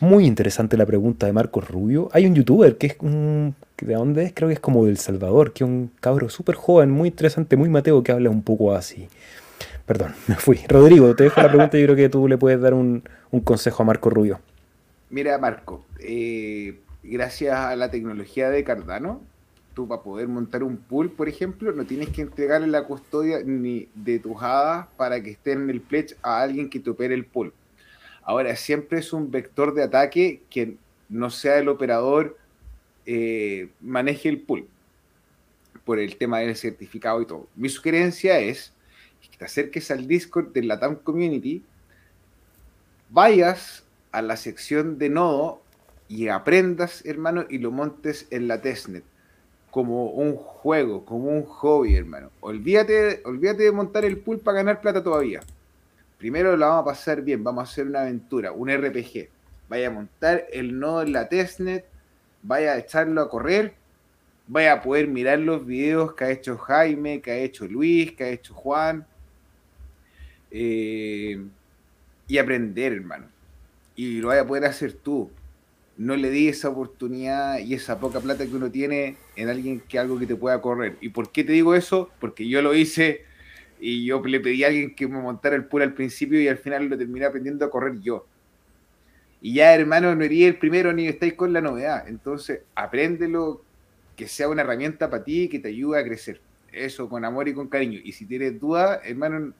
Muy 0.00 0.24
interesante 0.24 0.78
la 0.78 0.86
pregunta 0.86 1.26
de 1.26 1.34
Marcos 1.34 1.68
Rubio. 1.68 2.08
Hay 2.12 2.26
un 2.26 2.34
youtuber 2.34 2.78
que 2.78 2.86
es 2.86 2.96
un... 3.00 3.54
¿De 3.78 3.94
dónde 3.94 4.24
es? 4.24 4.32
Creo 4.34 4.48
que 4.48 4.54
es 4.54 4.60
como 4.60 4.86
del 4.86 4.96
Salvador, 4.96 5.52
que 5.52 5.64
es 5.64 5.68
un 5.68 5.90
cabro 6.00 6.30
súper 6.30 6.54
joven, 6.54 6.90
muy 6.90 7.08
interesante, 7.08 7.56
muy 7.56 7.68
mateo, 7.68 8.02
que 8.02 8.12
habla 8.12 8.30
un 8.30 8.42
poco 8.42 8.74
así. 8.74 9.08
Perdón, 9.84 10.14
me 10.26 10.36
fui. 10.36 10.60
Rodrigo, 10.68 11.14
te 11.14 11.24
dejo 11.24 11.42
la 11.42 11.48
pregunta 11.48 11.76
y 11.76 11.82
yo 11.82 11.86
creo 11.88 11.96
que 11.96 12.08
tú 12.08 12.28
le 12.28 12.38
puedes 12.38 12.60
dar 12.60 12.72
un, 12.72 13.02
un 13.30 13.40
consejo 13.40 13.82
a 13.82 13.86
Marco 13.86 14.08
Rubio. 14.08 14.40
Mira, 15.10 15.36
Marco, 15.38 15.84
eh, 15.98 16.78
gracias 17.02 17.56
a 17.56 17.76
la 17.76 17.90
tecnología 17.90 18.48
de 18.48 18.64
Cardano, 18.64 19.20
tú 19.74 19.86
para 19.86 20.02
poder 20.02 20.28
montar 20.28 20.62
un 20.62 20.78
pool, 20.78 21.10
por 21.10 21.28
ejemplo, 21.28 21.72
no 21.72 21.84
tienes 21.84 22.08
que 22.08 22.22
entregarle 22.22 22.68
la 22.68 22.84
custodia 22.84 23.40
ni 23.44 23.88
de 23.94 24.18
tus 24.18 24.40
hadas 24.40 24.86
para 24.96 25.22
que 25.22 25.30
estén 25.30 25.62
en 25.62 25.70
el 25.70 25.80
pledge 25.80 26.16
a 26.22 26.40
alguien 26.40 26.70
que 26.70 26.80
te 26.80 26.88
opere 26.88 27.14
el 27.14 27.24
pool. 27.26 27.52
Ahora, 28.30 28.54
siempre 28.54 29.00
es 29.00 29.12
un 29.12 29.32
vector 29.32 29.74
de 29.74 29.82
ataque 29.82 30.40
que 30.50 30.76
no 31.08 31.30
sea 31.30 31.58
el 31.58 31.68
operador 31.68 32.38
eh, 33.04 33.70
maneje 33.80 34.28
el 34.28 34.40
pool 34.40 34.68
por 35.84 35.98
el 35.98 36.14
tema 36.14 36.38
del 36.38 36.54
certificado 36.54 37.20
y 37.20 37.26
todo. 37.26 37.48
Mi 37.56 37.68
sugerencia 37.68 38.38
es 38.38 38.72
que 39.20 39.36
te 39.36 39.44
acerques 39.46 39.90
al 39.90 40.06
Discord 40.06 40.52
de 40.52 40.62
la 40.62 40.78
TAM 40.78 40.94
Community, 40.94 41.64
vayas 43.08 43.82
a 44.12 44.22
la 44.22 44.36
sección 44.36 44.96
de 44.96 45.08
nodo 45.08 45.60
y 46.06 46.28
aprendas, 46.28 47.04
hermano, 47.04 47.46
y 47.50 47.58
lo 47.58 47.72
montes 47.72 48.28
en 48.30 48.46
la 48.46 48.62
testnet 48.62 49.02
como 49.72 50.06
un 50.06 50.36
juego, 50.36 51.04
como 51.04 51.30
un 51.30 51.42
hobby, 51.46 51.96
hermano. 51.96 52.30
Olvídate, 52.38 53.22
olvídate 53.24 53.64
de 53.64 53.72
montar 53.72 54.04
el 54.04 54.18
pool 54.18 54.38
para 54.38 54.58
ganar 54.58 54.80
plata 54.80 55.02
todavía. 55.02 55.40
Primero 56.20 56.54
lo 56.54 56.66
vamos 56.66 56.82
a 56.82 56.84
pasar 56.84 57.22
bien, 57.22 57.42
vamos 57.42 57.66
a 57.66 57.72
hacer 57.72 57.86
una 57.86 58.02
aventura, 58.02 58.52
un 58.52 58.68
RPG. 58.68 59.30
Vaya 59.70 59.86
a 59.86 59.90
montar 59.90 60.44
el 60.52 60.78
nodo 60.78 61.00
en 61.00 61.14
la 61.14 61.30
testnet, 61.30 61.86
vaya 62.42 62.72
a 62.72 62.78
echarlo 62.78 63.22
a 63.22 63.30
correr, 63.30 63.72
vaya 64.46 64.74
a 64.74 64.82
poder 64.82 65.08
mirar 65.08 65.38
los 65.38 65.64
videos 65.64 66.12
que 66.12 66.24
ha 66.24 66.30
hecho 66.30 66.58
Jaime, 66.58 67.22
que 67.22 67.30
ha 67.30 67.38
hecho 67.38 67.66
Luis, 67.66 68.12
que 68.12 68.24
ha 68.24 68.28
hecho 68.28 68.52
Juan. 68.52 69.06
Eh, 70.50 71.42
y 72.28 72.36
aprender, 72.36 72.92
hermano. 72.92 73.28
Y 73.96 74.20
lo 74.20 74.28
vaya 74.28 74.42
a 74.42 74.46
poder 74.46 74.66
hacer 74.66 74.92
tú. 74.92 75.30
No 75.96 76.16
le 76.16 76.28
di 76.28 76.48
esa 76.48 76.68
oportunidad 76.68 77.60
y 77.60 77.72
esa 77.72 77.98
poca 77.98 78.20
plata 78.20 78.44
que 78.44 78.54
uno 78.54 78.70
tiene 78.70 79.16
en 79.36 79.48
alguien 79.48 79.80
que 79.80 79.98
algo 79.98 80.18
que 80.18 80.26
te 80.26 80.36
pueda 80.36 80.60
correr. 80.60 80.98
¿Y 81.00 81.08
por 81.08 81.32
qué 81.32 81.44
te 81.44 81.52
digo 81.52 81.74
eso? 81.74 82.10
Porque 82.20 82.46
yo 82.46 82.60
lo 82.60 82.74
hice 82.74 83.29
y 83.80 84.04
yo 84.04 84.22
le 84.24 84.40
pedí 84.40 84.62
a 84.62 84.68
alguien 84.68 84.94
que 84.94 85.08
me 85.08 85.20
montara 85.20 85.56
el 85.56 85.64
pool 85.64 85.82
al 85.82 85.94
principio 85.94 86.40
y 86.40 86.48
al 86.48 86.58
final 86.58 86.86
lo 86.86 86.98
terminé 86.98 87.24
aprendiendo 87.24 87.64
a 87.64 87.70
correr 87.70 87.98
yo. 88.00 88.26
Y 89.40 89.54
ya, 89.54 89.74
hermano, 89.74 90.14
no 90.14 90.24
iría 90.24 90.48
el 90.48 90.58
primero 90.58 90.92
ni 90.92 91.06
estáis 91.06 91.34
con 91.34 91.52
la 91.52 91.62
novedad. 91.62 92.06
Entonces, 92.06 92.60
apréndelo, 92.74 93.62
que 94.16 94.28
sea 94.28 94.48
una 94.50 94.60
herramienta 94.60 95.08
para 95.08 95.24
ti 95.24 95.48
que 95.48 95.58
te 95.58 95.68
ayude 95.68 95.98
a 95.98 96.04
crecer. 96.04 96.40
Eso, 96.72 97.08
con 97.08 97.24
amor 97.24 97.48
y 97.48 97.54
con 97.54 97.68
cariño. 97.68 97.98
Y 98.04 98.12
si 98.12 98.26
tienes 98.26 98.60
dudas, 98.60 99.00
hermano, 99.02 99.54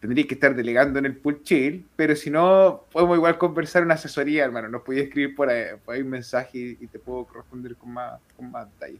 tendrías 0.00 0.28
que 0.28 0.34
estar 0.34 0.54
delegando 0.54 0.98
en 0.98 1.06
el 1.06 1.16
pool 1.16 1.42
chill, 1.42 1.86
pero 1.96 2.14
si 2.14 2.30
no, 2.30 2.84
podemos 2.92 3.16
igual 3.16 3.38
conversar 3.38 3.82
una 3.82 3.94
asesoría, 3.94 4.44
hermano. 4.44 4.68
Nos 4.68 4.82
podías 4.82 5.06
escribir 5.06 5.34
por 5.34 5.48
ahí, 5.48 5.72
un 6.02 6.10
mensaje 6.10 6.76
y, 6.78 6.86
te 6.88 6.98
puedo 6.98 7.26
responder 7.34 7.74
con 7.76 7.94
más, 7.94 8.20
con 8.36 8.50
más 8.50 8.68
detalle. 8.74 8.98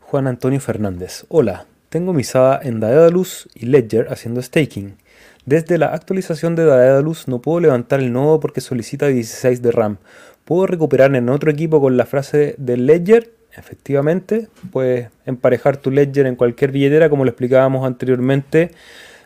Juan 0.00 0.26
Antonio 0.26 0.58
Fernández. 0.58 1.26
Hola, 1.28 1.66
tengo 1.92 2.14
mi 2.14 2.24
SADA 2.24 2.58
en 2.62 2.80
Daedalus 2.80 3.50
y 3.54 3.66
Ledger 3.66 4.06
haciendo 4.08 4.40
staking. 4.40 4.96
Desde 5.44 5.76
la 5.76 5.88
actualización 5.88 6.56
de 6.56 6.64
Daedalus 6.64 7.28
no 7.28 7.42
puedo 7.42 7.60
levantar 7.60 8.00
el 8.00 8.14
nodo 8.14 8.40
porque 8.40 8.62
solicita 8.62 9.08
16 9.08 9.60
de 9.60 9.72
RAM. 9.72 9.98
¿Puedo 10.46 10.66
recuperar 10.66 11.14
en 11.14 11.28
otro 11.28 11.50
equipo 11.50 11.82
con 11.82 11.98
la 11.98 12.06
frase 12.06 12.54
de 12.56 12.78
Ledger? 12.78 13.34
Efectivamente, 13.54 14.48
puedes 14.70 15.10
emparejar 15.26 15.76
tu 15.76 15.90
Ledger 15.90 16.24
en 16.24 16.34
cualquier 16.34 16.72
billetera 16.72 17.10
como 17.10 17.26
lo 17.26 17.30
explicábamos 17.30 17.86
anteriormente. 17.86 18.70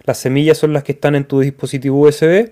Las 0.03 0.19
semillas 0.19 0.59
son 0.59 0.73
las 0.73 0.83
que 0.83 0.91
están 0.91 1.15
en 1.15 1.25
tu 1.25 1.39
dispositivo 1.39 2.01
USB 2.01 2.51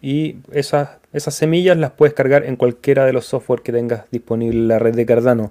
y 0.00 0.36
esas, 0.52 0.90
esas 1.12 1.34
semillas 1.34 1.76
las 1.76 1.90
puedes 1.90 2.14
cargar 2.14 2.44
en 2.44 2.54
cualquiera 2.54 3.04
de 3.04 3.12
los 3.12 3.26
software 3.26 3.62
que 3.62 3.72
tengas 3.72 4.04
disponible 4.12 4.58
en 4.58 4.68
la 4.68 4.78
red 4.78 4.94
de 4.94 5.06
Cardano. 5.06 5.50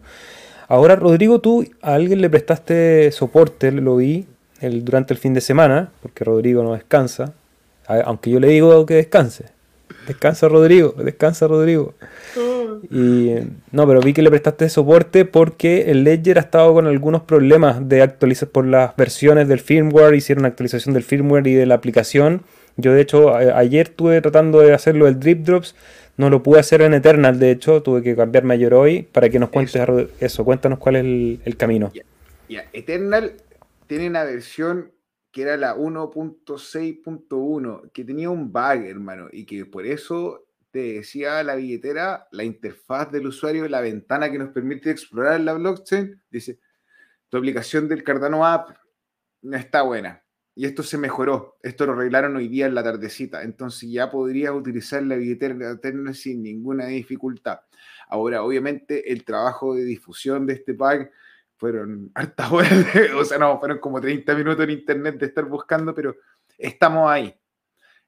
Ahora, 0.67 0.95
Rodrigo, 0.95 1.39
tú 1.39 1.65
a 1.81 1.93
alguien 1.93 2.21
le 2.21 2.29
prestaste 2.29 3.11
soporte, 3.11 3.71
lo 3.71 3.97
vi 3.97 4.25
el, 4.61 4.83
durante 4.83 5.13
el 5.13 5.19
fin 5.19 5.33
de 5.33 5.41
semana, 5.41 5.91
porque 6.01 6.23
Rodrigo 6.23 6.63
no 6.63 6.73
descansa, 6.73 7.33
aunque 7.87 8.31
yo 8.31 8.39
le 8.39 8.47
digo 8.47 8.85
que 8.85 8.95
descanse. 8.95 9.45
Descansa 10.07 10.47
Rodrigo, 10.47 10.93
descansa 10.97 11.47
Rodrigo. 11.47 11.93
Y 12.91 13.35
no, 13.71 13.87
pero 13.87 14.01
vi 14.01 14.13
que 14.13 14.21
le 14.21 14.29
prestaste 14.29 14.69
soporte 14.69 15.25
porque 15.25 15.91
el 15.91 16.03
Ledger 16.03 16.37
ha 16.37 16.41
estado 16.41 16.73
con 16.73 16.87
algunos 16.87 17.23
problemas 17.23 17.87
de 17.87 18.01
actualizar 18.01 18.49
por 18.49 18.65
las 18.65 18.95
versiones 18.95 19.47
del 19.47 19.59
firmware, 19.59 20.15
hicieron 20.15 20.45
actualización 20.45 20.93
del 20.93 21.03
firmware 21.03 21.47
y 21.47 21.53
de 21.53 21.65
la 21.65 21.75
aplicación. 21.75 22.41
Yo 22.77 22.93
de 22.93 23.01
hecho 23.01 23.33
ayer 23.35 23.87
estuve 23.87 24.21
tratando 24.21 24.59
de 24.59 24.73
hacerlo 24.73 25.05
del 25.05 25.19
drip 25.19 25.45
drops 25.45 25.75
no 26.17 26.29
lo 26.29 26.43
pude 26.43 26.59
hacer 26.59 26.81
en 26.81 26.93
Eternal, 26.93 27.39
de 27.39 27.51
hecho, 27.51 27.81
tuve 27.83 28.01
que 28.01 28.15
cambiarme 28.15 28.53
a 28.53 28.57
Yoroi 28.57 29.03
para 29.03 29.29
que 29.29 29.37
nos 29.39 29.49
cuentes 29.49 29.81
eso. 30.19 30.45
Cuéntanos 30.45 30.79
cuál 30.79 30.95
es 30.95 31.03
el, 31.45 31.57
camino. 31.57 31.91
Eternal 32.47 33.33
tiene 33.87 34.07
una 34.07 34.23
versión 34.23 34.93
que 35.31 35.41
era 35.41 35.57
la 35.57 35.75
1.6.1, 35.75 37.91
que 37.91 38.05
tenía 38.05 38.29
un 38.29 38.53
bug, 38.53 38.85
hermano, 38.85 39.27
y 39.31 39.45
que 39.45 39.65
por 39.65 39.85
eso 39.85 40.47
te 40.71 40.93
decía 40.93 41.43
la 41.43 41.55
billetera, 41.55 42.29
la 42.31 42.45
interfaz 42.45 43.11
del 43.11 43.27
usuario, 43.27 43.67
la 43.67 43.81
ventana 43.81 44.31
que 44.31 44.37
nos 44.37 44.49
permite 44.49 44.91
explorar 44.91 45.41
la 45.41 45.51
blockchain, 45.53 46.21
dice, 46.29 46.59
tu 47.29 47.37
aplicación 47.37 47.89
del 47.89 48.03
Cardano 48.03 48.45
App 48.45 48.69
no 49.41 49.57
está 49.57 49.81
buena 49.81 50.24
y 50.55 50.65
esto 50.65 50.83
se 50.83 50.97
mejoró. 50.97 51.57
Esto 51.61 51.85
lo 51.85 51.93
arreglaron 51.93 52.35
hoy 52.37 52.47
día 52.47 52.65
en 52.65 52.75
la 52.75 52.83
tardecita. 52.83 53.43
Entonces 53.43 53.91
ya 53.91 54.09
podrías 54.09 54.53
utilizar 54.53 55.03
la 55.03 55.15
billetera 55.15 55.71
eterna 55.71 56.13
sin 56.13 56.41
ninguna 56.41 56.85
dificultad. 56.87 57.59
Ahora, 58.07 58.41
obviamente, 58.41 59.11
el 59.11 59.25
trabajo 59.25 59.75
de 59.75 59.83
difusión 59.83 60.45
de 60.45 60.53
este 60.53 60.73
pack 60.73 61.11
fueron 61.57 62.09
hartas 62.15 62.51
horas, 62.51 62.85
o 63.15 63.25
sea, 63.25 63.37
no, 63.37 63.59
fueron 63.59 63.79
como 63.79 63.99
30 63.99 64.33
minutos 64.35 64.63
en 64.63 64.71
internet 64.71 65.17
de 65.19 65.25
estar 65.25 65.45
buscando, 65.45 65.93
pero 65.93 66.15
estamos 66.57 67.09
ahí. 67.09 67.35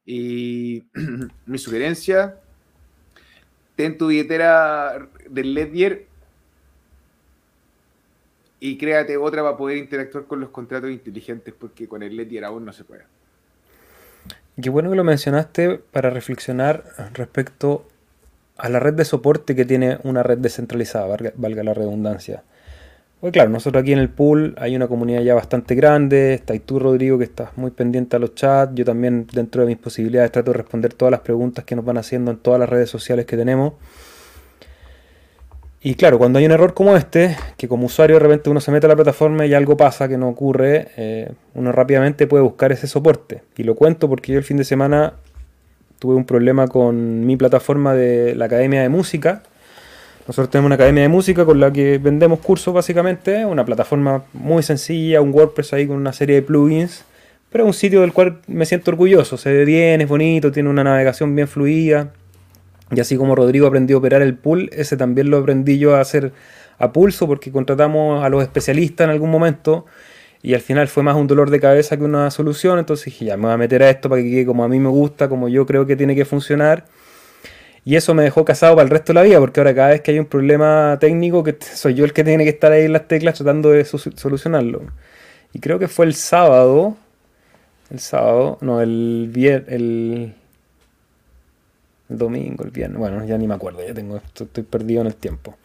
Y 0.06 0.88
mi 1.46 1.58
sugerencia, 1.58 2.40
ten 3.76 3.98
tu 3.98 4.08
billetera 4.08 5.10
del 5.30 5.54
Ledger 5.54 6.08
y 8.60 8.78
créate 8.78 9.18
otra 9.18 9.44
para 9.44 9.58
poder 9.58 9.78
interactuar 9.78 10.26
con 10.26 10.40
los 10.40 10.50
contratos 10.50 10.90
inteligentes, 10.90 11.54
porque 11.58 11.88
con 11.88 12.04
el 12.04 12.16
Ledger 12.16 12.46
aún 12.46 12.66
no 12.66 12.74
se 12.74 12.84
puede. 12.84 13.04
Qué 14.60 14.70
bueno 14.72 14.90
que 14.90 14.96
lo 14.96 15.04
mencionaste 15.04 15.80
para 15.92 16.10
reflexionar 16.10 16.84
respecto 17.14 17.86
a 18.58 18.70
la 18.70 18.80
red 18.80 18.96
de 18.96 19.06
soporte 19.06 19.56
que 19.56 19.66
tiene 19.66 20.00
una 20.04 20.24
red 20.24 20.40
descentralizada, 20.40 21.16
valga, 21.36 21.64
la 21.64 21.76
redundancia. 21.76 22.44
Pues 23.22 23.34
claro, 23.34 23.50
nosotros 23.50 23.82
aquí 23.82 23.94
en 23.94 24.00
el 24.00 24.10
pool 24.10 24.56
hay 24.58 24.76
una 24.76 24.88
comunidad 24.88 25.22
ya 25.22 25.36
bastante 25.36 25.76
grande, 25.76 26.34
está 26.34 26.54
ahí 26.54 26.60
tú 26.60 26.80
Rodrigo 26.80 27.18
que 27.20 27.24
estás 27.24 27.56
muy 27.56 27.72
pendiente 27.72 28.16
a 28.16 28.20
los 28.20 28.34
chats, 28.36 28.74
yo 28.76 28.86
también 28.86 29.28
dentro 29.32 29.62
de 29.62 29.68
mis 29.68 29.78
posibilidades 29.78 30.32
trato 30.32 30.52
de 30.52 30.58
responder 30.58 30.94
todas 30.94 31.12
las 31.12 31.22
preguntas 31.22 31.66
que 31.66 31.76
nos 31.76 31.86
van 31.86 31.98
haciendo 31.98 32.32
en 32.32 32.38
todas 32.38 32.60
las 32.60 32.70
redes 32.70 32.90
sociales 32.90 33.26
que 33.26 33.38
tenemos. 33.38 33.74
Y 35.88 35.96
claro, 35.96 36.18
cuando 36.18 36.38
hay 36.38 36.46
un 36.46 36.52
error 36.52 36.74
como 36.74 36.98
este, 36.98 37.38
que 37.56 37.70
como 37.70 37.86
usuario 37.86 38.18
de 38.18 38.20
repente 38.20 38.50
uno 38.50 38.60
se 38.60 38.72
mete 38.72 38.88
a 38.88 38.90
la 38.90 38.98
plataforma 38.98 39.46
y 39.46 39.54
algo 39.54 39.78
pasa 39.78 40.10
que 40.10 40.18
no 40.18 40.28
ocurre, 40.28 40.90
eh, 40.98 41.32
uno 41.54 41.72
rápidamente 41.72 42.28
puede 42.28 42.44
buscar 42.44 42.74
ese 42.74 42.88
soporte. 42.88 43.42
Y 43.56 43.64
lo 43.64 43.74
cuento 43.74 44.10
porque 44.10 44.34
yo 44.34 44.38
el 44.38 44.44
fin 44.44 44.58
de 44.58 44.66
semana 44.66 45.14
tuve 45.98 46.16
un 46.16 46.26
problema 46.26 46.68
con 46.68 47.26
mi 47.26 47.38
plataforma 47.38 47.94
de 47.94 48.36
la 48.36 48.48
Academia 48.48 48.82
de 48.82 48.90
Música. 48.90 49.44
Nosotros 50.28 50.50
tenemos 50.50 50.66
una 50.66 50.76
academia 50.76 51.04
de 51.04 51.08
música 51.08 51.46
con 51.46 51.62
la 51.62 51.72
que 51.72 52.00
vendemos 52.00 52.40
cursos 52.40 52.74
básicamente, 52.74 53.46
una 53.46 53.64
plataforma 53.64 54.26
muy 54.34 54.64
sencilla, 54.64 55.22
un 55.22 55.34
WordPress 55.34 55.72
ahí 55.72 55.88
con 55.88 55.96
una 55.96 56.12
serie 56.12 56.36
de 56.36 56.42
plugins, 56.42 57.06
pero 57.50 57.64
es 57.64 57.68
un 57.70 57.74
sitio 57.74 58.02
del 58.02 58.12
cual 58.12 58.42
me 58.48 58.66
siento 58.66 58.92
orgulloso, 58.92 59.38
se 59.38 59.54
ve 59.54 59.64
bien, 59.64 60.02
es 60.02 60.10
bonito, 60.10 60.52
tiene 60.52 60.68
una 60.68 60.84
navegación 60.84 61.34
bien 61.34 61.48
fluida. 61.48 62.12
Y 62.92 63.00
así 63.00 63.18
como 63.18 63.36
Rodrigo 63.36 63.68
aprendió 63.68 63.98
a 63.98 64.00
operar 64.00 64.22
el 64.22 64.36
pool, 64.36 64.70
ese 64.74 64.98
también 64.98 65.30
lo 65.30 65.38
aprendí 65.38 65.78
yo 65.78 65.96
a 65.96 66.02
hacer 66.02 66.32
a 66.80 66.94
pulso 66.94 67.28
porque 67.28 67.52
contratamos 67.52 68.24
a 68.24 68.30
los 68.30 68.44
especialistas 68.44 69.06
en 69.06 69.12
algún 69.12 69.32
momento 69.32 69.86
y 70.42 70.54
al 70.54 70.62
final 70.62 70.88
fue 70.88 71.04
más 71.04 71.16
un 71.16 71.28
dolor 71.28 71.50
de 71.50 71.60
cabeza 71.60 71.98
que 71.98 72.04
una 72.04 72.32
solución, 72.32 72.80
entonces 72.80 73.06
dije, 73.06 73.26
ya 73.26 73.38
me 73.38 73.44
voy 73.44 73.54
a 73.54 73.58
meter 73.58 73.84
a 73.84 73.90
esto 73.90 74.10
para 74.10 74.22
que 74.22 74.30
quede 74.30 74.46
como 74.46 74.64
a 74.64 74.68
mí 74.68 74.80
me 74.80 74.90
gusta, 74.90 75.28
como 75.28 75.50
yo 75.50 75.66
creo 75.66 75.86
que 75.86 75.96
tiene 75.96 76.16
que 76.16 76.26
funcionar. 76.26 76.86
Y 77.84 77.96
eso 77.96 78.14
me 78.14 78.24
dejó 78.24 78.44
casado 78.46 78.76
para 78.76 78.84
el 78.84 78.90
resto 78.90 79.14
de 79.14 79.16
la 79.16 79.24
vida, 79.24 79.40
porque 79.40 79.60
ahora 79.60 79.74
cada 79.74 79.90
vez 79.90 80.02
que 80.02 80.12
hay 80.12 80.20
un 80.20 80.26
problema 80.26 80.98
técnico, 81.00 81.44
que 81.44 81.58
soy 81.74 81.96
yo 81.96 82.06
el 82.06 82.14
que 82.14 82.24
tiene 82.24 82.44
que 82.44 82.52
estar 82.52 82.72
ahí 82.72 82.86
en 82.86 82.94
las 82.94 83.08
teclas 83.08 83.36
tratando 83.36 83.72
de 83.72 83.86
solucionarlo. 83.86 84.84
Y 85.54 85.60
creo 85.60 85.80
que 85.80 85.88
fue 85.88 86.06
el 86.06 86.14
sábado, 86.14 86.98
el 87.90 88.00
sábado, 88.00 88.58
no, 88.62 88.82
el 88.82 89.30
viernes, 89.32 90.34
domingo, 92.10 92.64
el 92.64 92.72
viernes, 92.72 93.00
bueno, 93.00 93.26
ya 93.26 93.38
ni 93.38 93.48
me 93.48 93.56
acuerdo, 93.56 93.86
ya 93.86 93.94
tengo, 93.94 94.18
estoy 94.18 94.64
perdido 94.64 95.02
en 95.02 95.08
el 95.08 95.16
tiempo. 95.16 95.56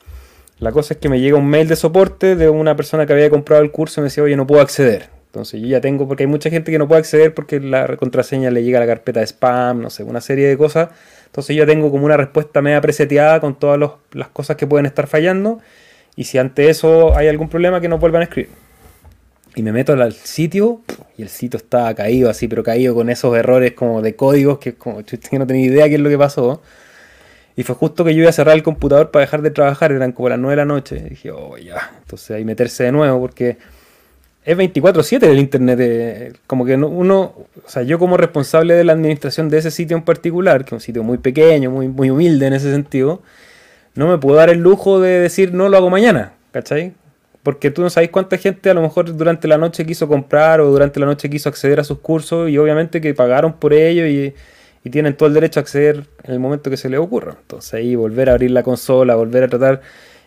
La 0.58 0.70
cosa 0.70 0.94
es 0.94 1.00
que 1.00 1.08
me 1.08 1.20
llega 1.20 1.36
un 1.36 1.48
mail 1.48 1.68
de 1.68 1.76
soporte 1.76 2.36
de 2.36 2.48
una 2.48 2.76
persona 2.76 3.04
que 3.06 3.12
había 3.12 3.30
comprado 3.30 3.62
el 3.62 3.72
curso 3.72 4.00
y 4.00 4.02
me 4.02 4.04
decía, 4.06 4.22
oye, 4.22 4.36
no 4.36 4.46
puedo 4.46 4.60
acceder. 4.60 5.08
Entonces 5.26 5.60
yo 5.60 5.66
ya 5.66 5.80
tengo, 5.80 6.06
porque 6.06 6.24
hay 6.24 6.26
mucha 6.26 6.50
gente 6.50 6.70
que 6.70 6.78
no 6.78 6.86
puede 6.86 7.00
acceder 7.00 7.32
porque 7.32 7.58
la 7.58 7.96
contraseña 7.96 8.50
le 8.50 8.62
llega 8.62 8.78
a 8.78 8.80
la 8.82 8.86
carpeta 8.86 9.20
de 9.20 9.26
spam, 9.26 9.80
no 9.80 9.90
sé, 9.90 10.04
una 10.04 10.20
serie 10.20 10.46
de 10.46 10.58
cosas. 10.58 10.90
Entonces 11.26 11.56
yo 11.56 11.66
tengo 11.66 11.90
como 11.90 12.04
una 12.04 12.18
respuesta 12.18 12.60
media 12.60 12.80
preseteada 12.82 13.40
con 13.40 13.58
todas 13.58 13.80
las 14.12 14.28
cosas 14.28 14.56
que 14.56 14.66
pueden 14.66 14.84
estar 14.84 15.06
fallando. 15.06 15.60
Y 16.16 16.24
si 16.24 16.36
ante 16.36 16.68
eso 16.68 17.16
hay 17.16 17.28
algún 17.28 17.48
problema, 17.48 17.80
que 17.80 17.88
no 17.88 17.96
vuelvan 17.96 18.20
a 18.20 18.24
escribir. 18.24 18.50
Y 19.54 19.62
me 19.62 19.72
meto 19.72 19.92
al 19.92 20.12
sitio 20.14 20.80
y 21.18 21.22
el 21.22 21.28
sitio 21.28 21.58
está 21.58 21.94
caído 21.94 22.30
así, 22.30 22.48
pero 22.48 22.62
caído 22.62 22.94
con 22.94 23.10
esos 23.10 23.36
errores 23.36 23.72
como 23.72 24.00
de 24.00 24.16
códigos 24.16 24.58
que 24.58 24.74
como 24.74 25.02
yo 25.02 25.18
no 25.38 25.46
tenía 25.46 25.66
idea 25.66 25.88
qué 25.88 25.96
es 25.96 26.00
lo 26.00 26.08
que 26.08 26.18
pasó. 26.18 26.62
Y 27.54 27.64
fue 27.64 27.74
justo 27.74 28.04
que 28.04 28.14
yo 28.14 28.22
iba 28.22 28.30
a 28.30 28.32
cerrar 28.32 28.54
el 28.54 28.62
computador 28.62 29.10
para 29.10 29.26
dejar 29.26 29.42
de 29.42 29.50
trabajar, 29.50 29.92
eran 29.92 30.12
como 30.12 30.30
las 30.30 30.38
9 30.38 30.52
de 30.52 30.56
la 30.56 30.64
noche. 30.64 31.02
Y 31.06 31.10
dije, 31.10 31.30
oh, 31.30 31.58
ya. 31.58 31.92
Entonces 32.00 32.30
ahí 32.30 32.44
meterse 32.46 32.84
de 32.84 32.92
nuevo, 32.92 33.20
porque 33.20 33.58
es 34.44 34.56
24-7 34.56 35.22
el 35.24 35.38
internet. 35.38 35.78
Eh, 35.80 36.32
como 36.46 36.64
que 36.64 36.76
uno, 36.76 37.20
o 37.20 37.68
sea, 37.68 37.82
yo 37.82 37.98
como 37.98 38.16
responsable 38.16 38.74
de 38.74 38.84
la 38.84 38.94
administración 38.94 39.50
de 39.50 39.58
ese 39.58 39.70
sitio 39.70 39.98
en 39.98 40.02
particular, 40.02 40.64
que 40.64 40.68
es 40.68 40.72
un 40.72 40.80
sitio 40.80 41.02
muy 41.02 41.18
pequeño, 41.18 41.70
muy, 41.70 41.88
muy 41.88 42.08
humilde 42.08 42.46
en 42.46 42.54
ese 42.54 42.72
sentido, 42.72 43.20
no 43.94 44.08
me 44.08 44.16
puedo 44.16 44.36
dar 44.36 44.48
el 44.48 44.58
lujo 44.58 45.00
de 45.00 45.20
decir 45.20 45.52
no 45.52 45.68
lo 45.68 45.76
hago 45.76 45.90
mañana, 45.90 46.32
¿cachai? 46.52 46.94
Porque 47.42 47.70
tú 47.70 47.82
no 47.82 47.90
sabes 47.90 48.10
cuánta 48.10 48.38
gente 48.38 48.70
a 48.70 48.74
lo 48.74 48.82
mejor 48.82 49.16
durante 49.16 49.48
la 49.48 49.58
noche 49.58 49.84
quiso 49.84 50.06
comprar 50.06 50.60
o 50.60 50.70
durante 50.70 51.00
la 51.00 51.06
noche 51.06 51.28
quiso 51.28 51.48
acceder 51.48 51.80
a 51.80 51.84
sus 51.84 51.98
cursos 51.98 52.48
y 52.48 52.58
obviamente 52.58 53.00
que 53.00 53.14
pagaron 53.14 53.54
por 53.54 53.72
ello 53.72 54.06
y 54.06 54.34
y 54.84 54.90
tienen 54.90 55.16
todo 55.16 55.28
el 55.28 55.34
derecho 55.34 55.60
a 55.60 55.62
acceder 55.62 56.06
en 56.24 56.32
el 56.32 56.40
momento 56.40 56.70
que 56.70 56.76
se 56.76 56.88
les 56.88 57.00
ocurra. 57.00 57.36
Entonces 57.40 57.74
ahí 57.74 57.94
volver 57.94 58.28
a 58.30 58.32
abrir 58.32 58.50
la 58.50 58.62
consola, 58.62 59.14
volver 59.14 59.44
a 59.44 59.48
tratar, 59.48 59.80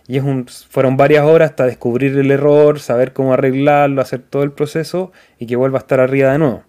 y 0.07 0.17
es 0.17 0.23
un, 0.23 0.47
fueron 0.47 0.97
varias 0.97 1.25
horas 1.25 1.51
hasta 1.51 1.65
descubrir 1.65 2.17
el 2.17 2.31
error, 2.31 2.79
saber 2.79 3.11
cómo 3.11 3.33
arreglarlo, 3.33 4.01
hacer 4.01 4.21
todo 4.21 4.43
el 4.43 4.51
proceso 4.51 5.11
y 5.39 5.47
que 5.47 5.55
vuelva 5.55 5.79
a 5.79 5.81
estar 5.81 5.99
arriba 5.99 6.31
de 6.31 6.39
nuevo. 6.39 6.63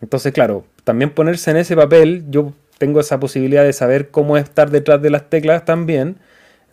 Entonces, 0.00 0.32
claro, 0.32 0.64
también 0.84 1.10
ponerse 1.10 1.50
en 1.50 1.58
ese 1.58 1.76
papel, 1.76 2.24
yo 2.28 2.54
tengo 2.78 2.98
esa 2.98 3.20
posibilidad 3.20 3.62
de 3.62 3.72
saber 3.72 4.10
cómo 4.10 4.36
estar 4.36 4.70
detrás 4.70 5.00
de 5.00 5.10
las 5.10 5.28
teclas 5.30 5.64
también. 5.64 6.16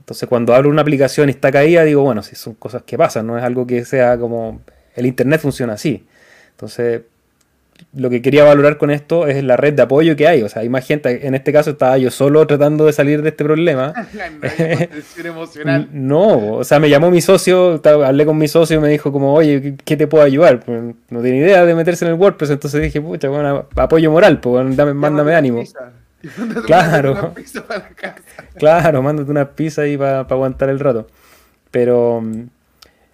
Entonces, 0.10 0.28
cuando 0.28 0.55
abro 0.55 0.72
una 0.72 0.82
aplicación 0.82 1.30
y 1.30 1.34
está 1.34 1.51
caída, 1.51 1.84
digo, 1.84 2.01
bueno, 2.01 2.24
si 2.24 2.36
son 2.36 2.55
cosas 2.55 2.82
que 2.82 2.97
pasan, 2.97 3.28
no 3.28 3.38
es 3.38 3.43
algo 3.43 3.68
que 3.68 3.86
sea 3.86 4.18
como 4.18 4.60
el 4.95 5.05
Internet 5.05 5.39
funciona 5.39 5.74
así. 5.74 6.03
Entonces, 6.49 7.01
lo 7.93 8.10
que 8.10 8.20
quería 8.20 8.43
valorar 8.43 8.80
con 8.80 8.89
esto 8.89 9.28
es 9.28 9.43
la 9.43 9.55
red 9.55 9.76
de 9.76 9.84
apoyo 9.84 10.16
que 10.16 10.28
hay. 10.28 10.41
O 10.41 10.49
sea, 10.49 10.64
hay 10.64 10.70
más 10.70 10.88
gente. 10.88 11.28
En 11.28 11.36
este 11.36 11.53
caso 11.53 11.70
estaba 11.70 11.95
yo 11.99 12.10
solo 12.10 12.47
tratando 12.47 12.88
de 12.88 12.93
salir 12.93 13.22
de 13.22 13.30
este 13.30 13.43
problema. 13.43 13.93
no, 15.91 16.55
o 16.55 16.64
sea, 16.64 16.80
me 16.80 16.89
llamó 16.89 17.12
mi 17.12 17.22
socio, 17.22 17.80
hablé 17.86 18.26
con 18.26 18.36
mi 18.36 18.47
socio 18.47 18.78
y 18.78 18.80
me 18.80 18.89
dijo 18.89 19.12
como, 19.12 19.36
oye, 19.36 19.76
¿qué 19.86 19.95
te 19.95 20.07
puedo 20.07 20.24
ayudar? 20.24 20.62
Pues, 20.62 20.95
no 21.12 21.22
tiene 21.22 21.38
idea 21.38 21.68
de 21.68 21.76
meterse 21.76 22.03
en 22.03 22.14
el 22.14 22.18
WordPress, 22.18 22.49
entonces 22.49 22.82
dije, 22.82 22.99
pucha, 22.99 23.30
bueno, 23.30 23.68
apoyo 23.76 24.10
moral, 24.10 24.39
pues 24.39 24.76
dame, 24.76 24.95
mándame 24.95 25.36
ánimo. 25.36 25.64
Claro. 26.65 27.34
Claro, 28.57 29.01
mándate 29.01 29.32
una 29.32 29.51
pizza 29.51 29.84
ahí 29.84 29.97
para 29.97 30.22
aguantar 30.22 30.70
el 30.70 30.80
rato. 30.80 31.07
Pero 31.72 32.22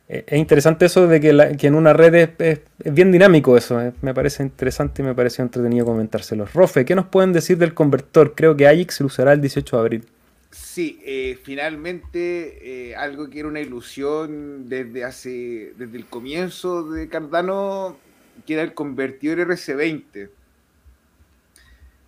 eh, 0.08 0.24
es 0.28 0.39
interesante 0.39 0.86
eso 0.86 1.08
de 1.08 1.20
que, 1.20 1.68
en 1.68 1.76
una 1.76 1.93
red 1.93 2.36
es, 2.39 2.60
bien 2.84 3.12
dinámico 3.12 3.58
eso. 3.58 3.82
Eh. 3.82 3.93
Me 4.01 4.14
parece 4.14 4.43
interesante 4.43 5.01
y 5.01 5.06
me 5.06 5.16
pareció 5.16 5.43
entretenido 5.43 5.86
comentárselos. 5.86 6.53
Rofe, 6.53 6.86
¿qué 6.86 6.95
nos 6.95 7.08
pueden 7.08 7.34
decir 7.34 7.58
del 7.58 7.74
convertor? 7.74 8.34
Creo 8.36 8.56
que 8.56 8.68
Ajax 8.68 9.01
lo 9.01 9.08
usará 9.08 9.34
el 9.34 9.41
18 9.41 9.76
de 9.76 9.82
abril. 9.82 10.06
Sí, 10.51 11.01
eh, 11.06 11.38
finalmente 11.43 12.95
algo 12.97 13.30
que 13.30 13.39
era 13.39 13.47
una 13.49 13.60
ilusión 13.60 14.70
desde 14.70 15.03
hace 15.03 15.74
desde 15.78 15.97
el 15.97 16.06
comienzo 16.06 16.89
de 16.89 17.10
Cardano, 17.10 17.97
que 18.45 18.53
era 18.53 18.64
el 18.64 18.74
convertidor 18.74 19.39
RC20. 19.39 20.30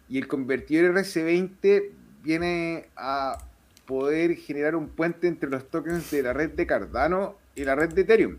Y 0.09 0.17
el 0.17 0.27
convertidor 0.27 0.93
RC20 0.95 1.89
viene 2.23 2.85
a 2.95 3.37
poder 3.85 4.35
generar 4.35 4.75
un 4.75 4.89
puente 4.89 5.27
entre 5.27 5.49
los 5.49 5.69
tokens 5.69 6.11
de 6.11 6.23
la 6.23 6.33
red 6.33 6.51
de 6.51 6.67
Cardano 6.67 7.35
y 7.55 7.63
la 7.63 7.75
red 7.75 7.93
de 7.93 8.01
Ethereum. 8.01 8.37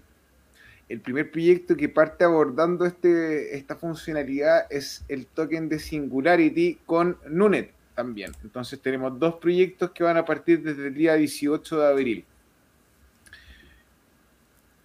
El 0.88 1.00
primer 1.00 1.30
proyecto 1.30 1.76
que 1.76 1.88
parte 1.88 2.24
abordando 2.24 2.86
este, 2.86 3.56
esta 3.56 3.76
funcionalidad 3.76 4.66
es 4.70 5.04
el 5.08 5.26
token 5.26 5.68
de 5.68 5.78
Singularity 5.78 6.78
con 6.86 7.18
Nunet 7.28 7.72
también. 7.94 8.32
Entonces 8.42 8.80
tenemos 8.80 9.18
dos 9.18 9.34
proyectos 9.36 9.90
que 9.90 10.04
van 10.04 10.16
a 10.16 10.24
partir 10.24 10.62
desde 10.62 10.86
el 10.86 10.94
día 10.94 11.14
18 11.14 11.80
de 11.80 11.86
abril. 11.86 12.24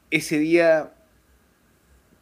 Ese 0.10 0.40
día, 0.40 0.92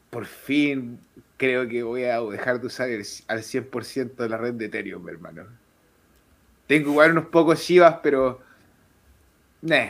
por 0.10 0.26
fin, 0.26 1.00
creo 1.42 1.68
que 1.68 1.82
voy 1.82 2.04
a 2.04 2.22
dejar 2.22 2.62
de 2.62 2.68
usar 2.68 2.88
al 2.88 3.42
100% 3.42 4.16
de 4.16 4.30
la 4.30 4.38
red 4.38 4.54
de 4.54 4.66
Ethereum, 4.66 5.10
hermano. 5.10 5.48
Tengo 6.68 6.92
igual 6.92 7.14
unos 7.14 7.26
pocos 7.26 7.60
Shivas, 7.60 7.96
pero... 8.04 8.40
Nah, 9.64 9.88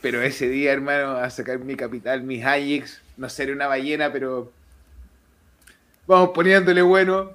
pero 0.00 0.20
ese 0.20 0.48
día, 0.48 0.72
hermano, 0.72 1.12
a 1.12 1.30
sacar 1.30 1.60
mi 1.60 1.76
capital, 1.76 2.24
mis 2.24 2.44
Ajax, 2.44 3.00
no 3.16 3.28
seré 3.28 3.52
una 3.52 3.68
ballena, 3.68 4.12
pero 4.12 4.50
vamos 6.08 6.30
poniéndole 6.30 6.82
bueno. 6.82 7.30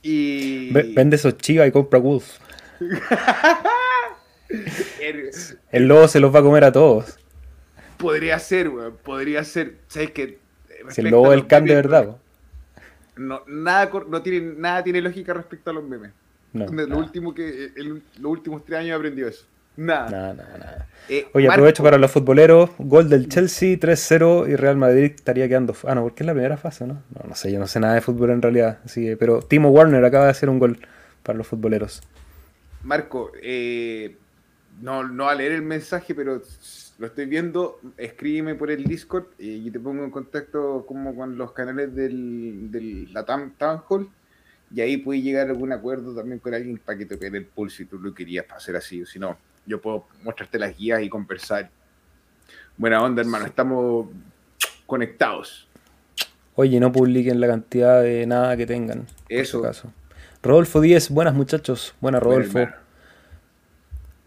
Y. 0.00 0.72
Vende 0.72 1.16
esos 1.16 1.36
chivas 1.38 1.66
y 1.66 1.72
compra 1.72 1.98
Wolf. 1.98 2.38
el 5.72 5.88
lobo 5.88 6.06
se 6.06 6.20
los 6.20 6.32
va 6.32 6.38
a 6.38 6.42
comer 6.42 6.62
a 6.62 6.70
todos. 6.70 7.18
Podría 7.96 8.38
ser, 8.38 8.68
weón. 8.68 8.96
Podría 9.02 9.42
ser. 9.42 9.74
¿Sabes 9.88 10.12
qué? 10.12 10.38
Si 10.90 11.00
el 11.00 11.08
lobo 11.08 11.32
es 11.32 11.40
el 11.40 11.48
can 11.48 11.64
de 11.64 11.74
verdad. 11.74 12.16
No, 13.16 13.42
nada, 13.46 13.90
no 14.08 14.22
tiene, 14.22 14.54
nada 14.56 14.84
tiene 14.84 15.00
lógica 15.00 15.32
respecto 15.34 15.70
a 15.70 15.72
los 15.72 15.84
memes. 15.84 16.12
lo, 16.52 16.98
último 16.98 17.34
que, 17.34 17.72
los 17.76 18.30
últimos 18.30 18.64
tres 18.64 18.80
años 18.80 18.90
he 18.90 18.94
aprendido 18.94 19.28
eso. 19.28 19.44
Nada. 19.76 20.08
Nada, 20.08 20.34
nada, 20.34 20.88
eh, 21.08 21.28
Oye, 21.34 21.48
aprovecho 21.48 21.82
para 21.82 21.98
los 21.98 22.10
futboleros. 22.10 22.70
Gol 22.78 23.10
del 23.10 23.28
Chelsea 23.28 23.76
3-0 23.78 24.48
y 24.48 24.56
Real 24.56 24.76
Madrid 24.76 25.12
estaría 25.14 25.48
quedando. 25.48 25.74
Ah, 25.84 25.94
no, 25.94 26.02
porque 26.02 26.22
es 26.22 26.26
la 26.26 26.32
primera 26.32 26.56
fase, 26.56 26.86
¿no? 26.86 27.02
No, 27.14 27.28
no 27.28 27.34
sé, 27.34 27.52
yo 27.52 27.58
no 27.58 27.66
sé 27.66 27.78
nada 27.78 27.94
de 27.94 28.00
fútbol 28.00 28.30
en 28.30 28.40
realidad. 28.40 28.78
Así 28.84 29.14
pero 29.16 29.42
Timo 29.42 29.68
Warner 29.68 30.02
acaba 30.02 30.24
de 30.24 30.30
hacer 30.30 30.48
un 30.48 30.58
gol 30.58 30.78
para 31.22 31.36
los 31.36 31.46
futboleros. 31.46 32.02
Marco, 32.84 33.32
eh, 33.42 34.16
no, 34.80 35.06
no 35.06 35.28
a 35.28 35.34
leer 35.34 35.52
el 35.52 35.62
mensaje, 35.62 36.14
pero 36.14 36.40
lo 36.98 37.06
estoy 37.06 37.26
viendo. 37.26 37.80
Escríbeme 37.96 38.54
por 38.54 38.70
el 38.70 38.84
Discord 38.84 39.26
y 39.38 39.70
te 39.70 39.80
pongo 39.80 40.04
en 40.04 40.10
contacto 40.10 40.84
como 40.86 41.14
con 41.14 41.36
los 41.36 41.52
canales 41.52 41.94
del, 41.94 42.70
del 42.70 43.12
la 43.12 43.24
Town 43.24 43.54
Hall 43.88 44.10
y 44.74 44.80
ahí 44.80 44.96
puedes 44.96 45.22
llegar 45.22 45.46
a 45.46 45.50
algún 45.50 45.72
acuerdo 45.72 46.14
también 46.14 46.38
con 46.38 46.52
alguien 46.54 46.78
para 46.78 46.98
que 46.98 47.06
te 47.06 47.16
pegue 47.16 47.38
el 47.38 47.46
pulso 47.46 47.76
si 47.76 47.84
tú 47.84 47.98
lo 47.98 48.12
querías 48.12 48.46
hacer 48.50 48.76
así, 48.76 49.02
o 49.02 49.06
si 49.06 49.18
no 49.18 49.36
yo 49.66 49.80
puedo 49.80 50.06
mostrarte 50.22 50.58
las 50.58 50.76
guías 50.76 51.02
y 51.02 51.08
conversar. 51.08 51.70
Buena 52.76 53.02
onda, 53.02 53.20
hermano, 53.22 53.46
estamos 53.46 54.08
conectados. 54.86 55.66
Oye, 56.54 56.80
no 56.80 56.92
publiquen 56.92 57.40
la 57.40 57.48
cantidad 57.48 58.02
de 58.02 58.26
nada 58.26 58.56
que 58.56 58.66
tengan. 58.66 59.06
Eso. 59.28 59.60
Caso. 59.60 59.92
Rodolfo 60.42 60.80
Díez, 60.80 61.10
buenas 61.10 61.34
muchachos. 61.34 61.94
Buenas, 62.00 62.22
Rodolfo. 62.22 62.68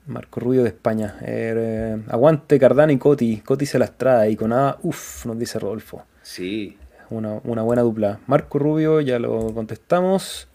Marco 0.10 0.39
Rubio 0.39 0.64
de 0.64 0.70
España. 0.70 1.18
Eh, 1.22 1.97
aguante 2.10 2.60
Cardano 2.60 2.91
y 2.91 2.97
Coti. 2.97 3.38
Coti 3.38 3.66
se 3.66 3.80
las 3.80 3.97
trae 3.97 4.32
y 4.32 4.36
con 4.36 4.49
nada, 4.49 4.78
uff, 4.82 5.26
nos 5.26 5.38
dice 5.38 5.60
Rodolfo. 5.60 6.03
Sí. 6.24 6.78
Una, 7.10 7.39
una, 7.43 7.62
buena 7.62 7.84
dupla. 7.84 8.20
Marco 8.28 8.60
Rubio, 8.60 9.01
ya 9.01 9.20
lo 9.20 9.53
contestamos. 9.53 10.47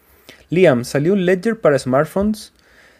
Liam, 0.49 0.85
¿salió 0.85 1.13
un 1.13 1.25
Ledger 1.25 1.59
para 1.59 1.79
smartphones? 1.79 2.53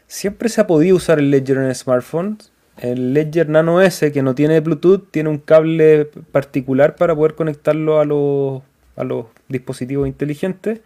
Siempre 0.07 0.49
se 0.49 0.61
ha 0.61 0.67
podido 0.67 0.95
usar 0.95 1.19
el 1.19 1.29
Ledger 1.29 1.57
en 1.57 1.73
smartphones. 1.75 2.51
El 2.77 3.13
Ledger 3.13 3.47
Nano 3.49 3.81
S, 3.81 4.11
que 4.11 4.21
no 4.21 4.35
tiene 4.35 4.59
Bluetooth, 4.59 5.09
tiene 5.11 5.29
un 5.29 5.37
cable 5.37 6.05
particular 6.31 6.95
para 6.95 7.15
poder 7.15 7.35
conectarlo 7.35 7.99
a 7.99 8.05
los, 8.05 8.61
a 8.97 9.03
los 9.03 9.27
dispositivos 9.47 10.07
inteligentes. 10.07 10.81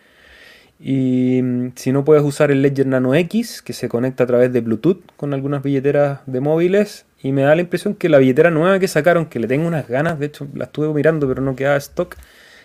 Y 0.80 1.42
mm, 1.42 1.74
si 1.76 1.92
no 1.92 2.06
puedes 2.06 2.24
usar 2.24 2.52
el 2.52 2.62
Ledger 2.62 2.88
Nano 2.88 3.14
X, 3.14 3.62
que 3.62 3.74
se 3.74 3.90
conecta 3.90 4.24
a 4.24 4.28
través 4.28 4.54
de 4.54 4.62
Bluetooth 4.62 5.02
con 5.18 5.34
algunas 5.34 5.62
billeteras 5.62 6.22
de 6.26 6.40
móviles. 6.40 7.06
Y 7.22 7.34
me 7.34 7.42
da 7.42 7.54
la 7.54 7.62
impresión 7.62 7.96
que 7.96 8.08
la 8.08 8.18
billetera 8.18 8.50
nueva 8.50 8.80
que 8.80 8.88
sacaron, 8.88 9.26
que 9.26 9.40
le 9.40 9.48
tengo 9.48 9.68
unas 9.68 9.88
ganas, 9.90 10.20
de 10.20 10.28
hecho 10.28 10.48
la 10.54 10.66
estuve 10.66 10.94
mirando 10.94 11.28
pero 11.28 11.42
no 11.42 11.56
quedaba 11.56 11.76
stock, 11.76 12.16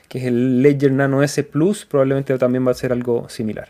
que 0.09 0.19
es 0.19 0.25
el 0.27 0.63
Ledger 0.63 0.93
Nano 0.93 1.25
S 1.25 1.43
Plus, 1.43 1.85
probablemente 1.85 2.37
también 2.39 2.65
va 2.65 2.71
a 2.71 2.75
ser 2.75 2.93
algo 2.93 3.29
similar. 3.29 3.69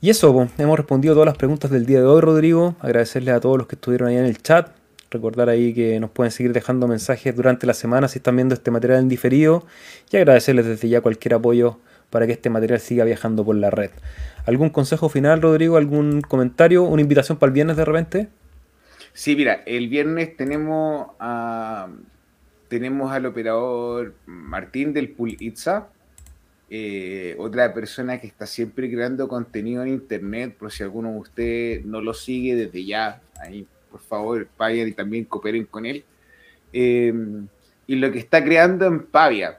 Y 0.00 0.10
eso, 0.10 0.48
hemos 0.58 0.76
respondido 0.76 1.14
todas 1.14 1.26
las 1.26 1.38
preguntas 1.38 1.70
del 1.70 1.86
día 1.86 2.00
de 2.00 2.04
hoy, 2.04 2.20
Rodrigo. 2.20 2.74
Agradecerles 2.80 3.34
a 3.34 3.40
todos 3.40 3.56
los 3.56 3.66
que 3.66 3.76
estuvieron 3.76 4.08
ahí 4.08 4.16
en 4.16 4.26
el 4.26 4.42
chat. 4.42 4.68
Recordar 5.10 5.48
ahí 5.48 5.72
que 5.72 5.98
nos 5.98 6.10
pueden 6.10 6.30
seguir 6.30 6.52
dejando 6.52 6.86
mensajes 6.86 7.34
durante 7.34 7.66
la 7.66 7.72
semana 7.72 8.06
si 8.08 8.18
están 8.18 8.36
viendo 8.36 8.54
este 8.54 8.70
material 8.70 8.98
en 8.98 9.08
diferido. 9.08 9.64
Y 10.10 10.18
agradecerles 10.18 10.66
desde 10.66 10.90
ya 10.90 11.00
cualquier 11.00 11.34
apoyo 11.34 11.78
para 12.14 12.28
que 12.28 12.32
este 12.34 12.48
material 12.48 12.78
siga 12.78 13.04
viajando 13.04 13.44
por 13.44 13.56
la 13.56 13.70
red. 13.70 13.90
¿Algún 14.46 14.70
consejo 14.70 15.08
final, 15.08 15.42
Rodrigo? 15.42 15.76
¿Algún 15.76 16.20
comentario? 16.20 16.84
¿Una 16.84 17.02
invitación 17.02 17.38
para 17.38 17.48
el 17.48 17.54
viernes 17.54 17.76
de 17.76 17.84
repente? 17.84 18.28
Sí, 19.12 19.34
mira, 19.34 19.64
el 19.66 19.88
viernes 19.88 20.36
tenemos 20.36 21.08
a, 21.18 21.88
tenemos 22.68 23.10
al 23.10 23.26
operador 23.26 24.14
Martín 24.26 24.92
del 24.92 25.08
Pool 25.08 25.36
Itza, 25.40 25.88
eh, 26.70 27.34
otra 27.36 27.74
persona 27.74 28.20
que 28.20 28.28
está 28.28 28.46
siempre 28.46 28.88
creando 28.88 29.26
contenido 29.26 29.82
en 29.82 29.88
internet, 29.88 30.54
por 30.56 30.70
si 30.70 30.84
alguno 30.84 31.10
de 31.10 31.18
ustedes 31.18 31.84
no 31.84 32.00
lo 32.00 32.14
sigue 32.14 32.54
desde 32.54 32.84
ya, 32.84 33.22
ahí 33.40 33.66
por 33.90 34.02
favor 34.02 34.46
vayan 34.56 34.86
y 34.86 34.92
también 34.92 35.24
cooperen 35.24 35.64
con 35.64 35.84
él. 35.84 36.04
Eh, 36.72 37.12
y 37.88 37.96
lo 37.96 38.12
que 38.12 38.20
está 38.20 38.44
creando 38.44 38.86
en 38.86 39.00
Pavia, 39.04 39.58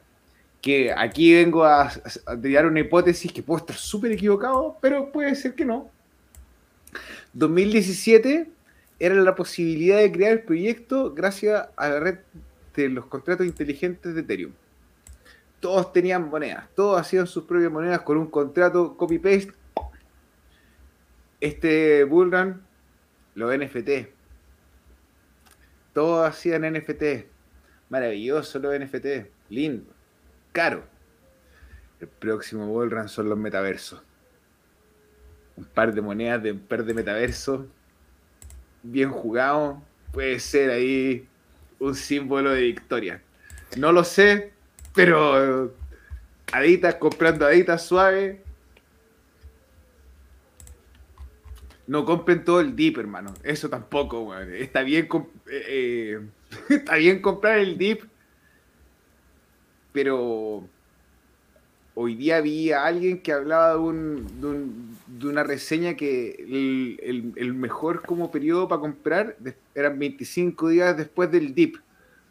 que 0.66 0.92
aquí 0.92 1.32
vengo 1.32 1.64
a, 1.64 1.92
a 2.26 2.66
una 2.66 2.80
hipótesis 2.80 3.32
que 3.32 3.44
puedo 3.44 3.60
estar 3.60 3.76
súper 3.76 4.14
equivocado, 4.14 4.80
pero 4.82 5.12
puede 5.12 5.36
ser 5.36 5.54
que 5.54 5.64
no. 5.64 5.92
2017 7.34 8.50
era 8.98 9.14
la 9.14 9.36
posibilidad 9.36 10.00
de 10.00 10.12
crear 10.12 10.32
el 10.32 10.42
proyecto 10.42 11.14
gracias 11.14 11.68
a 11.76 11.90
la 11.90 12.00
red 12.00 12.18
de 12.76 12.90
los 12.90 13.06
contratos 13.06 13.46
inteligentes 13.46 14.16
de 14.16 14.22
Ethereum. 14.22 14.54
Todos 15.60 15.94
tenían 15.94 16.30
monedas, 16.30 16.68
todos 16.74 17.00
hacían 17.00 17.28
sus 17.28 17.44
propias 17.44 17.72
monedas 17.72 18.02
con 18.02 18.18
un 18.18 18.26
contrato 18.26 18.98
copy-paste. 18.98 19.54
Este 21.42 22.04
bullrun, 22.06 22.64
los 23.36 23.56
NFT. 23.56 24.08
Todos 25.94 26.28
hacían 26.28 26.64
NFT. 26.64 27.28
Maravilloso 27.90 28.58
los 28.58 28.80
NFT. 28.80 29.28
Lindo 29.50 29.95
caro. 30.56 30.86
El 32.00 32.08
próximo 32.08 32.66
Bullrun 32.68 33.10
son 33.10 33.28
los 33.30 33.38
metaversos. 33.38 34.02
Un 35.58 35.66
par 35.66 35.94
de 35.94 36.02
monedas 36.02 36.42
de 36.42 36.54
un 36.54 36.60
par 36.60 36.84
de 36.86 36.94
metaversos. 36.94 37.66
Bien 38.82 39.12
jugado. 39.12 39.82
Puede 40.14 40.40
ser 40.40 40.72
ahí 40.72 41.28
un 41.78 41.94
símbolo 41.94 42.52
de 42.52 42.62
victoria. 42.62 43.22
No 43.78 43.92
lo 43.92 44.06
sé, 44.06 44.54
pero 44.94 45.74
aditas 46.54 46.96
comprando 46.96 47.46
aditas 47.46 47.86
suave. 47.86 48.42
No 51.86 52.06
compren 52.06 52.46
todo 52.46 52.62
el 52.62 52.78
dip, 52.78 52.98
hermano. 52.98 53.34
Eso 53.44 53.70
tampoco, 53.70 54.34
Está 54.40 54.84
bien, 54.84 55.10
eh, 55.52 55.66
eh, 55.68 56.22
está 56.70 56.96
bien 56.96 57.22
comprar 57.22 57.60
el 57.60 57.78
dip 57.78 58.04
pero 59.96 60.68
hoy 61.94 62.16
día 62.16 62.42
vi 62.42 62.74
a 62.74 62.86
alguien 62.86 63.22
que 63.22 63.32
hablaba 63.32 63.72
de, 63.72 63.78
un, 63.78 64.98
de, 65.08 65.28
una 65.28 65.42
reseña 65.44 65.96
que 65.96 66.36
el, 67.38 67.54
mejor 67.54 68.02
como 68.02 68.30
periodo 68.30 68.68
para 68.68 68.82
comprar 68.82 69.38
eran 69.74 69.98
25 69.98 70.68
días 70.68 70.98
después 70.98 71.32
del 71.32 71.56
dip, 71.56 71.78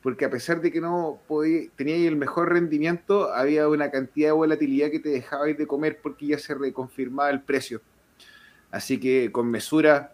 porque 0.03 0.27
a 0.27 0.31
pesar 0.31 0.61
de 0.61 0.71
que 0.71 0.83
no 0.83 1.19
podía, 1.27 1.71
tenía 1.75 1.97
el 1.97 2.17
mejor 2.17 2.53
rendimiento, 2.53 3.33
había 3.33 3.67
una 3.67 3.91
cantidad 3.91 4.29
de 4.29 4.33
volatilidad 4.33 4.91
que 4.91 5.01
te 5.01 5.09
dejaba 5.09 5.47
de 5.47 5.67
comer 5.67 6.01
porque 6.03 6.27
ya 6.27 6.39
se 6.39 6.55
reconfirmaba 6.55 7.31
el 7.31 7.41
precio. 7.41 7.81
Así 8.71 9.01
que 9.01 9.33
con 9.33 9.51
mesura, 9.51 10.13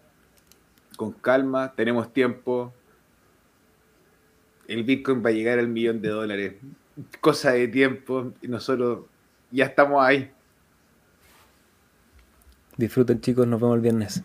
con 0.95 1.11
calma, 1.11 1.73
tenemos 1.75 2.13
tiempo. 2.13 2.73
El 4.69 4.85
Bitcoin 4.85 5.21
va 5.21 5.31
a 5.31 5.33
llegar 5.33 5.59
al 5.59 5.67
millón 5.67 6.01
de 6.01 6.07
dólares 6.07 6.53
cosa 7.19 7.51
de 7.51 7.67
tiempo 7.67 8.33
y 8.41 8.47
nosotros 8.47 9.05
ya 9.51 9.65
estamos 9.65 10.03
ahí. 10.03 10.31
Disfruten 12.77 13.21
chicos, 13.21 13.47
nos 13.47 13.59
vemos 13.59 13.75
el 13.75 13.81
viernes. 13.81 14.23